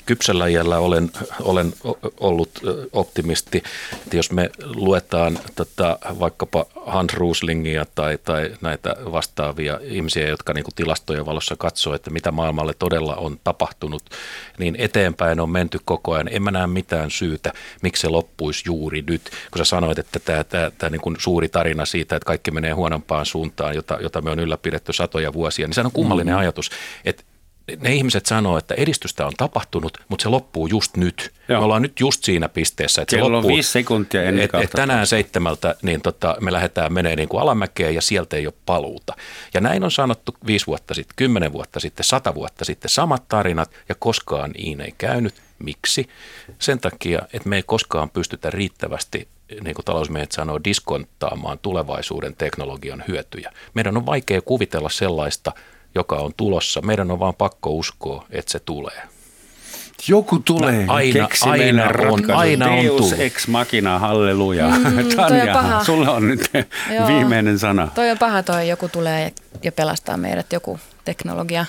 kypsällä 0.06 0.48
iällä 0.48 0.80
olen, 0.80 1.12
olen 1.42 1.74
ollut 2.20 2.50
optimisti. 2.94 3.64
Että 3.94 4.18
jos 4.18 4.32
me 4.32 4.50
luetaan 4.64 5.40
tota, 5.56 6.00
vaikkapa 6.20 6.66
Hans 6.86 7.14
Ruslingia 7.14 7.86
tai, 7.96 8.18
tai 8.18 8.52
näitä 8.62 8.96
vastaavia 9.12 9.80
ihmisiä, 9.84 10.28
jotka 10.28 10.54
niin 10.54 10.64
kuin 10.64 10.76
tilastojen 10.76 11.26
valossa 11.26 11.56
katsoo, 11.56 11.94
että 11.94 12.10
mitä 12.10 12.32
maailmalle 12.32 12.74
todella 12.80 13.16
on 13.16 13.40
tapahtunut, 13.44 14.04
niin 14.58 14.76
eteenpäin 14.78 15.40
on 15.40 15.50
menty 15.50 15.80
koko 15.86 16.14
ajan. 16.14 16.30
En 16.32 16.44
mä 16.44 16.52
näe 16.52 16.68
mitään 16.68 17.12
syytä, 17.12 17.54
miksi 17.82 18.02
se 18.02 18.10
loppuisi 18.10 18.64
juuri 18.66 19.04
nyt. 19.08 19.22
Kun 19.52 19.58
sä 19.58 19.64
sanoit, 19.66 20.00
että 20.00 20.20
tämä, 20.20 20.44
tämä, 20.44 20.72
tämä 20.78 20.90
niin 20.90 21.02
kuin 21.02 21.16
suuri 21.20 21.50
tarina 21.50 21.86
siitä, 21.86 22.16
että 22.16 22.28
kaikki 22.28 22.52
menee 22.52 22.72
huonompaan 22.72 23.26
suuntaan, 23.26 23.76
jota, 23.76 23.98
jota 24.02 24.22
me 24.22 24.32
on 24.32 24.40
ylläpidetty 24.40 24.94
satoja 24.94 25.34
vuosia, 25.34 25.68
niin 25.68 25.74
se 25.74 25.82
on 25.82 25.92
kummallinen 25.92 26.34
mm-hmm. 26.34 26.42
ajatus, 26.42 26.72
että 27.06 27.24
ne 27.80 27.94
ihmiset 27.94 28.26
sanoo, 28.26 28.58
että 28.58 28.74
edistystä 28.74 29.26
on 29.26 29.34
tapahtunut, 29.38 29.98
mutta 30.08 30.24
se 30.24 30.30
loppuu 30.30 30.68
just 30.68 30.98
nyt. 30.98 31.32
Joo. 31.48 31.60
Me 31.60 31.66
ollaan 31.66 31.82
nyt 31.82 32.00
just 32.00 32.24
siinä 32.24 32.50
pisteessä, 32.50 33.02
että 33.02 33.16
Kello 33.16 33.28
se 33.28 33.32
loppuu. 33.32 33.52
on 33.52 33.56
viisi 33.56 33.72
sekuntia 33.72 34.24
ennen 34.24 34.46
et, 34.46 34.56
et 34.64 34.70
tänään 34.70 35.08
seitsemältä 35.08 35.76
niin 35.82 36.02
tota, 36.02 36.38
me 36.42 36.52
lähdetään 36.52 36.94
menee 36.94 37.16
niin 37.16 37.30
kuin 37.30 37.42
alamäkeen 37.42 37.96
ja 37.96 38.02
sieltä 38.02 38.36
ei 38.38 38.48
ole 38.48 38.54
paluuta. 38.66 39.16
Ja 39.54 39.62
näin 39.62 39.84
on 39.84 39.92
sanottu 39.92 40.36
viisi 40.48 40.68
vuotta 40.68 40.94
sitten, 40.94 41.14
kymmenen 41.16 41.54
vuotta 41.54 41.80
sitten, 41.80 42.04
sata 42.04 42.36
vuotta 42.36 42.66
sitten, 42.66 42.90
samat 42.90 43.28
tarinat 43.28 43.72
ja 43.90 43.96
koskaan 43.96 44.52
niin 44.52 44.82
ei 44.82 44.94
käynyt. 44.98 45.36
Miksi? 45.60 46.10
Sen 46.60 46.80
takia, 46.80 47.20
että 47.34 47.50
me 47.50 47.56
ei 47.56 47.64
koskaan 47.64 48.10
pystytä 48.10 48.50
riittävästi 48.50 49.28
niin 49.62 49.76
kuin 49.76 49.86
talousmiehet 49.86 50.32
sanoo, 50.32 50.60
diskonttaamaan 50.64 51.60
tulevaisuuden 51.60 52.36
teknologian 52.36 53.04
hyötyjä. 53.08 53.52
Meidän 53.74 53.98
on 53.98 54.06
vaikea 54.06 54.42
kuvitella 54.42 54.90
sellaista 54.90 55.52
joka 55.96 56.16
on 56.16 56.32
tulossa. 56.38 56.82
Meidän 56.82 57.12
on 57.12 57.20
vaan 57.20 57.36
pakko 57.36 57.70
uskoa, 57.70 58.26
että 58.30 58.52
se 58.52 58.60
tulee. 58.60 59.02
Joku 60.08 60.40
tulee. 60.40 60.86
No, 60.86 60.94
aina, 60.94 61.28
aina, 61.42 61.84
on, 62.10 62.32
aina 62.32 62.72
on 62.72 62.84
Deus 62.84 63.02
tullut. 63.02 63.20
ex 63.20 63.48
machina, 63.48 64.00
halleluja. 64.00 64.70
Mm, 64.70 65.16
Tanja, 65.16 65.84
sulla 65.84 66.12
on 66.12 66.28
nyt 66.28 66.52
Joo, 66.96 67.08
viimeinen 67.08 67.60
sana. 67.60 67.88
Toi 67.96 68.12
on 68.12 68.18
paha 68.18 68.44
toi, 68.44 68.70
joku 68.70 68.90
tulee 68.90 69.34
ja, 69.64 69.72
pelastaa 69.72 70.18
meidät, 70.18 70.54
joku 70.54 70.80
teknologia. 71.06 71.66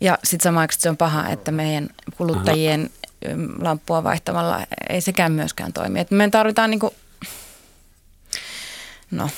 Ja 0.00 0.18
sitten 0.24 0.44
samaan 0.44 0.68
se 0.70 0.88
on 0.88 0.96
paha, 0.96 1.28
että 1.28 1.52
meidän 1.52 1.88
kuluttajien 2.16 2.90
Aha. 3.26 3.36
lamppua 3.60 4.04
vaihtamalla 4.04 4.60
ei 4.88 5.00
sekään 5.00 5.32
myöskään 5.32 5.72
toimi. 5.72 6.00
Et 6.00 6.10
me 6.10 6.28
tarvitaan 6.30 6.70
niinku, 6.70 6.94
no, 9.10 9.28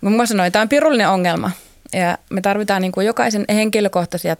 kun 0.00 0.12
mä 0.12 0.26
sanoin, 0.26 0.52
tämä 0.52 0.62
on 0.62 0.68
pirullinen 0.68 1.08
ongelma– 1.08 1.50
ja 1.92 2.18
me 2.30 2.40
tarvitaan 2.40 2.82
niin 2.82 2.92
kuin 2.92 3.06
jokaisen 3.06 3.44
henkilökohtaisia 3.48 4.36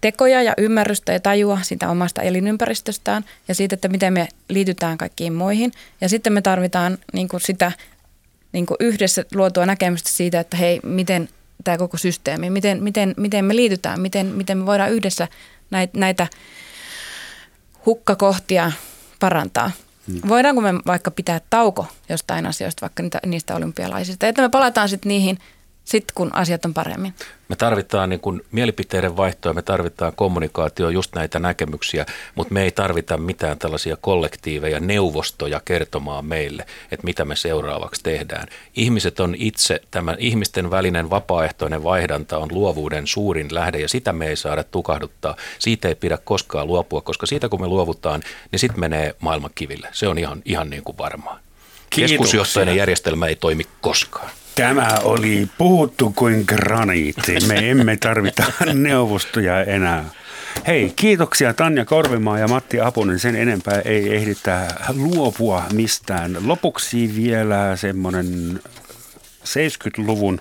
tekoja 0.00 0.42
ja 0.42 0.54
ymmärrystä 0.58 1.12
ja 1.12 1.20
tajua 1.20 1.58
siitä 1.62 1.90
omasta 1.90 2.22
elinympäristöstään 2.22 3.24
ja 3.48 3.54
siitä, 3.54 3.74
että 3.74 3.88
miten 3.88 4.12
me 4.12 4.28
liitytään 4.48 4.98
kaikkiin 4.98 5.32
muihin. 5.34 5.72
Ja 6.00 6.08
sitten 6.08 6.32
me 6.32 6.42
tarvitaan 6.42 6.98
niin 7.12 7.28
kuin 7.28 7.40
sitä 7.40 7.72
niin 8.52 8.66
kuin 8.66 8.76
yhdessä 8.80 9.24
luotua 9.34 9.66
näkemystä 9.66 10.10
siitä, 10.10 10.40
että 10.40 10.56
hei, 10.56 10.80
miten 10.82 11.28
tämä 11.64 11.78
koko 11.78 11.96
systeemi, 11.96 12.50
miten, 12.50 12.82
miten, 12.82 13.14
miten 13.16 13.44
me 13.44 13.56
liitytään, 13.56 14.00
miten, 14.00 14.26
miten 14.26 14.58
me 14.58 14.66
voidaan 14.66 14.92
yhdessä 14.92 15.28
näitä, 15.70 15.98
näitä 15.98 16.26
hukkakohtia 17.86 18.72
parantaa. 19.20 19.70
Hmm. 20.06 20.20
Voidaanko 20.28 20.60
me 20.60 20.74
vaikka 20.86 21.10
pitää 21.10 21.40
tauko 21.50 21.86
jostain 22.08 22.46
asioista, 22.46 22.80
vaikka 22.80 23.02
niitä, 23.02 23.20
niistä 23.26 23.56
olympialaisista, 23.56 24.26
että 24.26 24.42
me 24.42 24.48
palataan 24.48 24.88
sitten 24.88 25.08
niihin– 25.08 25.38
sitten 25.86 26.14
kun 26.14 26.30
asiat 26.34 26.64
on 26.64 26.74
paremmin? 26.74 27.14
Me 27.48 27.56
tarvitaan 27.56 28.08
niin 28.08 28.20
kuin 28.20 28.42
mielipiteiden 28.52 29.16
vaihtoa, 29.16 29.52
me 29.52 29.62
tarvitaan 29.62 30.12
kommunikaatio, 30.16 30.88
just 30.88 31.14
näitä 31.14 31.38
näkemyksiä, 31.38 32.06
mutta 32.34 32.54
me 32.54 32.62
ei 32.62 32.70
tarvita 32.70 33.18
mitään 33.18 33.58
tällaisia 33.58 33.96
kollektiiveja, 33.96 34.80
neuvostoja 34.80 35.60
kertomaan 35.64 36.24
meille, 36.24 36.66
että 36.90 37.04
mitä 37.04 37.24
me 37.24 37.36
seuraavaksi 37.36 38.02
tehdään. 38.02 38.48
Ihmiset 38.76 39.20
on 39.20 39.34
itse, 39.38 39.80
tämä 39.90 40.16
ihmisten 40.18 40.70
välinen 40.70 41.10
vapaaehtoinen 41.10 41.82
vaihdanta 41.82 42.38
on 42.38 42.48
luovuuden 42.52 43.06
suurin 43.06 43.54
lähde 43.54 43.78
ja 43.78 43.88
sitä 43.88 44.12
me 44.12 44.26
ei 44.26 44.36
saada 44.36 44.64
tukahduttaa. 44.64 45.36
Siitä 45.58 45.88
ei 45.88 45.94
pidä 45.94 46.18
koskaan 46.24 46.66
luopua, 46.66 47.00
koska 47.00 47.26
siitä 47.26 47.48
kun 47.48 47.60
me 47.60 47.66
luovutaan, 47.66 48.22
niin 48.52 48.60
sitten 48.60 48.80
menee 48.80 49.14
maailman 49.20 49.50
kiville. 49.54 49.88
Se 49.92 50.08
on 50.08 50.18
ihan, 50.18 50.42
ihan 50.44 50.70
niin 50.70 50.84
kuin 50.84 50.98
varmaa. 50.98 51.38
Keskusjohtoinen 51.90 52.76
järjestelmä 52.76 53.26
ei 53.26 53.36
toimi 53.36 53.64
koskaan. 53.80 54.30
Tämä 54.56 54.88
oli 55.02 55.48
puhuttu 55.58 56.12
kuin 56.16 56.44
graniitti. 56.46 57.36
Me 57.46 57.70
emme 57.70 57.96
tarvita 57.96 58.44
neuvostoja 58.74 59.64
enää. 59.64 60.04
Hei, 60.66 60.92
kiitoksia 60.96 61.54
Tanja 61.54 61.84
Korvimaa 61.84 62.38
ja 62.38 62.48
Matti 62.48 62.80
Apunen. 62.80 63.18
Sen 63.18 63.36
enempää 63.36 63.80
ei 63.84 64.16
ehditä 64.16 64.74
luopua 64.94 65.62
mistään. 65.72 66.36
Lopuksi 66.44 67.12
vielä 67.16 67.76
semmoinen 67.76 68.60
70-luvun 69.44 70.40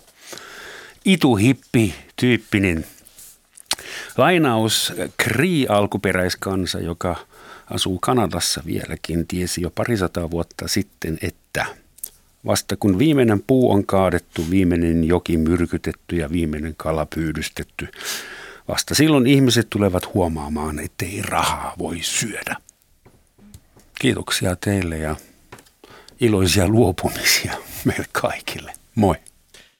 ituhippi-tyyppinen 1.05 2.85
lainaus. 4.17 4.93
Cree-alkuperäiskansa, 5.23 6.79
joka 6.79 7.15
asuu 7.69 7.99
Kanadassa 7.99 8.61
vieläkin, 8.65 9.27
tiesi 9.27 9.61
jo 9.61 9.69
parisataa 9.69 10.31
vuotta 10.31 10.67
sitten, 10.67 11.17
että– 11.21 11.65
Vasta 12.45 12.75
kun 12.77 12.99
viimeinen 12.99 13.43
puu 13.47 13.71
on 13.71 13.85
kaadettu, 13.85 14.45
viimeinen 14.49 15.03
joki 15.03 15.37
myrkytetty 15.37 16.15
ja 16.15 16.29
viimeinen 16.29 16.73
kala 16.77 17.05
pyydystetty, 17.15 17.87
vasta 18.67 18.95
silloin 18.95 19.27
ihmiset 19.27 19.67
tulevat 19.69 20.13
huomaamaan, 20.13 20.79
ettei 20.79 21.21
rahaa 21.21 21.73
voi 21.77 21.97
syödä. 22.01 22.55
Kiitoksia 23.99 24.55
teille 24.55 24.97
ja 24.97 25.15
iloisia 26.21 26.67
luopumisia 26.67 27.57
meille 27.85 28.05
kaikille. 28.11 28.73
Moi! 28.95 29.15